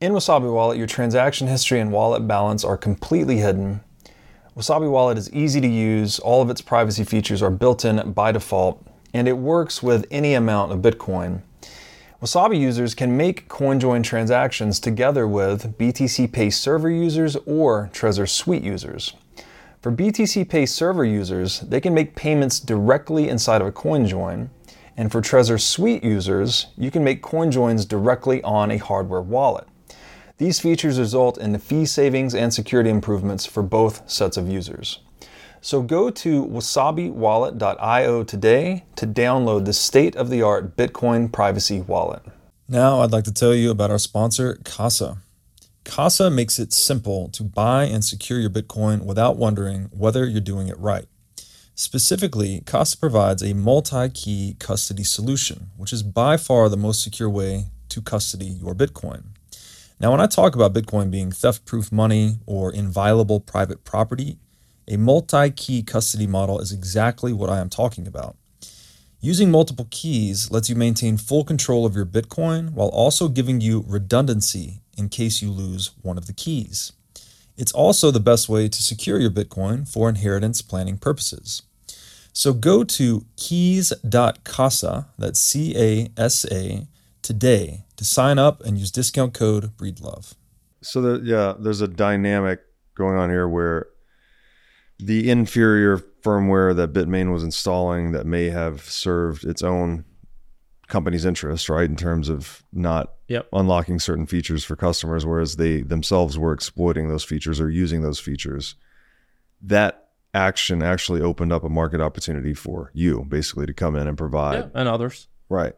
In 0.00 0.12
Wasabi 0.12 0.50
Wallet, 0.52 0.78
your 0.78 0.86
transaction 0.86 1.46
history 1.46 1.80
and 1.80 1.90
wallet 1.90 2.26
balance 2.28 2.64
are 2.64 2.76
completely 2.76 3.38
hidden 3.38 3.80
Wasabi 4.56 4.90
Wallet 4.90 5.18
is 5.18 5.30
easy 5.34 5.60
to 5.60 5.68
use, 5.68 6.18
all 6.18 6.40
of 6.40 6.48
its 6.48 6.62
privacy 6.62 7.04
features 7.04 7.42
are 7.42 7.50
built 7.50 7.84
in 7.84 8.12
by 8.12 8.32
default, 8.32 8.82
and 9.12 9.28
it 9.28 9.36
works 9.36 9.82
with 9.82 10.06
any 10.10 10.32
amount 10.32 10.72
of 10.72 10.78
Bitcoin. 10.78 11.42
Wasabi 12.22 12.58
users 12.58 12.94
can 12.94 13.18
make 13.18 13.50
CoinJoin 13.50 14.02
transactions 14.02 14.80
together 14.80 15.28
with 15.28 15.76
BTC 15.76 16.32
Pay 16.32 16.48
server 16.48 16.88
users 16.88 17.36
or 17.44 17.90
Trezor 17.92 18.26
Suite 18.26 18.62
users. 18.62 19.12
For 19.82 19.92
BTC 19.92 20.48
Pay 20.48 20.64
server 20.64 21.04
users, 21.04 21.60
they 21.60 21.82
can 21.82 21.92
make 21.92 22.16
payments 22.16 22.58
directly 22.58 23.28
inside 23.28 23.60
of 23.60 23.66
a 23.66 23.72
CoinJoin. 23.72 24.48
And 24.96 25.12
for 25.12 25.20
Trezor 25.20 25.60
Suite 25.60 26.02
users, 26.02 26.68
you 26.78 26.90
can 26.90 27.04
make 27.04 27.22
CoinJoins 27.22 27.86
directly 27.86 28.42
on 28.42 28.70
a 28.70 28.78
hardware 28.78 29.20
wallet. 29.20 29.68
These 30.38 30.60
features 30.60 30.98
result 30.98 31.38
in 31.38 31.58
fee 31.58 31.86
savings 31.86 32.34
and 32.34 32.52
security 32.52 32.90
improvements 32.90 33.46
for 33.46 33.62
both 33.62 34.08
sets 34.10 34.36
of 34.36 34.48
users. 34.48 34.98
So 35.62 35.80
go 35.80 36.10
to 36.10 36.44
wasabiwallet.io 36.44 38.22
today 38.24 38.84
to 38.96 39.06
download 39.06 39.64
the 39.64 39.72
state 39.72 40.14
of 40.14 40.28
the 40.28 40.42
art 40.42 40.76
Bitcoin 40.76 41.32
privacy 41.32 41.80
wallet. 41.80 42.22
Now, 42.68 43.00
I'd 43.00 43.12
like 43.12 43.24
to 43.24 43.32
tell 43.32 43.54
you 43.54 43.70
about 43.70 43.90
our 43.90 43.98
sponsor, 43.98 44.58
Casa. 44.62 45.18
Casa 45.84 46.28
makes 46.28 46.58
it 46.58 46.74
simple 46.74 47.28
to 47.30 47.42
buy 47.42 47.84
and 47.84 48.04
secure 48.04 48.38
your 48.38 48.50
Bitcoin 48.50 49.06
without 49.06 49.38
wondering 49.38 49.88
whether 49.90 50.26
you're 50.26 50.40
doing 50.42 50.68
it 50.68 50.78
right. 50.78 51.06
Specifically, 51.74 52.60
Casa 52.66 52.98
provides 52.98 53.42
a 53.42 53.54
multi 53.54 54.10
key 54.10 54.56
custody 54.58 55.04
solution, 55.04 55.68
which 55.78 55.94
is 55.94 56.02
by 56.02 56.36
far 56.36 56.68
the 56.68 56.76
most 56.76 57.02
secure 57.02 57.30
way 57.30 57.66
to 57.88 58.02
custody 58.02 58.46
your 58.46 58.74
Bitcoin. 58.74 59.35
Now, 59.98 60.10
when 60.10 60.20
I 60.20 60.26
talk 60.26 60.54
about 60.54 60.74
Bitcoin 60.74 61.10
being 61.10 61.32
theft 61.32 61.64
proof 61.64 61.90
money 61.90 62.38
or 62.44 62.70
inviolable 62.70 63.40
private 63.40 63.82
property, 63.82 64.38
a 64.86 64.98
multi 64.98 65.50
key 65.50 65.82
custody 65.82 66.26
model 66.26 66.60
is 66.60 66.70
exactly 66.70 67.32
what 67.32 67.48
I 67.48 67.60
am 67.60 67.70
talking 67.70 68.06
about. 68.06 68.36
Using 69.20 69.50
multiple 69.50 69.88
keys 69.90 70.50
lets 70.50 70.68
you 70.68 70.76
maintain 70.76 71.16
full 71.16 71.44
control 71.44 71.86
of 71.86 71.96
your 71.96 72.04
Bitcoin 72.04 72.72
while 72.72 72.88
also 72.88 73.28
giving 73.28 73.62
you 73.62 73.84
redundancy 73.88 74.82
in 74.98 75.08
case 75.08 75.40
you 75.40 75.50
lose 75.50 75.92
one 76.02 76.18
of 76.18 76.26
the 76.26 76.34
keys. 76.34 76.92
It's 77.56 77.72
also 77.72 78.10
the 78.10 78.20
best 78.20 78.50
way 78.50 78.68
to 78.68 78.82
secure 78.82 79.18
your 79.18 79.30
Bitcoin 79.30 79.88
for 79.88 80.10
inheritance 80.10 80.60
planning 80.60 80.98
purposes. 80.98 81.62
So 82.34 82.52
go 82.52 82.84
to 82.84 83.24
keys.casa, 83.38 85.06
that's 85.16 85.40
C 85.40 85.74
A 85.74 86.10
S 86.20 86.44
A, 86.52 86.86
today 87.22 87.85
to 87.96 88.04
sign 88.04 88.38
up 88.38 88.62
and 88.62 88.78
use 88.78 88.90
discount 88.90 89.34
code 89.34 89.76
breedlove. 89.76 90.34
So 90.82 91.00
there, 91.00 91.24
yeah, 91.24 91.54
there's 91.58 91.80
a 91.80 91.88
dynamic 91.88 92.60
going 92.94 93.16
on 93.16 93.30
here 93.30 93.48
where 93.48 93.86
the 94.98 95.30
inferior 95.30 95.98
firmware 95.98 96.74
that 96.76 96.92
Bitmain 96.92 97.32
was 97.32 97.42
installing 97.42 98.12
that 98.12 98.26
may 98.26 98.50
have 98.50 98.82
served 98.82 99.44
its 99.44 99.62
own 99.62 100.04
company's 100.88 101.24
interest, 101.24 101.68
right, 101.68 101.88
in 101.88 101.96
terms 101.96 102.28
of 102.28 102.62
not 102.72 103.14
yep. 103.28 103.48
unlocking 103.52 103.98
certain 103.98 104.26
features 104.26 104.64
for 104.64 104.76
customers, 104.76 105.26
whereas 105.26 105.56
they 105.56 105.82
themselves 105.82 106.38
were 106.38 106.52
exploiting 106.52 107.08
those 107.08 107.24
features 107.24 107.60
or 107.60 107.68
using 107.68 108.02
those 108.02 108.20
features. 108.20 108.76
That 109.62 110.08
action 110.32 110.82
actually 110.82 111.20
opened 111.20 111.52
up 111.52 111.64
a 111.64 111.68
market 111.68 112.00
opportunity 112.00 112.54
for 112.54 112.90
you, 112.94 113.24
basically, 113.28 113.66
to 113.66 113.74
come 113.74 113.96
in 113.96 114.06
and 114.06 114.16
provide, 114.16 114.54
yeah, 114.54 114.80
and 114.80 114.88
others, 114.88 115.28
right. 115.48 115.74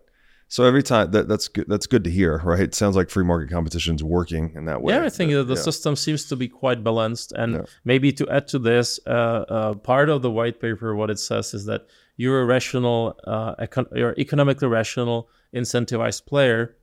So 0.51 0.64
every 0.64 0.82
time 0.82 1.11
that 1.11 1.28
that's 1.28 1.46
good 1.46 1.66
that's 1.68 1.86
good 1.86 2.05
to 2.05 2.11
hear, 2.11 2.40
right? 2.42 2.61
It 2.61 2.74
sounds 2.74 2.96
like 2.96 3.11
free 3.11 3.24
market 3.24 3.51
competition 3.51 3.94
is 3.96 4.03
working 4.03 4.53
in 4.55 4.64
that 4.64 4.80
way. 4.80 4.94
Yeah, 4.94 5.05
I 5.05 5.11
think 5.11 5.30
the 5.30 5.44
yeah. 5.46 5.55
system 5.55 5.94
seems 5.94 6.24
to 6.26 6.36
be 6.36 6.49
quite 6.49 6.82
balanced. 6.82 7.32
And 7.32 7.53
yeah. 7.53 7.62
maybe 7.84 8.12
to 8.12 8.28
add 8.30 8.49
to 8.49 8.59
this, 8.59 8.99
uh, 9.07 9.11
uh, 9.11 9.74
part 9.74 10.09
of 10.09 10.22
the 10.22 10.30
white 10.30 10.59
paper, 10.59 10.96
what 10.96 11.11
it 11.11 11.18
says 11.18 11.53
is 11.53 11.66
that 11.66 11.86
you're 12.16 12.40
a 12.40 12.46
rational, 12.46 13.18
uh, 13.26 13.57
econ- 13.57 13.94
you're 13.94 14.14
economically 14.16 14.68
rational, 14.68 15.28
incentivized 15.55 16.24
player. 16.24 16.76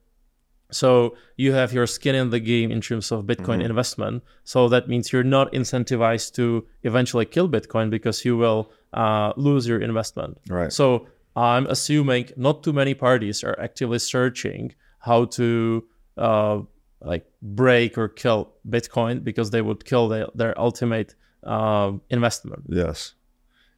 So 0.72 1.16
you 1.36 1.53
have 1.53 1.74
your 1.74 1.88
skin 1.88 2.16
in 2.16 2.30
the 2.30 2.39
game 2.39 2.72
in 2.72 2.82
terms 2.82 3.11
of 3.11 3.26
Bitcoin 3.26 3.57
mm-hmm. 3.57 3.61
investment. 3.61 4.24
So 4.43 4.70
that 4.70 4.88
means 4.88 5.11
you're 5.11 5.24
not 5.24 5.51
incentivized 5.53 6.34
to 6.36 6.66
eventually 6.84 7.26
kill 7.26 7.49
Bitcoin 7.49 7.89
because 7.89 8.26
you 8.26 8.38
will 8.38 8.72
uh, 8.93 9.34
lose 9.38 9.68
your 9.68 9.80
investment. 9.80 10.39
Right. 10.49 10.72
So 10.72 11.07
I'm 11.36 11.67
assuming 11.67 12.29
not 12.38 12.63
too 12.63 12.73
many 12.73 12.93
parties 12.93 13.43
are 13.43 13.59
actively 13.59 13.99
searching 13.99 14.73
how 14.99 15.25
to 15.25 15.83
uh, 16.17 16.61
like 17.01 17.25
break 17.41 17.97
or 17.97 18.07
kill 18.07 18.53
Bitcoin 18.67 19.23
because 19.23 19.51
they 19.51 19.61
would 19.61 19.86
kill 19.86 20.07
the, 20.07 20.29
their 20.33 20.57
ultimate 20.59 21.15
uh, 21.43 21.91
investment. 22.09 22.63
Yes. 22.69 23.13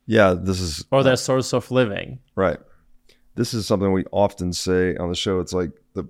Yeah, 0.05 0.35
this 0.39 0.61
is 0.61 0.85
or 0.91 1.03
their 1.03 1.17
source 1.17 1.53
of 1.53 1.69
living. 1.69 2.19
Right. 2.35 2.59
This 3.35 3.53
is 3.53 3.67
something 3.67 3.91
we 3.91 4.05
often 4.11 4.53
say 4.53 4.95
on 4.95 5.09
the 5.09 5.15
show. 5.15 5.39
It's 5.39 5.53
like 5.53 5.71
the 5.93 6.05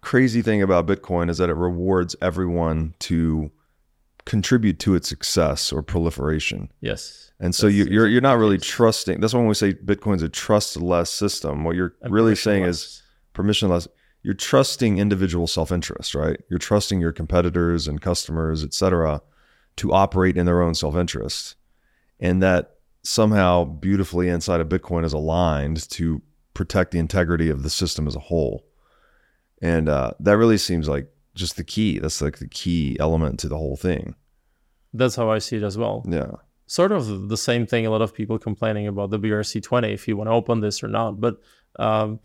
crazy 0.00 0.42
thing 0.42 0.60
about 0.62 0.86
Bitcoin 0.86 1.30
is 1.30 1.38
that 1.38 1.48
it 1.48 1.54
rewards 1.54 2.16
everyone 2.20 2.94
to 3.00 3.50
contribute 4.28 4.78
to 4.78 4.94
its 4.94 5.08
success 5.08 5.72
or 5.72 5.82
proliferation. 5.82 6.70
Yes. 6.80 7.32
And 7.40 7.54
so 7.54 7.66
you, 7.66 7.84
are 7.84 7.88
you're, 7.88 8.06
you're 8.06 8.20
not 8.20 8.38
really 8.38 8.58
trusting. 8.58 9.20
That's 9.20 9.32
why 9.32 9.40
when 9.40 9.48
we 9.48 9.54
say 9.54 9.72
Bitcoin's 9.72 10.22
a 10.22 10.28
trustless 10.28 11.10
system. 11.10 11.64
What 11.64 11.76
you're 11.76 11.94
and 12.02 12.12
really 12.12 12.36
saying 12.36 12.64
is 12.64 13.02
permissionless. 13.34 13.88
You're 14.22 14.34
trusting 14.34 14.98
individual 14.98 15.46
self-interest, 15.46 16.14
right? 16.14 16.38
You're 16.50 16.58
trusting 16.58 17.00
your 17.00 17.12
competitors 17.12 17.88
and 17.88 18.00
customers, 18.00 18.62
et 18.62 18.74
cetera, 18.74 19.22
to 19.76 19.92
operate 19.92 20.36
in 20.36 20.44
their 20.44 20.60
own 20.60 20.74
self-interest, 20.74 21.56
and 22.20 22.42
that 22.42 22.74
somehow 23.02 23.64
beautifully 23.64 24.28
inside 24.28 24.60
of 24.60 24.68
Bitcoin 24.68 25.04
is 25.04 25.14
aligned 25.14 25.88
to 25.90 26.20
protect 26.52 26.90
the 26.90 26.98
integrity 26.98 27.48
of 27.48 27.62
the 27.62 27.70
system 27.70 28.06
as 28.06 28.16
a 28.16 28.20
whole. 28.28 28.66
And 29.62 29.88
uh, 29.88 30.12
that 30.20 30.36
really 30.36 30.58
seems 30.58 30.88
like 30.88 31.06
just 31.38 31.56
the 31.56 31.64
key. 31.64 31.98
That's 31.98 32.20
like 32.20 32.38
the 32.38 32.48
key 32.48 32.96
element 33.00 33.40
to 33.40 33.48
the 33.48 33.56
whole 33.56 33.76
thing. 33.76 34.14
That's 34.92 35.16
how 35.16 35.30
I 35.30 35.38
see 35.38 35.56
it 35.56 35.62
as 35.62 35.78
well. 35.78 36.04
Yeah 36.08 36.32
sort 36.68 36.92
of 36.92 37.28
the 37.28 37.36
same 37.36 37.66
thing. 37.66 37.84
A 37.86 37.90
lot 37.90 38.02
of 38.02 38.14
people 38.14 38.38
complaining 38.38 38.86
about 38.86 39.10
the 39.10 39.18
BRC20 39.18 39.92
if 39.92 40.06
you 40.06 40.16
want 40.16 40.28
to 40.28 40.32
open 40.32 40.60
this 40.60 40.82
or 40.84 40.88
not. 40.88 41.20
But 41.20 41.40
um, 41.78 42.20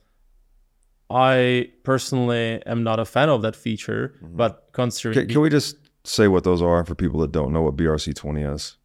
I 1.09 1.71
personally 1.83 2.61
am 2.65 2.83
not 2.83 2.99
a 2.99 3.05
fan 3.05 3.29
of 3.29 3.41
that 3.41 3.55
feature. 3.55 4.15
Mm-hmm. 4.21 4.37
But 4.37 4.69
considering, 4.73 5.17
can, 5.17 5.27
can, 5.27 5.41
we 5.41 5.49
just 5.49 5.77
say 6.03 6.27
what 6.27 6.43
those 6.43 6.61
are 6.61 6.85
for 6.85 6.93
people 6.93 7.19
that 7.21 7.31
don't 7.31 7.51
know 7.51 7.63
what 7.63 7.75
BRC20 7.75 8.53
is? 8.53 8.77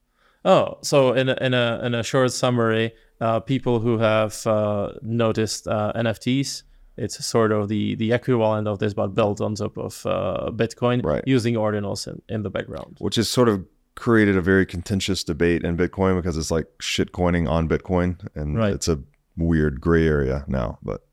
Oh, 0.45 0.79
so 0.83 1.13
in 1.13 1.29
a, 1.29 1.37
in 1.41 1.53
a 1.53 1.81
in 1.83 1.95
a 1.95 2.03
short 2.03 2.33
summary, 2.33 2.93
uh, 3.21 3.41
people 3.41 3.81
who 3.81 3.99
have 3.99 4.47
uh, 4.47 4.93
noticed 5.03 5.67
uh, 5.67 5.93
NFTs. 5.97 6.63
It's 6.99 7.25
sort 7.25 7.53
of 7.53 7.69
the, 7.69 7.95
the 7.95 8.13
equivalent 8.13 8.69
of 8.69 8.79
this, 8.79 8.95
but 8.95 9.09
built 9.09 9.41
on 9.41 9.55
top 9.55 9.79
of 9.79 10.05
uh, 10.05 10.51
Bitcoin 10.51 11.05
right. 11.05 11.23
using 11.27 11.55
ordinals 11.55 12.07
in, 12.07 12.21
in 12.29 12.43
the 12.43 12.51
background. 12.51 12.97
Which 13.01 13.19
is 13.19 13.31
sort 13.31 13.49
of 13.49 13.65
created 13.95 14.37
a 14.37 14.41
very 14.41 14.65
contentious 14.65 15.25
debate 15.25 15.65
in 15.65 15.77
Bitcoin 15.77 16.17
because 16.17 16.37
it's 16.37 16.51
like 16.51 16.67
shit 16.81 17.13
coining 17.13 17.49
on 17.49 17.69
Bitcoin, 17.69 18.25
and 18.35 18.57
right. 18.57 18.73
it's 18.73 18.89
a 18.89 19.01
weird 19.37 19.81
gray 19.81 20.07
area 20.07 20.45
now. 20.47 20.79
But 20.83 21.07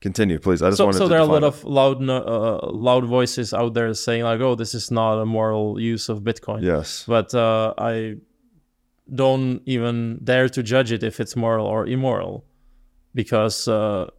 continue, 0.00 0.38
please. 0.38 0.62
I 0.62 0.68
just 0.68 0.78
so, 0.78 0.84
wanted 0.84 0.98
so 0.98 1.04
to 1.04 1.08
there 1.08 1.18
are 1.18 1.22
a 1.22 1.32
lot 1.32 1.44
of 1.44 1.64
loud 1.64 2.06
uh, 2.08 2.60
loud 2.70 3.04
voices 3.04 3.54
out 3.54 3.74
there 3.74 3.92
saying 3.94 4.24
like, 4.24 4.40
"Oh, 4.40 4.54
this 4.54 4.74
is 4.74 4.90
not 4.90 5.20
a 5.20 5.26
moral 5.26 5.80
use 5.80 6.08
of 6.08 6.20
Bitcoin." 6.20 6.62
Yes, 6.62 7.04
but 7.06 7.34
uh, 7.34 7.74
I 7.78 8.16
don't 9.12 9.62
even 9.66 10.20
dare 10.22 10.48
to 10.50 10.62
judge 10.62 10.92
it 10.92 11.02
if 11.02 11.20
it's 11.20 11.36
moral 11.36 11.66
or 11.66 11.86
immoral, 11.86 12.44
because 13.14 13.66
uh, 13.66 14.10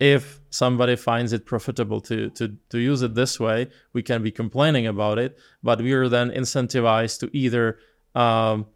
if 0.00 0.40
somebody 0.50 0.96
finds 0.96 1.32
it 1.32 1.46
profitable 1.46 2.00
to, 2.00 2.30
to, 2.30 2.56
to 2.70 2.78
use 2.78 3.02
it 3.02 3.14
this 3.14 3.38
way, 3.38 3.68
we 3.92 4.02
can 4.02 4.22
be 4.22 4.30
complaining 4.30 4.86
about 4.86 5.18
it. 5.18 5.38
But 5.62 5.80
we 5.80 5.92
are 5.92 6.08
then 6.08 6.30
incentivized 6.30 7.20
to 7.20 7.36
either, 7.36 7.78
um, 8.14 8.66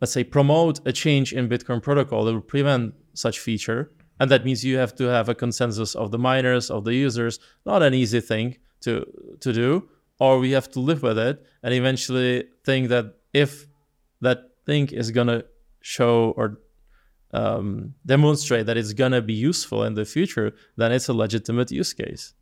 let's 0.00 0.12
say, 0.12 0.24
promote 0.24 0.86
a 0.86 0.92
change 0.92 1.32
in 1.32 1.48
Bitcoin 1.48 1.82
protocol 1.82 2.24
that 2.24 2.34
will 2.34 2.40
prevent 2.40 2.94
such 3.14 3.38
feature. 3.38 3.90
And 4.20 4.30
that 4.30 4.44
means 4.44 4.64
you 4.64 4.76
have 4.78 4.94
to 4.96 5.04
have 5.04 5.28
a 5.28 5.34
consensus 5.34 5.94
of 5.94 6.10
the 6.10 6.18
miners, 6.18 6.70
of 6.70 6.84
the 6.84 6.94
users. 6.94 7.38
Not 7.64 7.82
an 7.82 7.94
easy 7.94 8.20
thing 8.20 8.58
to, 8.82 9.06
to 9.40 9.52
do. 9.52 9.88
Or 10.20 10.38
we 10.38 10.50
have 10.50 10.68
to 10.72 10.80
live 10.80 11.02
with 11.02 11.18
it 11.18 11.44
and 11.62 11.72
eventually 11.72 12.44
think 12.64 12.88
that 12.88 13.14
if 13.32 13.66
that 14.20 14.50
thing 14.66 14.88
is 14.88 15.10
going 15.12 15.28
to 15.28 15.44
show 15.80 16.34
or 16.36 16.58
um, 17.32 17.94
demonstrate 18.06 18.66
that 18.66 18.76
it's 18.76 18.92
gonna 18.92 19.20
be 19.20 19.34
useful 19.34 19.84
in 19.84 19.94
the 19.94 20.04
future, 20.04 20.54
then 20.76 20.92
it's 20.92 21.08
a 21.08 21.12
legitimate 21.12 21.70
use 21.70 21.92
case. 21.92 22.34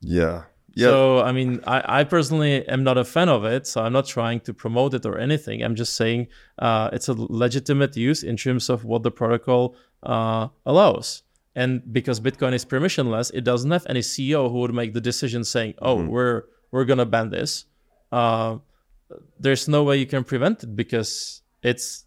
Yeah. 0.00 0.44
Yeah. 0.74 0.88
So 0.88 1.20
I 1.22 1.32
mean, 1.32 1.60
I, 1.66 2.00
I 2.00 2.04
personally 2.04 2.66
am 2.68 2.84
not 2.84 2.96
a 2.96 3.04
fan 3.04 3.28
of 3.28 3.44
it, 3.44 3.66
so 3.66 3.82
I'm 3.82 3.92
not 3.92 4.06
trying 4.06 4.40
to 4.40 4.54
promote 4.54 4.94
it 4.94 5.04
or 5.04 5.18
anything. 5.18 5.62
I'm 5.62 5.74
just 5.74 5.96
saying 5.96 6.28
uh, 6.58 6.90
it's 6.92 7.08
a 7.08 7.14
legitimate 7.14 7.96
use 7.96 8.22
in 8.22 8.36
terms 8.36 8.70
of 8.70 8.84
what 8.84 9.02
the 9.02 9.10
protocol 9.10 9.74
uh, 10.02 10.48
allows. 10.64 11.22
And 11.56 11.82
because 11.92 12.20
Bitcoin 12.20 12.52
is 12.52 12.64
permissionless, 12.64 13.32
it 13.34 13.42
doesn't 13.42 13.70
have 13.70 13.84
any 13.88 14.00
CEO 14.00 14.50
who 14.50 14.58
would 14.60 14.72
make 14.72 14.94
the 14.94 15.00
decision 15.00 15.42
saying, 15.42 15.74
"Oh, 15.80 15.96
mm-hmm. 15.96 16.08
we're 16.08 16.44
we're 16.70 16.84
gonna 16.84 17.06
ban 17.06 17.30
this." 17.30 17.64
Uh, 18.12 18.58
there's 19.40 19.66
no 19.66 19.82
way 19.82 19.96
you 19.96 20.06
can 20.06 20.22
prevent 20.22 20.62
it 20.62 20.76
because 20.76 21.42
it's 21.62 22.04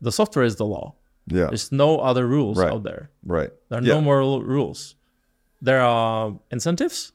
the 0.00 0.10
software 0.10 0.44
is 0.44 0.56
the 0.56 0.66
law. 0.66 0.96
Yeah. 1.26 1.46
There's 1.46 1.72
no 1.72 1.98
other 1.98 2.26
rules 2.26 2.58
right. 2.58 2.70
out 2.70 2.82
there. 2.82 3.10
Right. 3.24 3.50
There 3.68 3.78
are 3.78 3.82
yeah. 3.82 3.94
no 3.94 4.00
more 4.00 4.20
rules. 4.20 4.94
There 5.62 5.80
are 5.80 6.38
incentives 6.50 7.12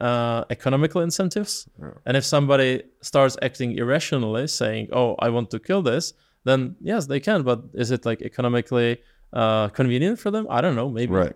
uh, 0.00 0.44
economical 0.50 1.00
incentives. 1.00 1.68
Yeah. 1.80 1.90
And 2.06 2.16
if 2.16 2.24
somebody 2.24 2.82
starts 3.00 3.36
acting 3.42 3.76
irrationally, 3.76 4.46
saying, 4.46 4.88
"Oh, 4.92 5.16
I 5.18 5.28
want 5.30 5.50
to 5.50 5.58
kill 5.58 5.82
this," 5.82 6.12
then 6.44 6.76
yes, 6.80 7.06
they 7.06 7.20
can. 7.20 7.42
But 7.42 7.62
is 7.74 7.90
it 7.90 8.04
like 8.04 8.22
economically 8.22 8.98
uh, 9.32 9.68
convenient 9.68 10.18
for 10.18 10.30
them? 10.30 10.46
I 10.50 10.60
don't 10.60 10.76
know. 10.76 10.88
Maybe. 10.88 11.12
Right. 11.12 11.34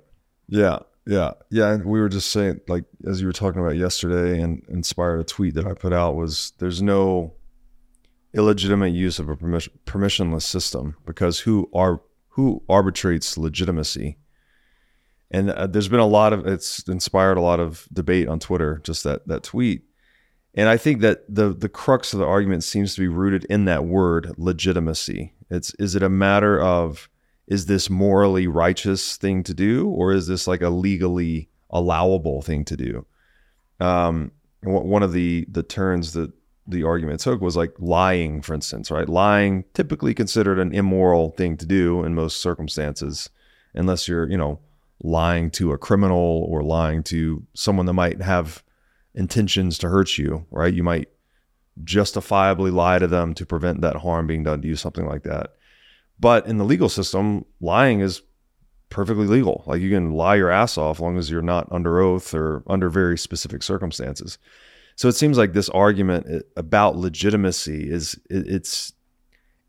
Yeah. 0.49 0.81
Yeah. 1.07 1.33
Yeah. 1.51 1.73
And 1.73 1.85
we 1.85 2.01
were 2.01 2.09
just 2.09 2.31
saying, 2.31 2.61
like, 2.69 2.85
as 3.07 3.21
you 3.21 3.27
were 3.27 3.33
talking 3.33 3.61
about 3.61 3.77
yesterday, 3.77 4.41
and 4.41 4.63
inspired 4.69 5.21
a 5.21 5.25
tweet 5.25 5.55
that 5.55 5.67
I 5.67 5.75
put 5.75 5.93
out 5.93 6.15
was 6.15 6.53
there's 6.59 6.83
no 6.83 7.35
illegitimate 8.35 8.93
use 8.93 9.19
of 9.19 9.29
a 9.29 9.37
permission, 9.37 9.73
permissionless 9.87 10.43
system 10.43 10.97
because 11.07 11.41
who 11.41 11.69
are 11.75 12.01
who 12.29 12.63
arbitrates 12.69 13.37
legitimacy? 13.37 14.17
And 15.31 15.51
uh, 15.51 15.67
there's 15.67 15.89
been 15.89 16.01
a 16.01 16.07
lot 16.07 16.33
of 16.33 16.47
it's 16.47 16.87
inspired 16.89 17.37
a 17.37 17.43
lot 17.43 17.61
of 17.61 17.89
debate 17.93 18.29
on 18.29 18.39
Twitter. 18.39 18.81
Just 18.85 19.05
that 19.05 19.27
that 19.29 19.43
tweet. 19.43 19.83
And 20.55 20.69
I 20.69 20.77
think 20.77 21.01
that 21.01 21.25
the 21.29 21.51
the 21.51 21.69
crux 21.69 22.13
of 22.13 22.19
the 22.19 22.27
argument 22.27 22.65
seems 22.65 22.95
to 22.95 23.01
be 23.01 23.09
rooted 23.09 23.45
in 23.45 23.65
that 23.67 23.85
word 23.85 24.35
legitimacy. 24.37 25.35
It's 25.51 25.75
is 25.75 25.95
it 25.95 26.03
a 26.03 26.09
matter 26.09 26.61
of 26.61 27.09
is 27.47 27.67
this 27.67 27.91
morally 27.91 28.47
righteous 28.47 29.17
thing 29.17 29.43
to 29.43 29.55
do 29.55 29.89
or 29.89 30.13
is 30.13 30.27
this 30.27 30.47
like 30.47 30.63
a 30.63 30.71
legally 30.71 31.51
allowable 31.71 32.43
thing 32.43 32.65
to 32.67 32.77
do? 32.77 33.07
Um, 33.81 34.33
one 34.63 35.03
of 35.03 35.13
the 35.13 35.47
the 35.51 35.63
turns 35.63 36.13
that 36.13 36.33
the 36.67 36.85
argument 36.85 37.21
took 37.21 37.41
was 37.41 37.57
like 37.57 37.75
lying, 37.79 38.43
for 38.43 38.55
instance, 38.55 38.91
right? 38.91 39.09
Lying 39.09 39.65
typically 39.75 40.15
considered 40.15 40.59
an 40.59 40.73
immoral 40.73 41.31
thing 41.31 41.57
to 41.57 41.67
do 41.67 42.05
in 42.05 42.15
most 42.15 42.41
circumstances, 42.41 43.31
unless 43.75 44.07
you're 44.07 44.29
you 44.29 44.37
know 44.37 44.61
lying 45.03 45.51
to 45.51 45.73
a 45.73 45.79
criminal 45.79 46.47
or 46.49 46.63
lying 46.63 47.03
to 47.03 47.45
someone 47.55 47.87
that 47.87 47.93
might 47.93 48.23
have 48.23 48.63
intentions 49.15 49.79
to 49.79 49.89
hurt 49.89 50.17
you, 50.17 50.47
right? 50.51 50.73
You 50.73 50.83
might 50.83 51.09
justifiably 51.85 52.71
lie 52.71 52.99
to 52.99 53.07
them 53.07 53.35
to 53.35 53.47
prevent 53.47 53.81
that 53.81 53.97
harm 53.97 54.27
being 54.27 54.45
done 54.45 54.63
to 54.63 54.69
you, 54.69 54.77
something 54.77 55.07
like 55.07 55.25
that. 55.25 55.55
But 56.21 56.47
in 56.47 56.59
the 56.59 56.65
legal 56.65 56.89
system, 56.89 57.45
lying 57.61 58.01
is 58.01 58.23
perfectly 58.91 59.27
legal. 59.27 59.65
Like 59.67 59.81
you 59.81 59.91
can 59.91 60.13
lie 60.13 60.37
your 60.37 60.51
ass 60.51 60.79
off 60.79 60.99
as 60.99 61.01
long 61.01 61.19
as 61.19 61.31
you're 61.31 61.43
not 61.43 61.67
under 61.73 62.01
oath 62.01 62.33
or 62.35 62.63
under 62.67 62.89
very 62.89 63.19
specific 63.19 63.63
circumstances. 63.63 64.39
So 64.97 65.09
it 65.09 65.13
seems 65.13 65.39
like 65.39 65.53
this 65.53 65.69
argument 65.71 66.45
about 66.57 66.97
legitimacy 66.97 67.91
is 67.91 68.19
it's 68.29 68.93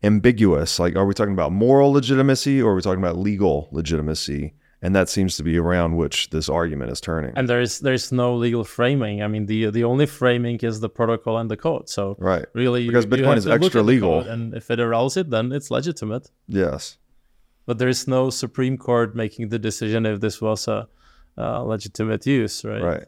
ambiguous. 0.02 0.78
Like, 0.78 0.96
are 0.96 1.06
we 1.06 1.14
talking 1.14 1.32
about 1.32 1.52
moral 1.52 1.92
legitimacy 1.92 2.60
or 2.60 2.72
are 2.72 2.74
we 2.74 2.82
talking 2.82 3.02
about 3.02 3.18
legal 3.18 3.68
legitimacy? 3.72 4.54
and 4.84 4.94
that 4.94 5.08
seems 5.08 5.38
to 5.38 5.42
be 5.42 5.56
around 5.56 5.96
which 5.96 6.28
this 6.28 6.50
argument 6.50 6.92
is 6.92 7.00
turning. 7.00 7.32
And 7.36 7.48
there 7.48 7.62
is 7.62 7.80
there 7.80 7.94
is 7.94 8.12
no 8.12 8.36
legal 8.36 8.64
framing. 8.64 9.22
I 9.22 9.28
mean, 9.28 9.46
the 9.46 9.70
the 9.70 9.82
only 9.82 10.04
framing 10.04 10.58
is 10.58 10.80
the 10.80 10.90
protocol 10.90 11.38
and 11.38 11.50
the 11.50 11.56
code. 11.56 11.88
So 11.88 12.16
right, 12.18 12.44
really, 12.52 12.86
because 12.86 13.06
Bitcoin 13.06 13.36
you 13.36 13.38
is 13.38 13.46
extra 13.46 13.82
legal, 13.82 14.20
and 14.20 14.52
if 14.54 14.70
it 14.70 14.78
allows 14.78 15.16
it, 15.16 15.30
then 15.30 15.52
it's 15.52 15.70
legitimate. 15.70 16.30
Yes, 16.46 16.98
but 17.64 17.78
there 17.78 17.88
is 17.88 18.06
no 18.06 18.28
Supreme 18.28 18.76
Court 18.76 19.16
making 19.16 19.48
the 19.48 19.58
decision 19.58 20.04
if 20.04 20.20
this 20.20 20.42
was 20.42 20.68
a 20.68 20.86
uh, 21.38 21.62
legitimate 21.62 22.26
use, 22.26 22.62
right? 22.62 22.82
Right. 22.82 23.06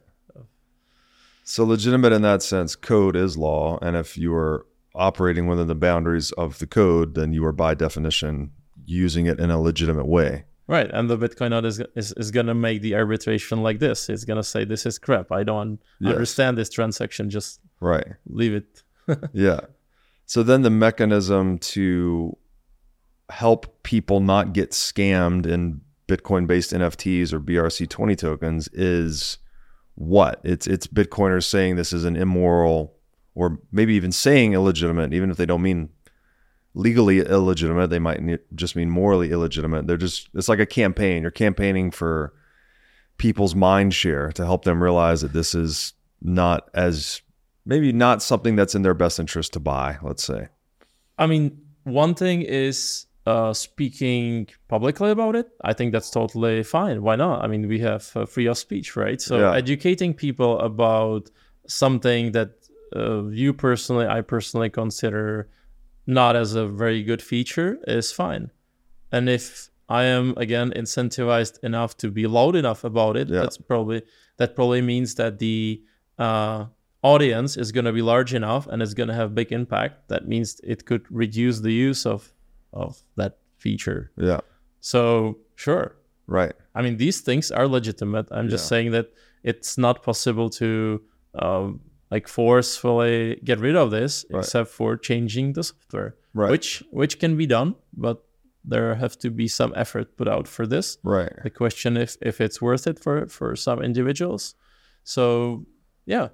So 1.48 1.62
legitimate 1.62 2.12
in 2.12 2.22
that 2.22 2.42
sense, 2.42 2.74
code 2.74 3.14
is 3.14 3.38
law, 3.38 3.78
and 3.80 3.96
if 3.96 4.18
you 4.18 4.34
are 4.34 4.66
operating 4.96 5.46
within 5.46 5.68
the 5.68 5.76
boundaries 5.76 6.32
of 6.32 6.58
the 6.58 6.66
code, 6.66 7.14
then 7.14 7.32
you 7.32 7.44
are 7.44 7.52
by 7.52 7.72
definition 7.72 8.50
using 8.84 9.26
it 9.26 9.38
in 9.38 9.52
a 9.52 9.60
legitimate 9.60 10.08
way. 10.08 10.44
Right, 10.66 10.90
and 10.90 11.08
the 11.08 11.16
Bitcoin 11.16 11.50
node 11.50 11.64
is, 11.64 11.80
is, 11.94 12.10
is 12.16 12.32
going 12.32 12.46
to 12.46 12.54
make 12.54 12.82
the 12.82 12.96
arbitration 12.96 13.62
like 13.62 13.78
this. 13.78 14.08
It's 14.08 14.24
going 14.24 14.38
to 14.38 14.42
say 14.42 14.64
this 14.64 14.86
is 14.86 14.98
crap. 14.98 15.30
I 15.30 15.44
don't 15.44 15.80
yes. 16.00 16.14
understand 16.14 16.58
this 16.58 16.68
transaction. 16.68 17.30
Just 17.30 17.60
right, 17.78 18.14
leave 18.26 18.52
it. 18.52 18.82
yeah. 19.32 19.60
So 20.24 20.42
then 20.42 20.62
the 20.62 20.70
mechanism 20.70 21.58
to 21.58 22.36
help 23.30 23.84
people 23.84 24.18
not 24.18 24.52
get 24.52 24.72
scammed 24.72 25.46
in 25.46 25.80
Bitcoin-based 26.08 26.72
NFTs 26.72 27.32
or 27.32 27.38
BRC20 27.38 28.18
tokens 28.18 28.66
is 28.72 29.38
what? 29.96 30.40
It's 30.44 30.66
it's 30.66 30.86
Bitcoiners 30.86 31.44
saying 31.44 31.76
this 31.76 31.92
is 31.92 32.04
an 32.04 32.16
immoral 32.16 32.94
or 33.34 33.60
maybe 33.70 33.94
even 33.94 34.12
saying 34.12 34.54
illegitimate, 34.54 35.12
even 35.12 35.30
if 35.30 35.36
they 35.36 35.46
don't 35.46 35.62
mean 35.62 35.90
legally 36.74 37.20
illegitimate. 37.20 37.90
They 37.90 37.98
might 37.98 38.20
just 38.56 38.76
mean 38.76 38.90
morally 38.90 39.30
illegitimate. 39.30 39.86
They're 39.86 39.96
just, 39.96 40.28
it's 40.34 40.48
like 40.48 40.58
a 40.58 40.66
campaign. 40.66 41.22
You're 41.22 41.30
campaigning 41.30 41.90
for 41.90 42.32
people's 43.18 43.54
mind 43.54 43.94
share 43.94 44.32
to 44.32 44.44
help 44.44 44.64
them 44.64 44.82
realize 44.82 45.20
that 45.20 45.32
this 45.32 45.54
is 45.54 45.92
not 46.22 46.70
as, 46.74 47.20
maybe 47.64 47.92
not 47.92 48.22
something 48.22 48.56
that's 48.56 48.74
in 48.74 48.82
their 48.82 48.94
best 48.94 49.18
interest 49.18 49.52
to 49.52 49.60
buy, 49.60 49.98
let's 50.02 50.24
say. 50.24 50.48
I 51.18 51.26
mean, 51.26 51.60
one 51.84 52.14
thing 52.14 52.42
is 52.42 53.06
uh, 53.26 53.52
speaking 53.52 54.46
publicly 54.68 55.10
about 55.10 55.34
it. 55.34 55.50
I 55.64 55.72
think 55.72 55.92
that's 55.92 56.10
totally 56.10 56.62
fine. 56.62 57.02
Why 57.02 57.16
not? 57.16 57.44
I 57.44 57.48
mean, 57.48 57.66
we 57.68 57.80
have 57.80 58.10
uh, 58.14 58.24
free 58.24 58.46
of 58.46 58.56
speech, 58.56 58.96
right? 58.96 59.20
So 59.20 59.40
yeah. 59.40 59.54
educating 59.54 60.14
people 60.14 60.60
about 60.60 61.30
something 61.66 62.32
that 62.32 62.52
uh, 62.94 63.24
you 63.24 63.52
personally, 63.52 64.06
I 64.06 64.20
personally 64.20 64.70
consider 64.70 65.48
not 66.06 66.36
as 66.36 66.54
a 66.54 66.68
very 66.68 67.02
good 67.02 67.20
feature 67.20 67.78
is 67.88 68.12
fine. 68.12 68.52
And 69.10 69.28
if 69.28 69.70
I 69.88 70.04
am 70.04 70.34
again 70.36 70.72
incentivized 70.76 71.62
enough 71.64 71.96
to 71.98 72.10
be 72.10 72.28
loud 72.28 72.54
enough 72.54 72.84
about 72.84 73.16
it, 73.16 73.28
yeah. 73.28 73.40
that's 73.40 73.56
probably 73.56 74.02
that 74.36 74.54
probably 74.54 74.82
means 74.82 75.16
that 75.16 75.40
the 75.40 75.82
uh, 76.18 76.66
audience 77.02 77.56
is 77.56 77.72
going 77.72 77.86
to 77.86 77.92
be 77.92 78.02
large 78.02 78.34
enough 78.34 78.66
and 78.68 78.82
it's 78.82 78.94
going 78.94 79.08
to 79.08 79.14
have 79.14 79.34
big 79.34 79.52
impact. 79.52 80.08
That 80.08 80.28
means 80.28 80.60
it 80.62 80.86
could 80.86 81.04
reduce 81.10 81.60
the 81.60 81.72
use 81.72 82.06
of 82.06 82.32
of 82.76 83.02
that 83.16 83.38
feature. 83.58 84.12
Yeah. 84.16 84.40
So 84.80 85.38
sure. 85.56 85.96
Right. 86.26 86.54
I 86.74 86.82
mean, 86.82 86.96
these 86.96 87.20
things 87.20 87.50
are 87.50 87.66
legitimate. 87.66 88.28
I'm 88.30 88.48
just 88.48 88.64
yeah. 88.64 88.68
saying 88.68 88.90
that 88.92 89.12
it's 89.42 89.78
not 89.78 90.02
possible 90.02 90.50
to 90.50 91.00
um, 91.38 91.80
like 92.10 92.28
forcefully 92.28 93.40
get 93.44 93.58
rid 93.60 93.76
of 93.76 93.90
this 93.90 94.24
right. 94.30 94.40
except 94.40 94.68
for 94.70 94.96
changing 94.96 95.52
the 95.54 95.64
software 95.64 96.16
right. 96.34 96.50
which 96.50 96.82
which 96.90 97.18
can 97.18 97.36
be 97.36 97.46
done 97.46 97.74
but 97.96 98.24
there 98.64 98.94
have 98.96 99.16
to 99.18 99.30
be 99.30 99.46
some 99.46 99.72
effort 99.76 100.16
put 100.16 100.28
out 100.28 100.48
for 100.48 100.66
this 100.66 100.98
right 101.02 101.32
the 101.42 101.50
question 101.50 101.96
if 101.96 102.16
if 102.20 102.40
it's 102.40 102.60
worth 102.60 102.86
it 102.86 102.98
for 102.98 103.26
for 103.28 103.56
some 103.56 103.82
individuals 103.82 104.54
so 105.04 105.64
yeah 106.04 106.28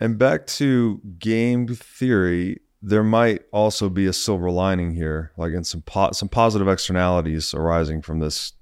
and 0.00 0.18
back 0.18 0.46
to 0.46 1.00
game 1.18 1.66
theory 1.68 2.60
there 2.88 3.02
might 3.02 3.42
also 3.52 3.88
be 3.88 4.06
a 4.06 4.12
silver 4.12 4.48
lining 4.48 4.94
here 4.94 5.32
like 5.36 5.52
in 5.52 5.64
some 5.64 5.82
po- 5.82 6.12
some 6.12 6.28
positive 6.28 6.68
externalities 6.68 7.52
arising 7.52 8.00
from 8.00 8.20
this 8.20 8.52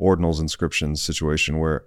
ordinals 0.00 0.40
inscriptions 0.40 1.02
situation 1.02 1.58
where 1.58 1.84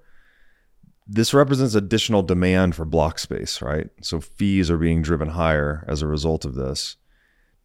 this 1.08 1.34
represents 1.34 1.74
additional 1.74 2.22
demand 2.22 2.76
for 2.76 2.86
block 2.86 3.18
space, 3.18 3.64
right? 3.64 3.90
So 4.02 4.20
fees 4.20 4.70
are 4.70 4.78
being 4.78 5.02
driven 5.02 5.30
higher 5.30 5.84
as 5.88 6.04
a 6.04 6.08
result 6.08 6.46
of 6.46 6.54
this. 6.54 6.98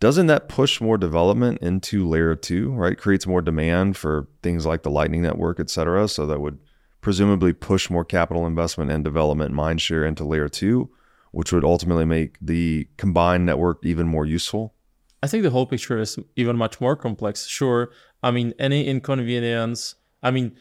Doesn't 0.01 0.29
that 0.29 0.49
push 0.49 0.81
more 0.81 0.97
development 0.97 1.59
into 1.61 2.09
layer 2.09 2.35
two, 2.35 2.73
right? 2.73 2.97
Creates 2.97 3.27
more 3.27 3.43
demand 3.43 3.99
for 3.99 4.29
things 4.43 4.65
like 4.65 4.83
the 4.83 4.91
Lightning 4.91 5.21
Network, 5.21 5.61
et 5.61 5.69
cetera. 5.69 6.09
So 6.09 6.25
that 6.25 6.41
would 6.41 6.59
presumably 7.03 7.53
push 7.53 7.91
more 7.91 8.05
capital 8.07 8.47
investment 8.47 8.91
and 8.91 9.05
development 9.05 9.55
mindshare 9.55 10.09
into 10.09 10.25
layer 10.25 10.49
two, 10.49 10.89
which 11.35 11.53
would 11.53 11.65
ultimately 11.65 12.05
make 12.05 12.37
the 12.41 12.89
combined 12.97 13.45
network 13.45 13.79
even 13.85 14.07
more 14.07 14.25
useful. 14.25 14.75
I 15.23 15.27
think 15.27 15.43
the 15.43 15.51
whole 15.51 15.67
picture 15.67 15.99
is 15.99 16.19
even 16.37 16.57
much 16.57 16.81
more 16.81 16.97
complex. 16.97 17.47
Sure. 17.47 17.91
I 18.23 18.31
mean, 18.31 18.55
any 18.59 18.87
inconvenience, 18.87 19.97
I 20.23 20.31
mean, 20.31 20.57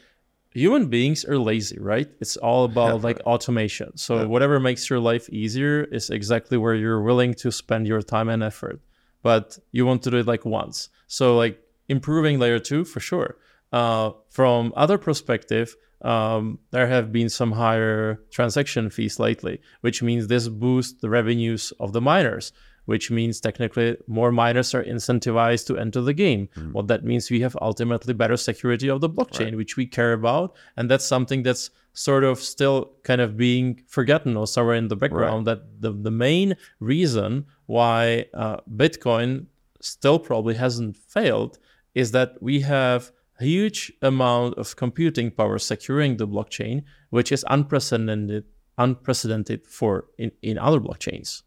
human 0.51 0.87
beings 0.87 1.25
are 1.25 1.37
lazy, 1.37 1.77
right? 1.79 2.09
It's 2.19 2.37
all 2.37 2.65
about 2.65 2.95
yeah, 2.95 3.07
like 3.07 3.19
automation. 3.21 3.97
So 3.97 4.19
yeah. 4.19 4.25
whatever 4.25 4.59
makes 4.59 4.89
your 4.89 4.99
life 4.99 5.29
easier 5.29 5.83
is 5.85 6.09
exactly 6.09 6.57
where 6.57 6.75
you're 6.75 7.01
willing 7.01 7.33
to 7.35 7.51
spend 7.51 7.87
your 7.87 8.01
time 8.01 8.29
and 8.29 8.41
effort. 8.41 8.79
But 9.21 9.59
you 9.71 9.85
want 9.85 10.03
to 10.03 10.11
do 10.11 10.17
it 10.17 10.27
like 10.27 10.45
once. 10.45 10.89
So 11.07 11.37
like 11.37 11.61
improving 11.87 12.39
layer 12.39 12.59
two 12.59 12.83
for 12.83 12.99
sure. 12.99 13.37
Uh, 13.73 14.11
from 14.29 14.71
other 14.75 14.97
perspective, 14.97 15.75
um, 16.01 16.59
there 16.71 16.87
have 16.87 17.11
been 17.11 17.29
some 17.29 17.51
higher 17.51 18.21
transaction 18.31 18.89
fees 18.89 19.19
lately, 19.19 19.59
which 19.81 20.01
means 20.01 20.27
this 20.27 20.47
boosts 20.47 21.01
the 21.01 21.09
revenues 21.09 21.73
of 21.79 21.91
the 21.91 22.01
miners 22.01 22.53
which 22.85 23.09
means 23.09 23.39
technically 23.39 23.97
more 24.07 24.31
miners 24.31 24.73
are 24.73 24.83
incentivized 24.83 25.65
to 25.67 25.77
enter 25.77 26.01
the 26.01 26.13
game. 26.13 26.49
Mm. 26.55 26.73
What 26.73 26.87
that 26.87 27.03
means, 27.03 27.29
we 27.29 27.41
have 27.41 27.57
ultimately 27.61 28.13
better 28.13 28.37
security 28.37 28.89
of 28.89 29.01
the 29.01 29.09
blockchain, 29.09 29.45
right. 29.45 29.57
which 29.57 29.77
we 29.77 29.85
care 29.85 30.13
about. 30.13 30.55
And 30.75 30.89
that's 30.89 31.05
something 31.05 31.43
that's 31.43 31.69
sort 31.93 32.23
of 32.23 32.39
still 32.39 32.91
kind 33.03 33.21
of 33.21 33.37
being 33.37 33.81
forgotten 33.87 34.35
or 34.35 34.47
somewhere 34.47 34.75
in 34.75 34.87
the 34.87 34.95
background. 34.95 35.47
Right. 35.47 35.55
That 35.55 35.81
the, 35.81 35.91
the 35.91 36.11
main 36.11 36.55
reason 36.79 37.45
why 37.67 38.25
uh, 38.33 38.57
Bitcoin 38.75 39.45
still 39.79 40.19
probably 40.19 40.55
hasn't 40.55 40.97
failed 40.97 41.59
is 41.93 42.11
that 42.11 42.41
we 42.41 42.61
have 42.61 43.11
huge 43.39 43.91
amount 44.01 44.55
of 44.55 44.75
computing 44.75 45.31
power 45.31 45.57
securing 45.59 46.17
the 46.17 46.27
blockchain, 46.27 46.83
which 47.09 47.31
is 47.31 47.45
unprecedented 47.49 48.45
unprecedented 48.77 49.67
for 49.67 50.05
in, 50.17 50.31
in 50.41 50.57
other 50.57 50.79
blockchains. 50.79 51.43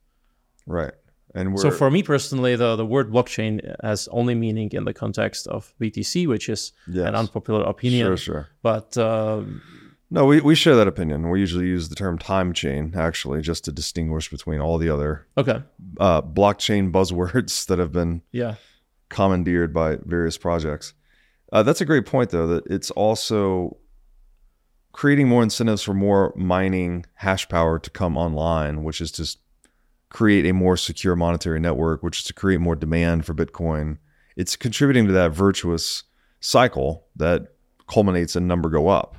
Right. 0.67 0.93
And 1.35 1.59
so 1.59 1.71
for 1.71 1.91
me 1.91 2.03
personally, 2.03 2.57
the, 2.57 2.77
the 2.77 2.87
word 2.87 3.13
blockchain 3.13 3.61
has 3.83 4.09
only 4.09 4.35
meaning 4.35 4.71
in 4.73 4.85
the 4.85 4.95
context 4.95 5.47
of 5.49 5.75
BTC, 5.79 6.27
which 6.27 6.49
is 6.49 6.73
yes. 6.89 7.07
an 7.07 7.15
unpopular 7.15 7.63
opinion. 7.65 8.07
Sure, 8.07 8.17
sure. 8.17 8.49
But 8.63 8.97
uh, 8.97 9.43
no, 10.11 10.25
we, 10.25 10.41
we 10.41 10.55
share 10.55 10.77
that 10.77 10.89
opinion. 10.89 11.29
We 11.29 11.41
usually 11.41 11.67
use 11.67 11.91
the 11.91 11.95
term 11.95 12.17
time 12.17 12.55
chain 12.55 12.95
actually 12.97 13.43
just 13.43 13.65
to 13.67 13.73
distinguish 13.73 14.31
between 14.31 14.61
all 14.61 14.79
the 14.79 14.89
other 14.89 15.27
okay 15.37 15.63
uh, 15.99 16.23
blockchain 16.23 16.91
buzzwords 16.91 17.67
that 17.67 17.79
have 17.79 17.93
been 17.93 18.23
yeah 18.33 18.55
commandeered 19.09 19.75
by 19.75 19.99
various 20.05 20.39
projects. 20.39 20.95
Uh, 21.53 21.63
that's 21.63 21.81
a 21.81 21.85
great 21.85 22.07
point 22.07 22.31
though 22.31 22.47
that 22.47 22.67
it's 22.67 22.91
also 22.93 23.77
creating 24.93 25.29
more 25.29 25.43
incentives 25.43 25.83
for 25.83 25.93
more 25.93 26.33
mining 26.37 27.05
hash 27.17 27.49
power 27.49 27.79
to 27.79 27.91
come 27.91 28.17
online, 28.17 28.83
which 28.83 29.01
is 29.01 29.11
to 29.13 29.37
create 30.09 30.47
a 30.47 30.53
more 30.53 30.77
secure 30.77 31.15
monetary 31.15 31.61
network, 31.61 32.03
which 32.03 32.21
is 32.21 32.25
to 32.25 32.33
create 32.33 32.61
more 32.61 32.75
demand 32.75 33.27
for 33.27 33.35
Bitcoin. 33.35 33.99
It's 34.37 34.57
contributing 34.57 35.07
to 35.07 35.13
that 35.13 35.33
virtuous 35.33 36.05
cycle 36.41 37.07
that 37.17 37.49
culminates 37.89 38.37
in 38.37 38.47
number 38.47 38.71
go 38.71 38.89
up. 38.89 39.19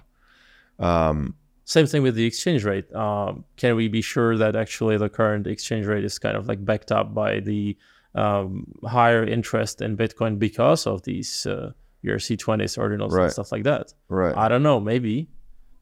Um, 0.80 1.36
Same 1.65 1.86
thing 1.86 2.01
with 2.01 2.15
the 2.15 2.25
exchange 2.25 2.63
rate. 2.63 2.91
Um, 2.93 3.43
can 3.55 3.75
we 3.75 3.88
be 3.88 4.01
sure 4.01 4.36
that 4.38 4.55
actually 4.55 4.97
the 4.97 5.09
current 5.09 5.45
exchange 5.45 5.86
rate 5.86 6.03
is 6.03 6.17
kind 6.17 6.36
of 6.36 6.47
like 6.47 6.65
backed 6.65 6.91
up 6.91 7.13
by 7.13 7.39
the 7.39 7.78
um, 8.15 8.65
higher 8.84 9.23
interest 9.23 9.82
in 9.82 9.95
Bitcoin 9.95 10.39
because 10.39 10.88
of 10.88 11.03
these 11.03 11.45
uh, 11.45 11.71
BRC20s, 12.03 12.77
ordinals, 12.77 13.11
right. 13.11 13.23
and 13.25 13.33
stuff 13.33 13.51
like 13.51 13.63
that? 13.63 13.93
Right. 14.09 14.35
I 14.35 14.47
don't 14.47 14.63
know. 14.63 14.79
Maybe 14.79 15.29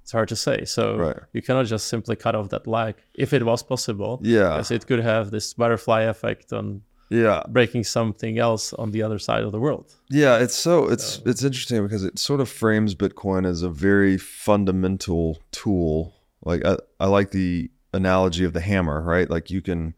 it's 0.05 0.11
hard 0.11 0.29
to 0.29 0.35
say. 0.35 0.65
So 0.65 0.97
right. 0.97 1.17
you 1.33 1.41
cannot 1.41 1.65
just 1.65 1.87
simply 1.87 2.15
cut 2.15 2.35
off 2.35 2.49
that 2.49 2.67
lag 2.67 2.95
if 3.15 3.33
it 3.33 3.43
was 3.43 3.63
possible. 3.63 4.19
Yeah. 4.21 4.51
Because 4.51 4.69
it 4.69 4.85
could 4.85 4.99
have 4.99 5.31
this 5.31 5.53
butterfly 5.53 6.01
effect 6.03 6.53
on 6.53 6.83
yeah 7.09 7.43
breaking 7.49 7.83
something 7.83 8.39
else 8.39 8.73
on 8.73 8.89
the 8.91 9.01
other 9.01 9.19
side 9.19 9.43
of 9.43 9.51
the 9.51 9.59
world. 9.59 9.95
Yeah, 10.09 10.37
it's 10.37 10.55
so 10.55 10.89
it's 10.89 11.05
so. 11.15 11.23
it's 11.25 11.43
interesting 11.43 11.83
because 11.83 12.03
it 12.03 12.19
sort 12.19 12.39
of 12.39 12.49
frames 12.49 12.93
Bitcoin 12.95 13.47
as 13.47 13.61
a 13.63 13.69
very 13.69 14.17
fundamental 14.17 15.39
tool. 15.51 16.13
Like 16.43 16.63
I, 16.65 16.77
I 16.99 17.07
like 17.07 17.31
the 17.31 17.71
analogy 17.93 18.43
of 18.43 18.53
the 18.53 18.61
hammer, 18.61 19.01
right? 19.01 19.29
Like 19.29 19.49
you 19.49 19.61
can 19.61 19.95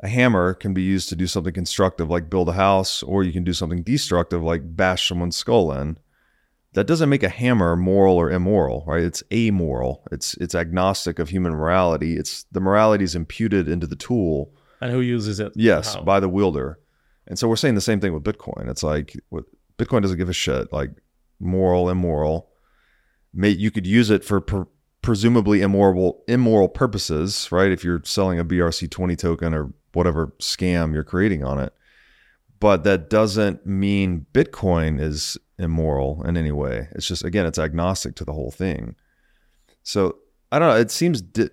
a 0.00 0.08
hammer 0.08 0.54
can 0.54 0.74
be 0.74 0.82
used 0.82 1.08
to 1.08 1.16
do 1.16 1.26
something 1.26 1.54
constructive 1.54 2.10
like 2.10 2.28
build 2.28 2.48
a 2.48 2.52
house 2.52 3.02
or 3.02 3.24
you 3.24 3.32
can 3.32 3.44
do 3.44 3.52
something 3.52 3.82
destructive 3.82 4.42
like 4.42 4.76
bash 4.76 5.08
someone's 5.08 5.36
skull 5.36 5.72
in 5.72 5.98
that 6.76 6.86
doesn't 6.86 7.08
make 7.08 7.22
a 7.22 7.30
hammer 7.30 7.74
moral 7.74 8.16
or 8.16 8.30
immoral, 8.30 8.84
right? 8.86 9.02
It's 9.02 9.22
amoral. 9.32 10.06
It's 10.12 10.34
it's 10.34 10.54
agnostic 10.54 11.18
of 11.18 11.30
human 11.30 11.52
morality. 11.52 12.18
It's 12.18 12.44
the 12.52 12.60
morality 12.60 13.02
is 13.02 13.14
imputed 13.14 13.66
into 13.66 13.86
the 13.86 13.96
tool. 13.96 14.52
And 14.82 14.92
who 14.92 15.00
uses 15.00 15.40
it? 15.40 15.52
Yes, 15.56 15.96
by 15.96 16.20
the 16.20 16.28
wielder. 16.28 16.78
And 17.26 17.38
so 17.38 17.48
we're 17.48 17.56
saying 17.56 17.76
the 17.76 17.80
same 17.80 17.98
thing 17.98 18.12
with 18.12 18.24
Bitcoin. 18.24 18.68
It's 18.68 18.82
like 18.82 19.16
Bitcoin 19.78 20.02
doesn't 20.02 20.18
give 20.18 20.28
a 20.28 20.34
shit, 20.34 20.70
like 20.70 20.90
moral, 21.40 21.88
immoral. 21.88 22.50
May, 23.32 23.50
you 23.50 23.70
could 23.70 23.86
use 23.86 24.10
it 24.10 24.22
for 24.22 24.42
per, 24.42 24.66
presumably 25.00 25.62
immoral 25.62 26.24
immoral 26.28 26.68
purposes, 26.68 27.50
right? 27.50 27.72
If 27.72 27.84
you're 27.84 28.02
selling 28.04 28.38
a 28.38 28.44
BRC20 28.44 29.16
token 29.16 29.54
or 29.54 29.72
whatever 29.96 30.28
scam 30.38 30.92
you're 30.92 31.02
creating 31.02 31.42
on 31.42 31.58
it. 31.58 31.72
But 32.60 32.84
that 32.84 33.10
doesn't 33.10 33.66
mean 33.66 34.26
Bitcoin 34.32 35.00
is 35.00 35.38
immoral 35.58 36.22
in 36.24 36.36
any 36.36 36.52
way. 36.52 36.88
It's 36.92 37.06
just 37.06 37.24
again, 37.24 37.46
it's 37.46 37.58
agnostic 37.58 38.14
to 38.16 38.24
the 38.24 38.32
whole 38.32 38.50
thing. 38.50 38.94
So 39.82 40.18
I 40.52 40.58
don't 40.58 40.68
know. 40.68 40.76
It 40.76 40.90
seems 40.90 41.22
di- 41.22 41.50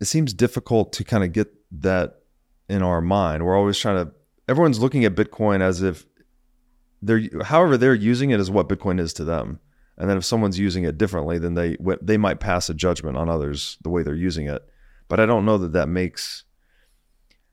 it 0.00 0.04
seems 0.04 0.34
difficult 0.34 0.92
to 0.94 1.04
kind 1.04 1.24
of 1.24 1.32
get 1.32 1.48
that 1.80 2.22
in 2.68 2.82
our 2.82 3.00
mind. 3.00 3.44
We're 3.44 3.56
always 3.56 3.78
trying 3.78 4.04
to. 4.04 4.12
Everyone's 4.48 4.78
looking 4.80 5.04
at 5.04 5.14
Bitcoin 5.14 5.60
as 5.60 5.82
if 5.82 6.04
they're, 7.02 7.22
however, 7.44 7.76
they're 7.76 7.94
using 7.94 8.30
it 8.30 8.40
as 8.40 8.50
what 8.50 8.68
Bitcoin 8.68 9.00
is 9.00 9.12
to 9.14 9.24
them. 9.24 9.60
And 9.98 10.10
then 10.10 10.16
if 10.16 10.24
someone's 10.24 10.58
using 10.58 10.84
it 10.84 10.98
differently, 10.98 11.38
then 11.38 11.54
they 11.54 11.76
they 12.02 12.16
might 12.16 12.40
pass 12.40 12.68
a 12.68 12.74
judgment 12.74 13.16
on 13.16 13.28
others 13.28 13.78
the 13.82 13.90
way 13.90 14.02
they're 14.02 14.14
using 14.14 14.46
it. 14.46 14.62
But 15.08 15.20
I 15.20 15.26
don't 15.26 15.44
know 15.44 15.58
that 15.58 15.72
that 15.72 15.88
makes 15.88 16.44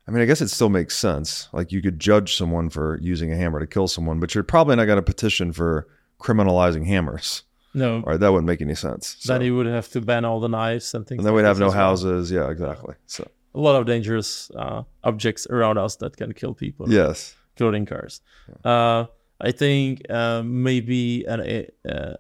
I 0.08 0.12
mean, 0.12 0.22
I 0.22 0.26
guess 0.26 0.42
it 0.42 0.50
still 0.50 0.70
makes 0.70 0.98
sense. 0.98 1.48
Like 1.54 1.72
you 1.72 1.82
could 1.82 2.00
judge 2.00 2.36
someone 2.36 2.70
for 2.70 3.00
using 3.02 3.32
a 3.32 3.36
hammer 3.36 3.60
to 3.60 3.68
kill 3.68 3.88
someone, 3.88 4.20
but 4.20 4.36
you're 4.36 4.44
probably 4.44 4.76
not 4.76 4.86
going 4.86 4.98
to 4.98 5.02
petition 5.04 5.54
for 5.54 5.88
criminalizing 6.20 6.86
hammers. 6.86 7.44
No. 7.74 8.02
Right. 8.02 8.20
That 8.20 8.32
wouldn't 8.32 8.48
make 8.48 8.62
any 8.62 8.76
sense. 8.76 9.16
So. 9.20 9.34
Then 9.34 9.42
you 9.42 9.56
would 9.56 9.66
have 9.66 9.90
to 9.90 10.02
ban 10.02 10.26
all 10.26 10.40
the 10.40 10.50
knives 10.50 10.94
and 10.94 11.08
things. 11.08 11.20
And 11.20 11.28
then 11.28 11.34
we'd 11.34 11.46
have 11.46 11.60
no 11.60 11.72
houses. 11.72 12.32
Well. 12.32 12.44
Yeah, 12.44 12.52
exactly. 12.52 12.96
So 13.08 13.28
a 13.56 13.60
lot 13.60 13.76
of 13.76 13.86
dangerous 13.86 14.52
uh, 14.52 14.84
objects 15.04 15.48
around 15.48 15.78
us 15.78 15.96
that 15.98 16.18
can 16.18 16.34
kill 16.34 16.54
people. 16.54 16.92
Yes. 16.92 17.36
Including 17.56 17.86
cars. 17.86 18.22
Yeah. 18.50 18.72
Uh, 18.72 19.06
I 19.42 19.52
think 19.52 20.10
uh, 20.10 20.44
maybe 20.44 21.24
an, 21.26 21.66
uh, 21.90 22.16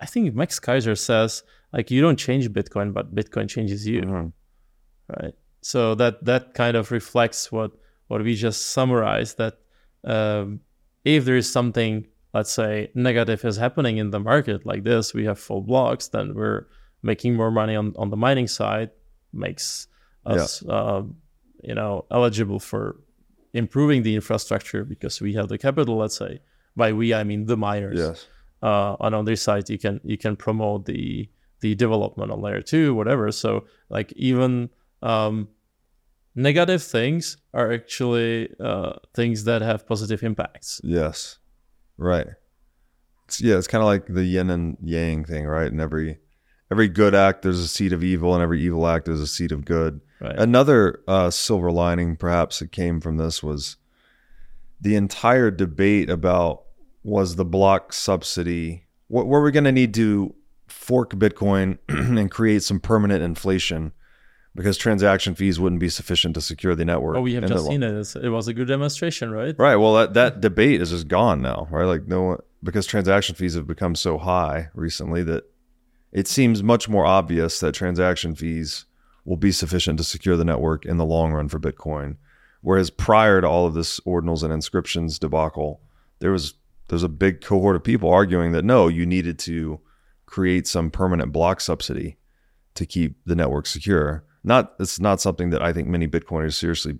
I 0.00 0.06
think 0.06 0.34
Max 0.34 0.58
Keiser 0.58 0.98
says 0.98 1.42
like 1.72 1.90
you 1.90 2.00
don't 2.00 2.16
change 2.18 2.48
Bitcoin, 2.50 2.92
but 2.92 3.14
Bitcoin 3.14 3.48
changes 3.48 3.86
you. 3.86 4.02
Mm-hmm. 4.02 4.28
Right. 5.08 5.34
So 5.62 5.94
that 5.94 6.24
that 6.24 6.54
kind 6.54 6.76
of 6.76 6.90
reflects 6.90 7.50
what 7.50 7.72
what 8.08 8.22
we 8.22 8.34
just 8.34 8.72
summarized. 8.72 9.38
That 9.38 9.58
um, 10.04 10.60
if 11.04 11.24
there 11.24 11.36
is 11.36 11.50
something, 11.50 12.06
let's 12.34 12.50
say, 12.50 12.90
negative 12.94 13.44
is 13.44 13.56
happening 13.56 13.96
in 13.96 14.10
the 14.10 14.20
market 14.20 14.66
like 14.66 14.82
this, 14.84 15.14
we 15.14 15.24
have 15.24 15.38
full 15.38 15.62
blocks, 15.62 16.08
then 16.08 16.34
we're 16.34 16.66
making 17.02 17.36
more 17.36 17.50
money 17.50 17.76
on 17.76 17.94
on 17.96 18.10
the 18.10 18.16
mining 18.16 18.48
side, 18.48 18.90
makes 19.32 19.86
us, 20.26 20.62
yeah. 20.66 20.74
uh, 20.74 21.02
you 21.62 21.74
know, 21.74 22.04
eligible 22.10 22.58
for 22.58 23.00
improving 23.54 24.02
the 24.02 24.14
infrastructure 24.14 24.84
because 24.84 25.20
we 25.20 25.34
have 25.34 25.48
the 25.48 25.58
capital. 25.58 25.96
Let's 25.96 26.16
say 26.16 26.40
by 26.76 26.92
we 26.92 27.14
I 27.14 27.22
mean 27.22 27.46
the 27.46 27.56
miners. 27.56 27.98
Yes. 27.98 28.26
Uh, 28.60 28.96
and 29.00 29.14
on 29.14 29.24
this 29.24 29.42
side, 29.42 29.70
you 29.70 29.78
can 29.78 30.00
you 30.02 30.18
can 30.18 30.34
promote 30.34 30.86
the 30.86 31.28
the 31.60 31.76
development 31.76 32.32
on 32.32 32.40
layer 32.40 32.62
two, 32.62 32.94
whatever. 32.94 33.30
So 33.30 33.64
like 33.88 34.12
even 34.14 34.70
um, 35.02 35.48
negative 36.34 36.82
things 36.82 37.36
are 37.52 37.72
actually 37.72 38.48
uh, 38.60 38.94
things 39.14 39.44
that 39.44 39.62
have 39.62 39.86
positive 39.86 40.22
impacts. 40.22 40.80
Yes, 40.82 41.38
right. 41.96 42.26
It's, 43.26 43.40
yeah, 43.40 43.56
it's 43.56 43.66
kind 43.66 43.82
of 43.82 43.86
like 43.86 44.06
the 44.06 44.24
yin 44.24 44.50
and 44.50 44.76
yang 44.82 45.24
thing, 45.24 45.46
right? 45.46 45.70
And 45.70 45.80
every 45.80 46.18
every 46.70 46.88
good 46.88 47.14
act 47.14 47.42
there's 47.42 47.58
a 47.58 47.68
seed 47.68 47.92
of 47.92 48.02
evil, 48.02 48.34
and 48.34 48.42
every 48.42 48.60
evil 48.62 48.86
act 48.86 49.06
there's 49.06 49.20
a 49.20 49.26
seed 49.26 49.52
of 49.52 49.64
good. 49.64 50.00
Right. 50.20 50.38
Another 50.38 51.00
uh, 51.08 51.30
silver 51.30 51.72
lining, 51.72 52.16
perhaps, 52.16 52.60
that 52.60 52.72
came 52.72 53.00
from 53.00 53.16
this 53.16 53.42
was 53.42 53.76
the 54.80 54.96
entire 54.96 55.50
debate 55.50 56.08
about 56.08 56.62
was 57.02 57.36
the 57.36 57.44
block 57.44 57.92
subsidy. 57.92 58.84
What 59.08 59.26
were 59.26 59.42
we 59.42 59.50
going 59.50 59.64
to 59.64 59.72
need 59.72 59.94
to 59.94 60.34
fork 60.68 61.10
Bitcoin 61.14 61.78
and 61.88 62.30
create 62.30 62.62
some 62.62 62.80
permanent 62.80 63.22
inflation? 63.22 63.92
Because 64.54 64.76
transaction 64.76 65.34
fees 65.34 65.58
wouldn't 65.58 65.80
be 65.80 65.88
sufficient 65.88 66.34
to 66.34 66.40
secure 66.40 66.74
the 66.74 66.84
network. 66.84 67.16
Oh, 67.16 67.22
we 67.22 67.34
have 67.34 67.46
just 67.46 67.66
seen 67.66 67.82
it. 67.82 68.16
It 68.16 68.28
was 68.28 68.48
a 68.48 68.54
good 68.54 68.68
demonstration, 68.68 69.30
right? 69.30 69.54
Right. 69.58 69.76
Well, 69.76 69.94
that, 69.94 70.14
that 70.14 70.40
debate 70.40 70.82
is 70.82 70.90
just 70.90 71.08
gone 71.08 71.40
now, 71.40 71.68
right? 71.70 71.84
Like 71.84 72.06
no 72.06 72.22
one, 72.22 72.38
because 72.62 72.86
transaction 72.86 73.34
fees 73.34 73.54
have 73.54 73.66
become 73.66 73.94
so 73.94 74.18
high 74.18 74.68
recently 74.74 75.22
that 75.24 75.44
it 76.12 76.28
seems 76.28 76.62
much 76.62 76.88
more 76.88 77.06
obvious 77.06 77.60
that 77.60 77.72
transaction 77.72 78.34
fees 78.34 78.84
will 79.24 79.36
be 79.36 79.52
sufficient 79.52 79.98
to 79.98 80.04
secure 80.04 80.36
the 80.36 80.44
network 80.44 80.84
in 80.84 80.98
the 80.98 81.04
long 81.04 81.32
run 81.32 81.48
for 81.48 81.58
Bitcoin. 81.58 82.16
Whereas 82.60 82.90
prior 82.90 83.40
to 83.40 83.48
all 83.48 83.66
of 83.66 83.74
this 83.74 84.00
ordinals 84.00 84.42
and 84.42 84.52
inscriptions 84.52 85.18
debacle, 85.18 85.80
there 86.18 86.30
was 86.30 86.54
there's 86.88 87.02
a 87.02 87.08
big 87.08 87.40
cohort 87.40 87.74
of 87.74 87.82
people 87.82 88.10
arguing 88.10 88.52
that 88.52 88.64
no, 88.64 88.86
you 88.88 89.06
needed 89.06 89.38
to 89.40 89.80
create 90.26 90.66
some 90.66 90.90
permanent 90.90 91.32
block 91.32 91.60
subsidy 91.60 92.18
to 92.74 92.84
keep 92.84 93.16
the 93.24 93.34
network 93.34 93.66
secure 93.66 94.24
not 94.44 94.74
it's 94.78 95.00
not 95.00 95.20
something 95.20 95.50
that 95.50 95.62
I 95.62 95.72
think 95.72 95.88
many 95.88 96.06
Bitcoiners 96.06 96.54
seriously 96.54 96.98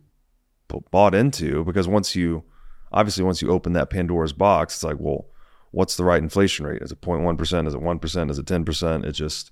bought 0.91 1.15
into 1.15 1.65
because 1.65 1.87
once 1.87 2.17
you 2.17 2.45
obviously 2.93 3.25
once 3.25 3.43
you 3.43 3.51
open 3.51 3.73
that 3.75 3.91
Pandora's 3.91 4.33
box, 4.33 4.75
it's 4.75 4.85
like, 4.85 4.99
well, 4.99 5.27
what's 5.71 5.97
the 5.97 6.05
right 6.05 6.23
inflation 6.23 6.67
rate? 6.67 6.83
Is 6.83 6.93
it 6.93 7.01
0.1 7.01 7.37
percent? 7.37 7.69
Is 7.69 7.75
it 7.75 7.83
one 7.83 7.99
percent? 7.99 8.31
Is 8.31 8.39
it 8.39 8.47
10 8.47 8.65
percent? 8.65 9.05
It 9.05 9.13
just 9.13 9.51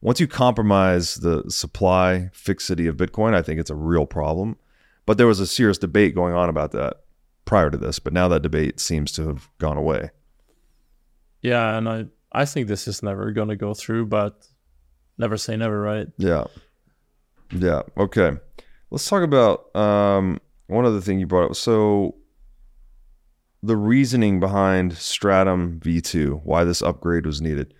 once 0.00 0.20
you 0.20 0.26
compromise 0.26 1.16
the 1.16 1.44
supply 1.48 2.30
fixity 2.32 2.86
of 2.86 2.96
Bitcoin, 2.96 3.34
I 3.34 3.42
think 3.42 3.60
it's 3.60 3.70
a 3.70 3.74
real 3.76 4.06
problem. 4.06 4.56
But 5.06 5.18
there 5.18 5.26
was 5.26 5.40
a 5.40 5.46
serious 5.46 5.78
debate 5.78 6.14
going 6.14 6.34
on 6.34 6.48
about 6.48 6.72
that 6.72 7.02
prior 7.44 7.70
to 7.70 7.76
this, 7.76 7.98
but 7.98 8.12
now 8.12 8.28
that 8.28 8.42
debate 8.42 8.78
seems 8.78 9.10
to 9.12 9.26
have 9.26 9.48
gone 9.58 9.76
away. 9.76 10.10
Yeah, 11.40 11.76
and 11.76 11.88
I 11.88 12.06
I 12.32 12.44
think 12.44 12.68
this 12.68 12.88
is 12.88 13.02
never 13.02 13.30
going 13.32 13.48
to 13.48 13.56
go 13.56 13.74
through, 13.74 14.06
but 14.06 14.46
never 15.18 15.36
say 15.36 15.56
never, 15.56 15.80
right? 15.80 16.08
Yeah. 16.18 16.44
Yeah. 17.52 17.82
Okay. 17.96 18.32
Let's 18.90 19.08
talk 19.08 19.22
about 19.22 19.74
um, 19.76 20.40
one 20.66 20.84
other 20.84 21.00
thing 21.00 21.18
you 21.18 21.26
brought 21.26 21.50
up. 21.50 21.56
So, 21.56 22.16
the 23.62 23.76
reasoning 23.76 24.40
behind 24.40 24.94
Stratum 24.94 25.78
V2, 25.80 26.42
why 26.44 26.64
this 26.64 26.82
upgrade 26.82 27.26
was 27.26 27.40
needed. 27.40 27.74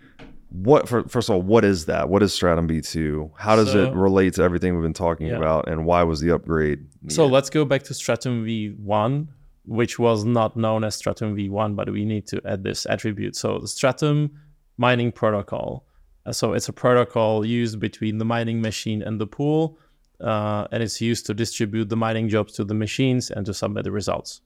what 0.48 0.88
for, 0.88 1.02
first 1.08 1.28
of 1.28 1.34
all, 1.34 1.42
what 1.42 1.64
is 1.64 1.86
that? 1.86 2.08
What 2.08 2.22
is 2.22 2.32
Stratum 2.32 2.68
V2? 2.68 3.32
How 3.36 3.56
does 3.56 3.72
so, 3.72 3.86
it 3.86 3.94
relate 3.94 4.34
to 4.34 4.42
everything 4.42 4.74
we've 4.74 4.82
been 4.82 4.92
talking 4.92 5.26
yeah. 5.26 5.36
about, 5.36 5.68
and 5.68 5.84
why 5.84 6.02
was 6.04 6.20
the 6.20 6.32
upgrade? 6.32 6.78
Needed? 7.02 7.12
So 7.12 7.26
let's 7.26 7.50
go 7.50 7.64
back 7.64 7.82
to 7.84 7.94
Stratum 7.94 8.46
V1, 8.46 9.26
which 9.64 9.98
was 9.98 10.24
not 10.24 10.56
known 10.56 10.84
as 10.84 10.94
Stratum 10.94 11.36
V1, 11.36 11.74
but 11.74 11.90
we 11.90 12.04
need 12.04 12.26
to 12.28 12.40
add 12.44 12.62
this 12.62 12.86
attribute. 12.86 13.34
So 13.34 13.58
the 13.58 13.68
Stratum 13.68 14.30
mining 14.76 15.12
protocol. 15.12 15.86
Uh, 16.24 16.32
so 16.32 16.52
it's 16.52 16.68
a 16.68 16.72
protocol 16.72 17.44
used 17.44 17.80
between 17.80 18.18
the 18.18 18.24
mining 18.24 18.60
machine 18.60 19.02
and 19.02 19.20
the 19.20 19.26
pool, 19.26 19.78
uh, 20.20 20.66
and 20.70 20.82
it's 20.82 21.00
used 21.00 21.26
to 21.26 21.34
distribute 21.34 21.88
the 21.88 21.96
mining 21.96 22.28
jobs 22.28 22.52
to 22.54 22.64
the 22.64 22.74
machines 22.74 23.30
and 23.30 23.44
to 23.46 23.54
submit 23.54 23.84
the 23.84 23.92
results. 23.92 24.40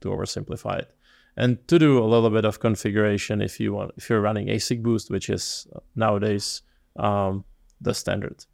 To 0.00 0.08
oversimplify 0.08 0.80
it 0.80 0.92
and 1.36 1.66
to 1.68 1.78
do 1.78 1.98
a 1.98 2.04
little 2.04 2.30
bit 2.30 2.44
of 2.44 2.60
configuration 2.60 3.40
if 3.40 3.58
you 3.58 3.72
want 3.72 3.92
if 3.96 4.10
you're 4.10 4.20
running 4.20 4.48
ASIC 4.48 4.82
boost 4.82 5.10
which 5.10 5.30
is 5.30 5.66
nowadays 5.96 6.62
um, 6.96 7.44
the 7.80 7.94
standard 7.94 8.44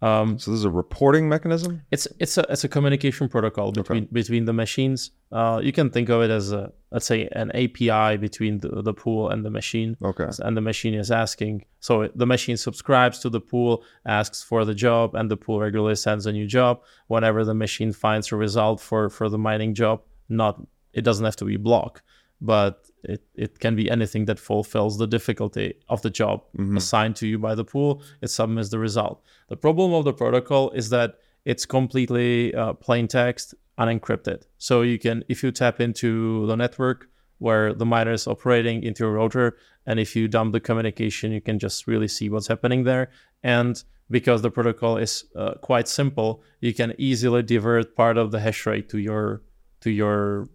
um, 0.00 0.38
so 0.38 0.52
this 0.52 0.58
is 0.58 0.64
a 0.64 0.70
reporting 0.70 1.28
mechanism? 1.28 1.82
It's 1.90 2.06
it's 2.20 2.38
a 2.38 2.46
it's 2.48 2.62
a 2.62 2.68
communication 2.68 3.28
protocol 3.28 3.72
between 3.72 4.04
okay. 4.04 4.12
between 4.12 4.44
the 4.44 4.52
machines. 4.52 5.10
Uh, 5.32 5.60
you 5.62 5.72
can 5.72 5.90
think 5.90 6.08
of 6.08 6.22
it 6.22 6.30
as 6.30 6.52
a 6.52 6.72
let's 6.92 7.06
say 7.06 7.28
an 7.32 7.50
api 7.50 8.16
between 8.16 8.60
the, 8.60 8.82
the 8.82 8.94
pool 8.94 9.30
and 9.30 9.44
the 9.44 9.50
machine. 9.50 9.96
Okay. 10.02 10.28
And 10.38 10.56
the 10.56 10.60
machine 10.60 10.94
is 10.94 11.10
asking. 11.10 11.64
So 11.80 12.08
the 12.14 12.26
machine 12.26 12.56
subscribes 12.56 13.18
to 13.20 13.28
the 13.28 13.40
pool 13.40 13.82
asks 14.06 14.42
for 14.42 14.64
the 14.64 14.74
job 14.74 15.16
and 15.16 15.28
the 15.28 15.36
pool 15.36 15.58
regularly 15.58 15.96
sends 15.96 16.26
a 16.26 16.32
new 16.32 16.46
job. 16.46 16.82
Whenever 17.08 17.44
the 17.44 17.54
machine 17.54 17.92
finds 17.92 18.30
a 18.30 18.36
result 18.36 18.80
for 18.80 19.10
for 19.10 19.28
the 19.28 19.38
mining 19.38 19.74
job 19.74 20.02
not 20.28 20.60
it 20.92 21.02
doesn't 21.02 21.24
have 21.24 21.36
to 21.36 21.44
be 21.44 21.56
block 21.56 22.02
but 22.40 22.87
it, 23.04 23.22
it 23.34 23.58
can 23.58 23.76
be 23.76 23.90
anything 23.90 24.24
that 24.26 24.38
fulfills 24.38 24.98
the 24.98 25.06
difficulty 25.06 25.74
of 25.88 26.02
the 26.02 26.10
job 26.10 26.42
mm-hmm. 26.56 26.76
assigned 26.76 27.16
to 27.16 27.26
you 27.26 27.38
by 27.38 27.54
the 27.54 27.64
pool. 27.64 28.02
It 28.20 28.28
submits 28.28 28.70
the 28.70 28.78
result. 28.78 29.22
The 29.48 29.56
problem 29.56 29.92
of 29.92 30.04
the 30.04 30.12
protocol 30.12 30.70
is 30.70 30.90
that 30.90 31.18
it's 31.44 31.64
completely 31.64 32.54
uh, 32.54 32.74
plain 32.74 33.08
text, 33.08 33.54
unencrypted. 33.78 34.42
So 34.58 34.82
you 34.82 34.98
can, 34.98 35.24
if 35.28 35.42
you 35.42 35.52
tap 35.52 35.80
into 35.80 36.46
the 36.46 36.56
network 36.56 37.08
where 37.38 37.72
the 37.72 37.86
miner 37.86 38.12
is 38.12 38.26
operating 38.26 38.82
into 38.82 39.06
a 39.06 39.10
router, 39.10 39.56
and 39.86 40.00
if 40.00 40.16
you 40.16 40.28
dump 40.28 40.52
the 40.52 40.60
communication, 40.60 41.32
you 41.32 41.40
can 41.40 41.58
just 41.58 41.86
really 41.86 42.08
see 42.08 42.28
what's 42.28 42.48
happening 42.48 42.84
there. 42.84 43.10
And 43.42 43.82
because 44.10 44.42
the 44.42 44.50
protocol 44.50 44.96
is 44.96 45.24
uh, 45.36 45.54
quite 45.62 45.86
simple, 45.86 46.42
you 46.60 46.74
can 46.74 46.94
easily 46.98 47.42
divert 47.42 47.94
part 47.94 48.18
of 48.18 48.30
the 48.32 48.40
hash 48.40 48.66
rate 48.66 48.88
to 48.90 48.98
your 48.98 49.42
to 49.80 49.90
your 49.90 50.48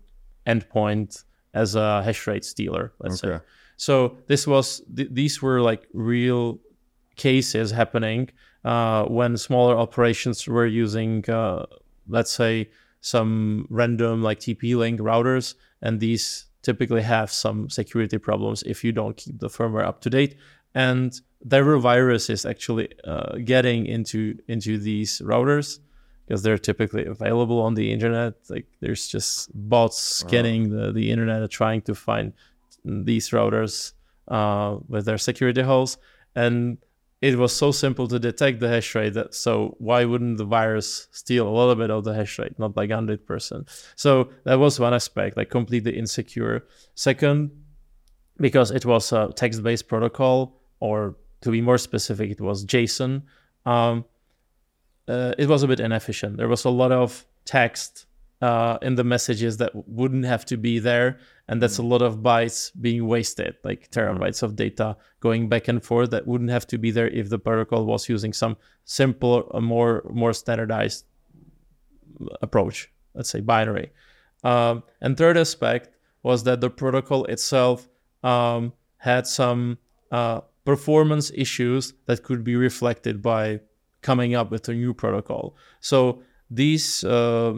endpoint 0.45 1.23
as 1.53 1.75
a 1.75 2.03
hash 2.03 2.25
rate 2.27 2.45
stealer, 2.45 2.93
let's 2.99 3.23
okay. 3.23 3.37
say. 3.37 3.43
So 3.77 4.17
this 4.27 4.47
was 4.47 4.81
th- 4.95 5.09
these 5.11 5.41
were 5.41 5.61
like 5.61 5.87
real 5.93 6.59
cases 7.15 7.71
happening 7.71 8.29
uh, 8.63 9.05
when 9.05 9.37
smaller 9.37 9.77
operations 9.77 10.47
were 10.47 10.65
using, 10.65 11.29
uh, 11.29 11.65
let's 12.07 12.31
say, 12.31 12.69
some 13.01 13.67
random 13.69 14.23
like 14.23 14.39
TP-Link 14.39 14.99
routers, 14.99 15.55
and 15.81 15.99
these 15.99 16.45
typically 16.61 17.01
have 17.01 17.29
some 17.29 17.69
security 17.69 18.17
problems 18.17 18.63
if 18.63 18.83
you 18.83 18.93
don't 18.93 19.17
keep 19.17 19.37
the 19.39 19.49
firmware 19.49 19.85
up 19.85 19.99
to 20.01 20.09
date. 20.09 20.35
And 20.73 21.19
there 21.41 21.65
were 21.65 21.77
viruses 21.77 22.45
actually 22.45 22.89
uh, 23.03 23.37
getting 23.43 23.85
into 23.85 24.39
into 24.47 24.77
these 24.77 25.19
routers 25.19 25.79
because 26.33 26.41
they're 26.41 26.57
typically 26.57 27.05
available 27.05 27.61
on 27.61 27.75
the 27.75 27.91
internet. 27.91 28.33
Like 28.49 28.65
there's 28.79 29.07
just 29.07 29.51
bots 29.53 29.99
scanning 29.99 30.71
the, 30.75 30.91
the 30.91 31.11
internet 31.11 31.47
trying 31.51 31.83
to 31.83 31.93
find 31.93 32.33
these 32.83 33.29
routers 33.29 33.93
uh, 34.29 34.77
with 34.87 35.05
their 35.05 35.19
security 35.19 35.61
holes. 35.61 35.99
And 36.35 36.79
it 37.21 37.37
was 37.37 37.55
so 37.55 37.71
simple 37.71 38.07
to 38.07 38.17
detect 38.17 38.61
the 38.61 38.67
hash 38.67 38.95
rate 38.95 39.13
that 39.13 39.35
so 39.35 39.75
why 39.77 40.05
wouldn't 40.05 40.39
the 40.39 40.45
virus 40.45 41.07
steal 41.11 41.47
a 41.47 41.53
little 41.55 41.75
bit 41.75 41.91
of 41.91 42.03
the 42.03 42.15
hash 42.15 42.39
rate, 42.39 42.57
not 42.57 42.75
like 42.75 42.89
100%? 42.89 43.91
So 43.95 44.31
that 44.45 44.57
was 44.57 44.79
one 44.79 44.95
aspect, 44.95 45.37
like 45.37 45.51
completely 45.51 45.95
insecure. 45.95 46.65
Second, 46.95 47.51
because 48.37 48.71
it 48.71 48.87
was 48.87 49.11
a 49.11 49.31
text-based 49.35 49.87
protocol, 49.87 50.59
or 50.79 51.15
to 51.41 51.51
be 51.51 51.61
more 51.61 51.77
specific, 51.77 52.31
it 52.31 52.41
was 52.41 52.65
JSON. 52.65 53.21
Um, 53.67 54.05
uh, 55.07 55.33
it 55.37 55.47
was 55.47 55.63
a 55.63 55.67
bit 55.67 55.79
inefficient. 55.79 56.37
There 56.37 56.47
was 56.47 56.65
a 56.65 56.69
lot 56.69 56.91
of 56.91 57.25
text 57.45 58.05
uh, 58.41 58.77
in 58.81 58.95
the 58.95 59.03
messages 59.03 59.57
that 59.57 59.71
wouldn't 59.87 60.25
have 60.25 60.45
to 60.45 60.57
be 60.57 60.79
there, 60.79 61.19
and 61.47 61.61
that's 61.61 61.77
mm. 61.77 61.83
a 61.83 61.87
lot 61.87 62.01
of 62.01 62.17
bytes 62.17 62.71
being 62.81 63.07
wasted, 63.07 63.55
like 63.63 63.89
terabytes 63.91 64.39
mm. 64.39 64.43
of 64.43 64.55
data 64.55 64.97
going 65.19 65.47
back 65.47 65.67
and 65.67 65.83
forth 65.83 66.11
that 66.11 66.27
wouldn't 66.27 66.49
have 66.49 66.67
to 66.67 66.77
be 66.77 66.91
there 66.91 67.07
if 67.07 67.29
the 67.29 67.39
protocol 67.39 67.85
was 67.85 68.09
using 68.09 68.33
some 68.33 68.57
simple, 68.85 69.49
more 69.61 70.03
more 70.11 70.33
standardized 70.33 71.05
approach, 72.41 72.91
let's 73.13 73.29
say 73.29 73.39
binary. 73.39 73.91
Um, 74.43 74.83
and 75.01 75.17
third 75.17 75.37
aspect 75.37 75.89
was 76.21 76.43
that 76.43 76.59
the 76.61 76.69
protocol 76.69 77.25
itself 77.25 77.87
um, 78.23 78.73
had 78.97 79.25
some 79.27 79.77
uh, 80.11 80.41
performance 80.65 81.31
issues 81.33 81.93
that 82.05 82.23
could 82.23 82.43
be 82.43 82.55
reflected 82.55 83.21
by 83.21 83.59
coming 84.03 84.35
up 84.35 84.51
with 84.51 84.69
a 84.69 84.73
new 84.73 84.93
protocol. 84.93 85.55
So 85.79 86.21
these 86.49 87.03
uh, 87.03 87.53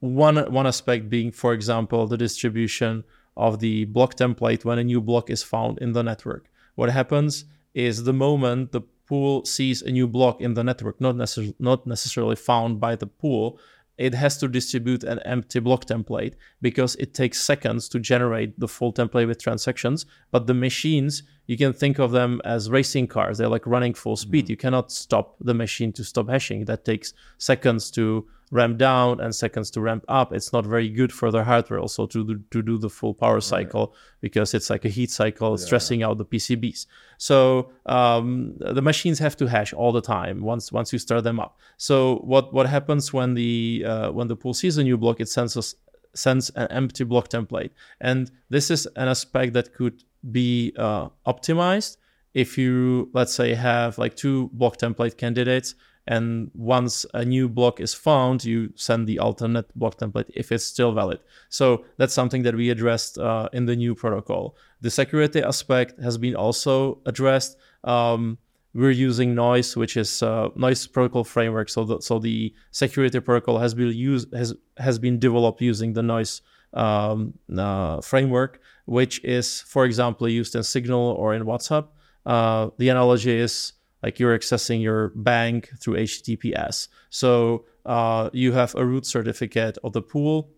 one 0.00 0.36
one 0.52 0.66
aspect 0.66 1.08
being, 1.08 1.32
for 1.32 1.52
example, 1.54 2.06
the 2.06 2.18
distribution 2.18 3.04
of 3.36 3.60
the 3.60 3.84
block 3.86 4.16
template 4.16 4.64
when 4.64 4.78
a 4.78 4.84
new 4.84 5.00
block 5.00 5.30
is 5.30 5.42
found 5.42 5.78
in 5.78 5.92
the 5.92 6.02
network. 6.02 6.50
What 6.74 6.90
happens 6.90 7.44
is 7.72 8.04
the 8.04 8.12
moment 8.12 8.72
the 8.72 8.82
pool 9.06 9.44
sees 9.44 9.80
a 9.82 9.90
new 9.90 10.06
block 10.06 10.40
in 10.40 10.54
the 10.54 10.64
network, 10.64 11.00
not, 11.00 11.14
necess- 11.14 11.54
not 11.58 11.86
necessarily 11.86 12.36
found 12.36 12.78
by 12.78 12.94
the 12.96 13.06
pool, 13.06 13.58
it 13.96 14.14
has 14.14 14.36
to 14.38 14.48
distribute 14.48 15.02
an 15.02 15.18
empty 15.20 15.60
block 15.60 15.84
template 15.86 16.34
because 16.60 16.94
it 16.96 17.14
takes 17.14 17.40
seconds 17.40 17.88
to 17.88 17.98
generate 17.98 18.58
the 18.60 18.68
full 18.68 18.92
template 18.92 19.26
with 19.26 19.42
transactions. 19.42 20.06
But 20.30 20.46
the 20.46 20.54
machines 20.54 21.22
you 21.48 21.56
can 21.56 21.72
think 21.72 21.98
of 21.98 22.12
them 22.12 22.40
as 22.44 22.70
racing 22.70 23.08
cars. 23.08 23.38
They're 23.38 23.48
like 23.48 23.66
running 23.66 23.94
full 23.94 24.16
speed. 24.16 24.44
Mm-hmm. 24.44 24.50
You 24.50 24.56
cannot 24.58 24.92
stop 24.92 25.34
the 25.40 25.54
machine 25.54 25.92
to 25.94 26.04
stop 26.04 26.28
hashing. 26.28 26.66
That 26.66 26.84
takes 26.84 27.14
seconds 27.38 27.90
to 27.92 28.28
ramp 28.50 28.76
down 28.76 29.20
and 29.20 29.34
seconds 29.34 29.70
to 29.70 29.80
ramp 29.80 30.04
up. 30.08 30.34
It's 30.34 30.52
not 30.52 30.66
very 30.66 30.90
good 30.90 31.10
for 31.10 31.30
the 31.30 31.42
hardware 31.42 31.80
also 31.80 32.06
to 32.06 32.24
do, 32.24 32.40
to 32.50 32.62
do 32.62 32.76
the 32.76 32.90
full 32.90 33.14
power 33.14 33.40
cycle 33.40 33.86
right. 33.86 33.96
because 34.20 34.52
it's 34.52 34.68
like 34.68 34.84
a 34.84 34.90
heat 34.90 35.10
cycle, 35.10 35.52
yeah. 35.58 35.64
stressing 35.64 36.02
out 36.02 36.18
the 36.18 36.26
PCBs. 36.26 36.86
So 37.16 37.70
um, 37.86 38.54
the 38.58 38.82
machines 38.82 39.18
have 39.18 39.36
to 39.38 39.46
hash 39.46 39.72
all 39.72 39.92
the 39.92 40.02
time 40.02 40.42
once 40.42 40.70
once 40.70 40.92
you 40.92 40.98
start 40.98 41.24
them 41.24 41.40
up. 41.40 41.58
So 41.78 42.16
what 42.16 42.52
what 42.52 42.66
happens 42.66 43.10
when 43.12 43.32
the 43.32 43.84
uh, 43.86 44.10
when 44.12 44.28
the 44.28 44.36
pool 44.36 44.52
sees 44.52 44.76
a 44.76 44.84
new 44.84 44.98
block? 44.98 45.18
It 45.18 45.30
sends 45.30 45.56
us 45.56 45.74
sends 46.14 46.50
an 46.50 46.68
empty 46.70 47.04
block 47.04 47.28
template, 47.28 47.70
and 48.00 48.30
this 48.50 48.70
is 48.70 48.86
an 48.96 49.08
aspect 49.08 49.52
that 49.54 49.74
could 49.74 50.02
be 50.32 50.72
uh, 50.76 51.08
optimized 51.26 51.96
if 52.34 52.58
you 52.58 53.08
let's 53.14 53.32
say 53.32 53.54
have 53.54 53.98
like 53.98 54.16
two 54.16 54.48
block 54.52 54.76
template 54.76 55.16
candidates. 55.16 55.74
And 56.10 56.50
once 56.54 57.04
a 57.12 57.22
new 57.22 57.50
block 57.50 57.80
is 57.80 57.92
found 57.92 58.42
you 58.42 58.72
send 58.76 59.06
the 59.06 59.18
alternate 59.18 59.68
block 59.78 59.98
template 59.98 60.30
if 60.34 60.50
it's 60.52 60.64
still 60.64 60.92
valid. 60.92 61.20
So 61.50 61.84
that's 61.98 62.14
something 62.14 62.44
that 62.44 62.54
we 62.54 62.70
addressed 62.70 63.18
uh, 63.18 63.50
in 63.52 63.66
the 63.66 63.76
new 63.76 63.94
protocol. 63.94 64.56
The 64.80 64.90
security 64.90 65.42
aspect 65.42 66.00
has 66.00 66.16
been 66.16 66.34
also 66.34 67.00
addressed. 67.04 67.58
Um, 67.84 68.38
we're 68.78 68.98
using 69.08 69.34
noise 69.34 69.76
which 69.76 69.96
is 69.96 70.22
uh, 70.22 70.48
noise 70.54 70.86
protocol 70.86 71.24
framework 71.24 71.68
so 71.68 71.84
the, 71.84 72.00
so 72.00 72.18
the 72.18 72.54
security 72.70 73.20
protocol 73.20 73.58
has 73.58 73.74
been 73.74 73.92
used 73.92 74.32
has 74.34 74.54
has 74.76 74.98
been 74.98 75.18
developed 75.18 75.60
using 75.60 75.92
the 75.92 76.02
noise 76.02 76.42
um, 76.74 77.34
uh, 77.56 78.00
framework, 78.00 78.60
which 78.86 79.22
is, 79.24 79.60
for 79.62 79.84
example, 79.84 80.28
used 80.28 80.54
in 80.54 80.62
Signal 80.62 81.12
or 81.12 81.34
in 81.34 81.44
WhatsApp. 81.44 81.88
Uh, 82.26 82.70
the 82.78 82.88
analogy 82.88 83.36
is 83.36 83.72
like 84.02 84.18
you're 84.18 84.38
accessing 84.38 84.82
your 84.82 85.08
bank 85.16 85.70
through 85.80 85.94
HTTPS. 85.94 86.88
So 87.10 87.64
uh, 87.86 88.30
you 88.32 88.52
have 88.52 88.74
a 88.74 88.84
root 88.84 89.06
certificate 89.06 89.78
of 89.82 89.92
the 89.92 90.02
pool, 90.02 90.50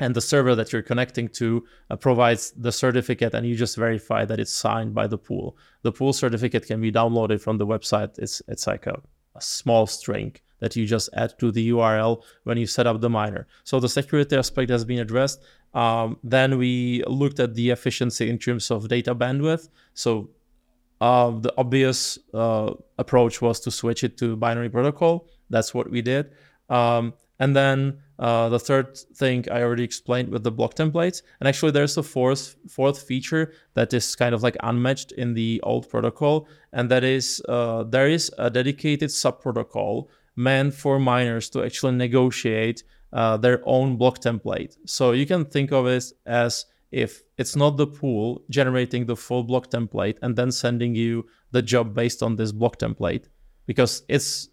and 0.00 0.14
the 0.14 0.20
server 0.20 0.54
that 0.54 0.72
you're 0.72 0.82
connecting 0.82 1.28
to 1.28 1.64
uh, 1.90 1.96
provides 1.96 2.52
the 2.52 2.72
certificate, 2.72 3.34
and 3.34 3.46
you 3.46 3.54
just 3.54 3.76
verify 3.76 4.24
that 4.24 4.40
it's 4.40 4.52
signed 4.52 4.94
by 4.94 5.06
the 5.06 5.18
pool. 5.18 5.56
The 5.82 5.92
pool 5.92 6.12
certificate 6.12 6.66
can 6.66 6.80
be 6.80 6.90
downloaded 6.90 7.40
from 7.40 7.58
the 7.58 7.66
website. 7.66 8.18
It's 8.18 8.42
it's 8.48 8.66
like 8.66 8.86
a, 8.86 9.00
a 9.36 9.40
small 9.40 9.86
string 9.86 10.34
that 10.60 10.76
you 10.76 10.86
just 10.86 11.08
add 11.14 11.38
to 11.38 11.50
the 11.50 11.70
URL 11.70 12.22
when 12.44 12.58
you 12.58 12.66
set 12.66 12.86
up 12.86 13.00
the 13.00 13.10
miner. 13.10 13.46
So 13.64 13.80
the 13.80 13.88
security 13.88 14.36
aspect 14.36 14.70
has 14.70 14.84
been 14.84 14.98
addressed. 14.98 15.42
Um, 15.72 16.18
then 16.22 16.58
we 16.58 17.02
looked 17.06 17.40
at 17.40 17.54
the 17.54 17.70
efficiency 17.70 18.28
in 18.28 18.38
terms 18.38 18.70
of 18.70 18.88
data 18.88 19.14
bandwidth. 19.14 19.68
So 19.94 20.30
uh, 21.00 21.30
the 21.30 21.52
obvious 21.56 22.18
uh, 22.34 22.74
approach 22.98 23.40
was 23.40 23.60
to 23.60 23.70
switch 23.70 24.04
it 24.04 24.18
to 24.18 24.36
binary 24.36 24.68
protocol. 24.68 25.28
That's 25.48 25.72
what 25.72 25.90
we 25.90 26.02
did. 26.02 26.32
Um, 26.68 27.14
and 27.38 27.56
then 27.56 27.98
Uh, 28.20 28.50
the 28.50 28.58
third 28.58 28.98
thing 29.16 29.46
I 29.50 29.62
already 29.62 29.82
explained 29.82 30.28
with 30.28 30.44
the 30.44 30.52
block 30.52 30.74
templates, 30.74 31.22
and 31.40 31.48
actually 31.48 31.72
there's 31.72 31.96
a 31.96 32.02
fourth 32.02 32.54
fourth 32.68 33.02
feature 33.02 33.54
that 33.74 33.94
is 33.94 34.14
kind 34.14 34.34
of 34.34 34.42
like 34.42 34.58
unmatched 34.62 35.12
in 35.12 35.32
the 35.32 35.58
old 35.62 35.88
protocol, 35.88 36.46
and 36.74 36.90
that 36.90 37.02
is 37.02 37.40
uh, 37.48 37.82
there 37.84 38.08
is 38.08 38.30
a 38.36 38.50
dedicated 38.50 39.10
sub 39.10 39.40
protocol 39.40 40.10
meant 40.36 40.74
for 40.74 40.98
miners 40.98 41.48
to 41.50 41.64
actually 41.64 41.92
negotiate 41.92 42.84
uh, 43.14 43.38
their 43.38 43.62
own 43.64 43.96
block 43.96 44.18
template. 44.18 44.76
So 44.84 45.12
you 45.12 45.24
can 45.24 45.46
think 45.46 45.72
of 45.72 45.86
it 45.86 46.04
as 46.26 46.66
if 46.92 47.22
it's 47.38 47.56
not 47.56 47.78
the 47.78 47.86
pool 47.86 48.42
generating 48.50 49.06
the 49.06 49.16
full 49.16 49.44
block 49.44 49.70
template 49.70 50.18
and 50.20 50.36
then 50.36 50.52
sending 50.52 50.94
you 50.94 51.26
the 51.52 51.62
job 51.62 51.94
based 51.94 52.22
on 52.22 52.36
this 52.36 52.52
block 52.52 52.78
template 52.78 53.24
because 53.66 54.02
it's 54.08 54.49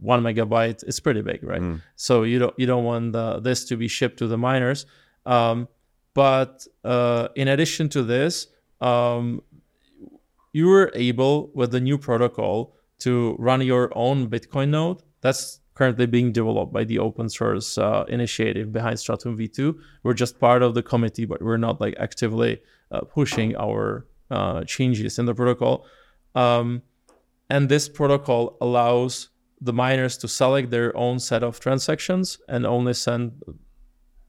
one 0.00 0.22
megabyte 0.22 0.82
it's 0.84 1.00
pretty 1.00 1.22
big 1.22 1.42
right? 1.42 1.60
Mm. 1.60 1.82
so 1.96 2.22
you 2.22 2.38
don't 2.38 2.54
you 2.58 2.66
don't 2.66 2.84
want 2.84 3.12
the, 3.12 3.40
this 3.40 3.64
to 3.66 3.76
be 3.76 3.88
shipped 3.88 4.18
to 4.18 4.26
the 4.26 4.38
miners. 4.38 4.86
Um, 5.26 5.68
but 6.14 6.66
uh, 6.84 7.28
in 7.36 7.48
addition 7.48 7.88
to 7.90 8.02
this 8.02 8.48
um, 8.80 9.42
you 10.52 10.66
were 10.66 10.90
able 10.94 11.50
with 11.54 11.70
the 11.70 11.80
new 11.80 11.96
protocol 11.96 12.74
to 12.98 13.36
run 13.38 13.60
your 13.62 13.90
own 13.96 14.28
bitcoin 14.28 14.68
node 14.70 15.02
that's 15.20 15.60
currently 15.74 16.06
being 16.06 16.32
developed 16.32 16.72
by 16.72 16.84
the 16.84 16.98
open 16.98 17.28
source 17.28 17.78
uh, 17.78 18.04
initiative 18.08 18.72
behind 18.72 18.98
stratum 18.98 19.36
v2 19.38 19.74
we're 20.02 20.12
just 20.12 20.38
part 20.38 20.62
of 20.62 20.74
the 20.74 20.82
committee 20.82 21.24
but 21.24 21.40
we're 21.40 21.56
not 21.56 21.80
like 21.80 21.94
actively 21.98 22.60
uh, 22.90 23.00
pushing 23.00 23.56
our 23.56 24.06
uh, 24.32 24.64
changes 24.64 25.18
in 25.18 25.26
the 25.26 25.34
protocol. 25.34 25.84
Um, 26.34 26.82
and 27.50 27.68
this 27.68 27.88
protocol 27.88 28.56
allows 28.60 29.28
the 29.62 29.72
miners 29.72 30.16
to 30.18 30.28
select 30.28 30.70
their 30.70 30.94
own 30.96 31.18
set 31.18 31.42
of 31.42 31.60
transactions 31.60 32.38
and 32.48 32.66
only 32.66 32.94
send 32.94 33.42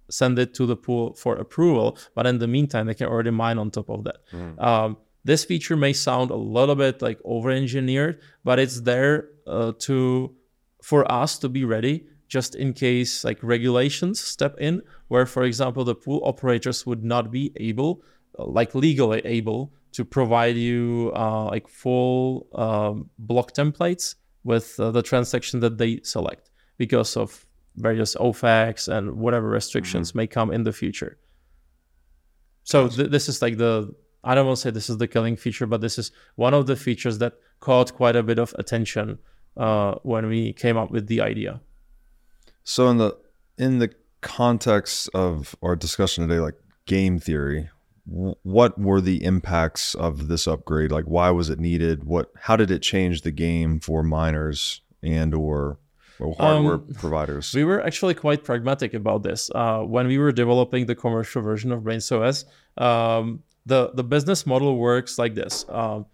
send 0.10 0.38
it 0.38 0.54
to 0.54 0.66
the 0.66 0.76
pool 0.76 1.14
for 1.16 1.36
approval. 1.38 1.98
But 2.14 2.28
in 2.28 2.38
the 2.38 2.48
meantime, 2.48 2.86
they 2.88 2.94
can 2.94 3.08
already 3.08 3.32
mine 3.32 3.58
on 3.58 3.72
top 3.72 3.90
of 3.90 4.04
that. 4.04 4.18
Mm. 4.32 4.62
Um, 4.62 4.98
this 5.26 5.44
feature 5.46 5.78
may 5.78 5.94
sound 5.94 6.30
a 6.30 6.36
little 6.36 6.76
bit 6.76 7.02
like 7.02 7.20
over-engineered, 7.24 8.20
but 8.44 8.60
it's 8.60 8.82
there 8.82 9.30
uh, 9.48 9.72
to 9.80 10.36
for 10.82 11.10
us 11.12 11.40
to 11.40 11.50
be 11.50 11.64
ready 11.64 12.06
just 12.28 12.56
in 12.56 12.74
case 12.74 13.24
like 13.24 13.40
regulations 13.42 14.20
step 14.20 14.56
in 14.60 14.82
where 15.08 15.26
for 15.26 15.44
example 15.44 15.84
the 15.86 15.96
pool 15.96 16.20
operators 16.26 16.86
would 16.86 17.04
not 17.04 17.32
be 17.32 17.54
able 17.58 18.02
uh, 18.40 18.46
like 18.46 18.74
legally 18.76 19.22
able 19.24 19.72
to 19.92 20.04
provide 20.04 20.58
you 20.58 21.12
uh, 21.16 21.46
like 21.46 21.68
full 21.68 22.48
um, 22.56 23.10
block 23.18 23.54
templates 23.54 24.16
with 24.44 24.80
uh, 24.80 24.92
the 24.92 25.02
transaction 25.02 25.60
that 25.62 25.78
they 25.78 26.00
select 26.04 26.50
because 26.78 27.16
of 27.18 27.46
various 27.78 28.16
OFACs 28.16 28.88
and 28.88 29.18
whatever 29.18 29.48
restrictions 29.48 30.10
mm-hmm. 30.10 30.20
may 30.20 30.28
come 30.28 30.52
in 30.52 30.64
the 30.64 30.74
future. 30.74 31.18
So 32.64 32.88
th- 32.88 33.10
this 33.10 33.28
is 33.30 33.42
like 33.42 33.58
the 33.58 33.94
I 34.24 34.36
don't 34.36 34.46
want 34.46 34.58
to 34.58 34.62
say 34.62 34.70
this 34.70 34.90
is 34.90 34.98
the 34.98 35.08
killing 35.08 35.36
feature, 35.36 35.66
but 35.66 35.82
this 35.82 36.00
is 36.00 36.12
one 36.36 36.54
of 36.54 36.66
the 36.66 36.78
features 36.78 37.18
that 37.18 37.34
caught 37.60 37.94
quite 37.94 38.16
a 38.16 38.24
bit 38.24 38.40
of 38.40 38.56
attention 38.58 39.20
uh, 39.58 39.96
when 40.04 40.28
we 40.28 40.54
came 40.54 40.78
up 40.78 40.92
with 40.92 41.08
the 41.08 41.20
idea. 41.22 41.62
So 42.64 42.88
in 42.88 42.98
the 42.98 43.18
in 43.58 43.80
the 43.80 43.94
context 44.22 45.10
of 45.14 45.56
our 45.62 45.76
discussion 45.76 46.28
today, 46.28 46.40
like 46.40 46.56
game 46.86 47.20
theory, 47.20 47.70
what 48.06 48.78
were 48.78 49.00
the 49.00 49.24
impacts 49.24 49.96
of 49.96 50.28
this 50.28 50.48
upgrade? 50.48 50.92
Like 50.92 51.06
why 51.06 51.30
was 51.32 51.50
it 51.50 51.60
needed? 51.60 52.04
What 52.04 52.32
how 52.38 52.56
did 52.56 52.70
it 52.72 52.82
change 52.82 53.22
the 53.22 53.32
game 53.32 53.80
for 53.80 54.04
miners 54.04 54.82
and 55.02 55.34
or, 55.34 55.78
or 56.20 56.36
hardware 56.38 56.76
um, 56.76 56.88
providers? 56.96 57.54
we 57.54 57.64
were 57.64 57.82
actually 57.82 58.14
quite 58.14 58.44
pragmatic 58.44 58.94
about 58.94 59.24
this. 59.24 59.50
Uh, 59.56 59.80
when 59.80 60.08
we 60.08 60.18
were 60.18 60.32
developing 60.32 60.86
the 60.86 60.96
commercial 60.96 61.42
version 61.42 61.72
of 61.72 61.82
Braiins 61.82 62.12
OS 62.12 62.46
um, 62.78 63.44
the 63.66 63.92
the 63.94 64.04
business 64.04 64.46
model 64.46 64.78
works 64.78 65.18
like 65.18 65.36
this. 65.36 65.66
Um, 65.70 66.06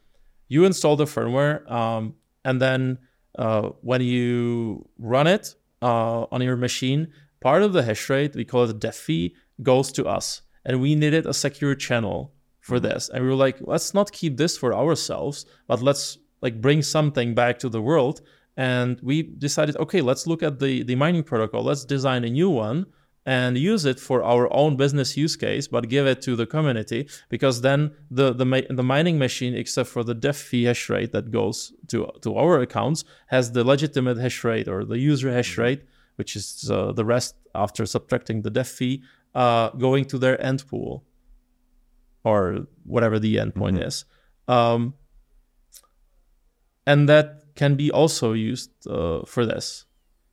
you 0.47 0.65
install 0.65 0.95
the 0.95 1.05
firmware 1.05 1.69
um, 1.71 2.15
and 2.43 2.61
then 2.61 2.99
uh, 3.37 3.69
when 3.81 4.01
you 4.01 4.87
run 4.97 5.27
it 5.27 5.55
uh, 5.81 6.25
on 6.31 6.41
your 6.41 6.57
machine 6.57 7.07
part 7.39 7.61
of 7.61 7.71
the 7.73 7.83
hash 7.83 8.09
rate 8.09 8.35
we 8.35 8.43
call 8.43 8.63
it 8.63 8.67
the 8.67 8.73
dev 8.73 8.95
fee 8.95 9.35
goes 9.63 9.91
to 9.93 10.05
us 10.05 10.41
and 10.65 10.81
we 10.81 10.95
needed 10.95 11.25
a 11.25 11.33
secure 11.33 11.75
channel 11.75 12.33
for 12.59 12.77
mm-hmm. 12.77 12.87
this 12.87 13.09
and 13.09 13.23
we 13.23 13.29
were 13.29 13.35
like 13.35 13.57
let's 13.61 13.93
not 13.93 14.11
keep 14.11 14.37
this 14.37 14.57
for 14.57 14.73
ourselves 14.73 15.45
but 15.67 15.81
let's 15.81 16.17
like 16.41 16.61
bring 16.61 16.81
something 16.81 17.33
back 17.33 17.59
to 17.59 17.69
the 17.69 17.81
world 17.81 18.21
and 18.57 18.99
we 19.01 19.23
decided 19.23 19.75
okay 19.77 20.01
let's 20.01 20.27
look 20.27 20.43
at 20.43 20.59
the 20.59 20.83
the 20.83 20.95
mining 20.95 21.23
protocol 21.23 21.63
let's 21.63 21.85
design 21.85 22.23
a 22.23 22.29
new 22.29 22.49
one 22.49 22.85
and 23.25 23.57
use 23.57 23.85
it 23.85 23.99
for 23.99 24.23
our 24.23 24.51
own 24.53 24.75
business 24.75 25.15
use 25.15 25.35
case 25.35 25.67
but 25.67 25.89
give 25.89 26.05
it 26.07 26.21
to 26.21 26.35
the 26.35 26.45
community 26.45 27.07
because 27.29 27.61
then 27.61 27.91
the 28.09 28.33
the, 28.33 28.45
the 28.69 28.83
mining 28.83 29.17
machine 29.17 29.53
except 29.53 29.89
for 29.89 30.03
the 30.03 30.13
dev 30.13 30.35
fee 30.35 30.63
hash 30.63 30.89
rate 30.89 31.11
that 31.11 31.31
goes 31.31 31.73
to 31.87 32.07
to 32.21 32.35
our 32.35 32.59
accounts 32.61 33.03
has 33.27 33.51
the 33.51 33.63
legitimate 33.63 34.17
hash 34.17 34.43
rate 34.43 34.67
or 34.67 34.83
the 34.83 34.97
user 34.97 35.31
hash 35.31 35.53
mm-hmm. 35.53 35.61
rate 35.61 35.81
which 36.15 36.35
is 36.35 36.69
uh, 36.69 36.91
the 36.91 37.05
rest 37.05 37.35
after 37.55 37.85
subtracting 37.85 38.41
the 38.41 38.49
dev 38.49 38.67
fee 38.67 39.01
uh, 39.35 39.69
going 39.71 40.05
to 40.05 40.17
their 40.17 40.41
end 40.41 40.65
pool 40.67 41.03
or 42.23 42.67
whatever 42.83 43.19
the 43.19 43.37
endpoint 43.37 43.75
mm-hmm. 43.75 43.83
is. 43.83 44.05
Um, 44.47 44.93
and 46.85 47.07
that 47.07 47.43
can 47.55 47.75
be 47.75 47.91
also 47.91 48.33
used 48.33 48.71
uh, 48.87 49.21
for 49.25 49.45
this. 49.45 49.85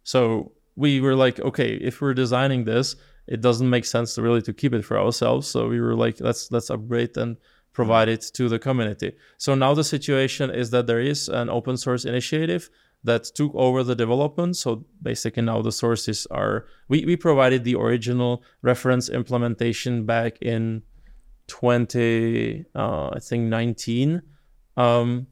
So 0.05 0.53
we 0.77 1.01
were 1.01 1.15
like, 1.15 1.41
okay, 1.41 1.75
if 1.75 2.01
we're 2.01 2.15
designing 2.15 2.65
this, 2.65 2.97
it 3.27 3.41
doesn't 3.41 3.69
make 3.69 3.85
sense 3.85 4.15
to 4.15 4.23
really 4.23 4.43
to 4.43 4.53
keep 4.53 4.73
it 4.73 4.85
for 4.85 4.99
ourselves. 4.99 5.49
So 5.49 5.69
we 5.69 5.81
were 5.81 5.95
like, 5.95 6.21
let's 6.21 6.51
let's 6.53 6.71
upgrade 6.71 7.17
and 7.17 7.37
provide 7.73 8.09
it 8.09 8.23
to 8.35 8.49
the 8.49 8.59
community. 8.59 9.13
So 9.37 9.55
now 9.55 9.75
the 9.75 9.85
situation 9.85 10.51
is 10.51 10.71
that 10.71 10.87
there 10.87 11.01
is 11.01 11.29
an 11.29 11.51
open 11.51 11.77
source 11.77 12.05
initiative 12.05 12.71
that 13.05 13.25
took 13.25 13.55
over 13.55 13.83
the 13.83 13.95
development. 13.95 14.57
So 14.57 14.85
basically 15.01 15.43
now 15.43 15.63
the 15.63 15.73
sources 15.73 16.27
are 16.31 16.67
we, 16.89 17.05
we 17.05 17.17
provided 17.17 17.65
the 17.65 17.77
original 17.77 18.43
reference 18.63 19.09
implementation 19.09 20.05
back 20.05 20.39
in 20.43 20.83
20 21.47 22.65
uh, 22.75 23.09
I 23.09 23.19
think 23.21 23.45
19. 23.45 24.23
Um, 24.77 25.29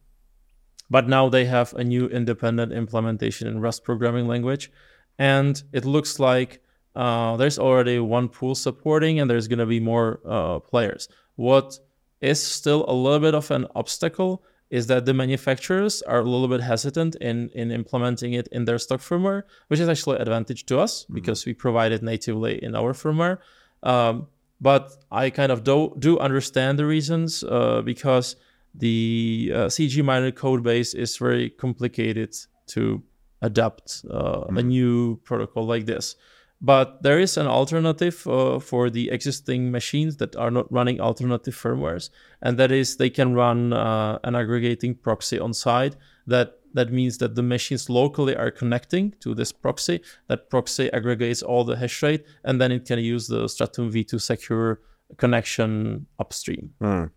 but 0.88 1.08
now 1.08 1.28
they 1.28 1.46
have 1.46 1.74
a 1.74 1.82
new 1.82 2.06
independent 2.06 2.72
implementation 2.72 3.48
in 3.48 3.60
Rust 3.60 3.84
programming 3.84 4.28
language. 4.28 4.70
And 5.18 5.60
it 5.72 5.84
looks 5.84 6.20
like 6.20 6.62
uh, 6.94 7.36
there's 7.36 7.58
already 7.58 7.98
one 7.98 8.28
pool 8.28 8.54
supporting 8.54 9.18
and 9.18 9.28
there's 9.28 9.48
going 9.48 9.58
to 9.58 9.66
be 9.66 9.80
more 9.80 10.20
uh, 10.24 10.60
players. 10.60 11.08
What 11.36 11.78
is 12.20 12.40
still 12.40 12.84
a 12.88 12.94
little 12.94 13.18
bit 13.18 13.34
of 13.34 13.50
an 13.50 13.66
obstacle 13.74 14.44
is 14.70 14.86
that 14.86 15.04
the 15.04 15.14
manufacturers 15.14 16.02
are 16.02 16.20
a 16.20 16.24
little 16.24 16.48
bit 16.48 16.60
hesitant 16.60 17.14
in, 17.16 17.50
in 17.54 17.70
implementing 17.70 18.32
it 18.32 18.48
in 18.50 18.64
their 18.64 18.78
stock 18.78 19.00
firmware, 19.00 19.42
which 19.68 19.80
is 19.80 19.88
actually 19.88 20.16
an 20.16 20.22
advantage 20.22 20.66
to 20.66 20.78
us 20.78 21.04
mm-hmm. 21.04 21.14
because 21.14 21.46
we 21.46 21.54
provide 21.54 21.92
it 21.92 22.02
natively 22.02 22.62
in 22.62 22.74
our 22.74 22.92
firmware. 22.92 23.38
Um, 23.82 24.26
but 24.60 24.92
I 25.10 25.30
kind 25.30 25.52
of 25.52 25.64
do, 25.64 25.94
do 25.98 26.18
understand 26.18 26.78
the 26.78 26.86
reasons 26.86 27.44
uh, 27.44 27.82
because 27.84 28.36
the 28.74 29.52
uh, 29.54 29.58
CGMiner 29.66 30.34
code 30.34 30.62
base 30.62 30.94
is 30.94 31.16
very 31.16 31.50
complicated 31.50 32.34
to 32.68 33.02
adapt 33.42 34.04
uh, 34.10 34.14
mm-hmm. 34.14 34.58
a 34.58 34.62
new 34.62 35.16
protocol 35.24 35.66
like 35.66 35.86
this. 35.86 36.16
But 36.64 37.02
there 37.02 37.20
is 37.20 37.36
an 37.36 37.46
alternative 37.46 38.26
uh, 38.26 38.58
for 38.58 38.88
the 38.88 39.10
existing 39.10 39.70
machines 39.70 40.16
that 40.16 40.34
are 40.34 40.50
not 40.50 40.72
running 40.72 40.98
alternative 40.98 41.54
firmwares, 41.54 42.08
and 42.40 42.58
that 42.58 42.72
is 42.72 42.96
they 42.96 43.10
can 43.10 43.34
run 43.34 43.74
uh, 43.74 44.18
an 44.24 44.34
aggregating 44.34 44.94
proxy 44.94 45.38
on 45.38 45.52
site. 45.52 45.94
That 46.26 46.54
that 46.72 46.90
means 46.90 47.18
that 47.18 47.34
the 47.34 47.42
machines 47.42 47.90
locally 47.90 48.34
are 48.34 48.50
connecting 48.50 49.12
to 49.20 49.34
this 49.34 49.52
proxy. 49.52 50.00
That 50.28 50.48
proxy 50.48 50.90
aggregates 50.90 51.42
all 51.42 51.64
the 51.64 51.76
hash 51.76 52.02
rate, 52.02 52.24
and 52.44 52.58
then 52.58 52.72
it 52.72 52.86
can 52.86 52.98
use 52.98 53.26
the 53.26 53.46
Stratum 53.46 53.92
v2 53.92 54.18
secure 54.18 54.80
connection 55.18 56.06
upstream. 56.18 56.70
Mm. 56.80 57.10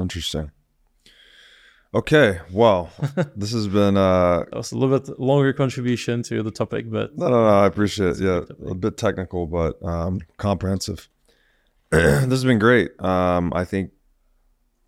Interesting. 0.00 0.50
Okay, 1.92 2.38
well, 2.52 2.90
this 3.34 3.52
has 3.52 3.66
been 3.66 3.96
uh 3.96 4.44
that 4.50 4.56
was 4.56 4.70
a 4.70 4.78
little 4.78 4.96
bit 4.96 5.18
longer 5.18 5.52
contribution 5.52 6.22
to 6.24 6.40
the 6.42 6.52
topic, 6.52 6.88
but 6.88 7.18
no, 7.18 7.28
no, 7.28 7.42
no, 7.42 7.48
I 7.48 7.66
appreciate 7.66 8.10
it. 8.10 8.20
Yeah, 8.20 8.42
a 8.70 8.76
bit 8.76 8.96
technical, 8.96 9.48
but 9.48 9.82
um, 9.82 10.20
comprehensive. 10.36 11.08
this 11.90 12.30
has 12.30 12.44
been 12.44 12.60
great. 12.60 12.92
Um, 13.02 13.52
I 13.56 13.64
think 13.64 13.90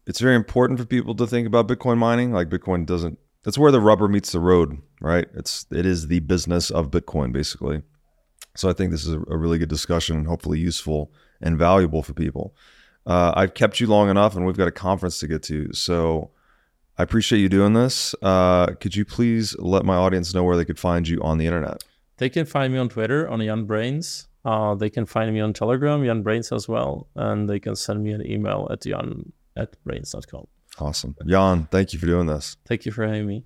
it's 0.07 0.21
very 0.21 0.37
important 0.37 0.79
for 0.79 0.85
people 0.85 1.17
to 1.17 1.27
think 1.27 1.49
about 1.49 1.67
Bitcoin 1.67 1.99
mining. 1.99 2.31
Like 2.33 2.49
Bitcoin 2.49 2.87
doesn't. 2.87 3.19
That's 3.43 3.59
where 3.59 3.73
the 3.73 3.81
rubber 3.81 4.07
meets 4.07 4.31
the 4.31 4.39
road, 4.39 4.79
right? 5.01 5.27
It's 5.35 5.67
it 5.73 5.85
is 5.85 6.07
the 6.07 6.21
business 6.21 6.71
of 6.71 6.93
Bitcoin, 6.93 7.33
basically. 7.33 7.83
So 8.55 8.71
I 8.71 8.75
think 8.75 8.93
this 8.93 9.05
is 9.05 9.15
a, 9.15 9.21
a 9.29 9.37
really 9.37 9.59
good 9.59 9.69
discussion 9.69 10.19
and 10.19 10.29
hopefully 10.29 10.61
useful 10.61 11.11
and 11.41 11.59
valuable 11.59 12.05
for 12.05 12.13
people. 12.15 12.55
Uh, 13.05 13.33
I've 13.35 13.55
kept 13.55 13.81
you 13.81 13.89
long 13.89 14.09
enough, 14.09 14.37
and 14.37 14.47
we've 14.47 14.57
got 14.57 14.69
a 14.69 14.73
conference 14.73 15.19
to 15.19 15.27
get 15.27 15.43
to, 15.45 15.73
so. 15.73 16.31
I 16.99 17.03
appreciate 17.03 17.41
you 17.41 17.49
doing 17.49 17.73
this. 17.73 18.15
Uh, 18.23 18.67
could 18.81 18.95
you 18.95 19.05
please 19.05 19.57
let 19.59 19.85
my 19.85 19.97
audience 19.97 20.35
know 20.35 20.45
where 20.45 20.57
they 20.57 20.65
could 20.65 20.79
find 20.79 21.09
you 21.09 21.21
on 21.23 21.39
the 21.39 21.47
internet? 21.47 21.83
They 22.19 22.29
can 22.29 22.47
find 22.47 22.73
me 22.73 22.79
on 22.79 22.89
Twitter 22.89 23.29
on 23.29 23.41
Jan 23.41 23.67
Braiins. 23.67 24.27
Uh, 24.45 24.75
they 24.75 24.91
can 24.91 25.07
find 25.07 25.33
me 25.33 25.41
on 25.41 25.53
Telegram, 25.53 26.05
Jan 26.05 26.23
Braiins 26.23 26.55
as 26.55 26.69
well, 26.69 27.09
and 27.15 27.49
they 27.49 27.61
can 27.61 27.77
send 27.77 28.03
me 28.03 28.13
an 28.13 28.27
email 28.27 28.69
at 28.71 28.83
jan 28.83 29.33
at 29.57 29.77
braiins.com. 29.85 30.47
Awesome. 30.79 31.15
Jan, 31.27 31.69
thank 31.71 31.93
you 31.93 31.99
for 31.99 32.07
doing 32.07 32.27
this. 32.27 32.57
Thank 32.67 32.87
you 32.87 32.93
for 32.93 33.07
having 33.07 33.27
me. 33.27 33.45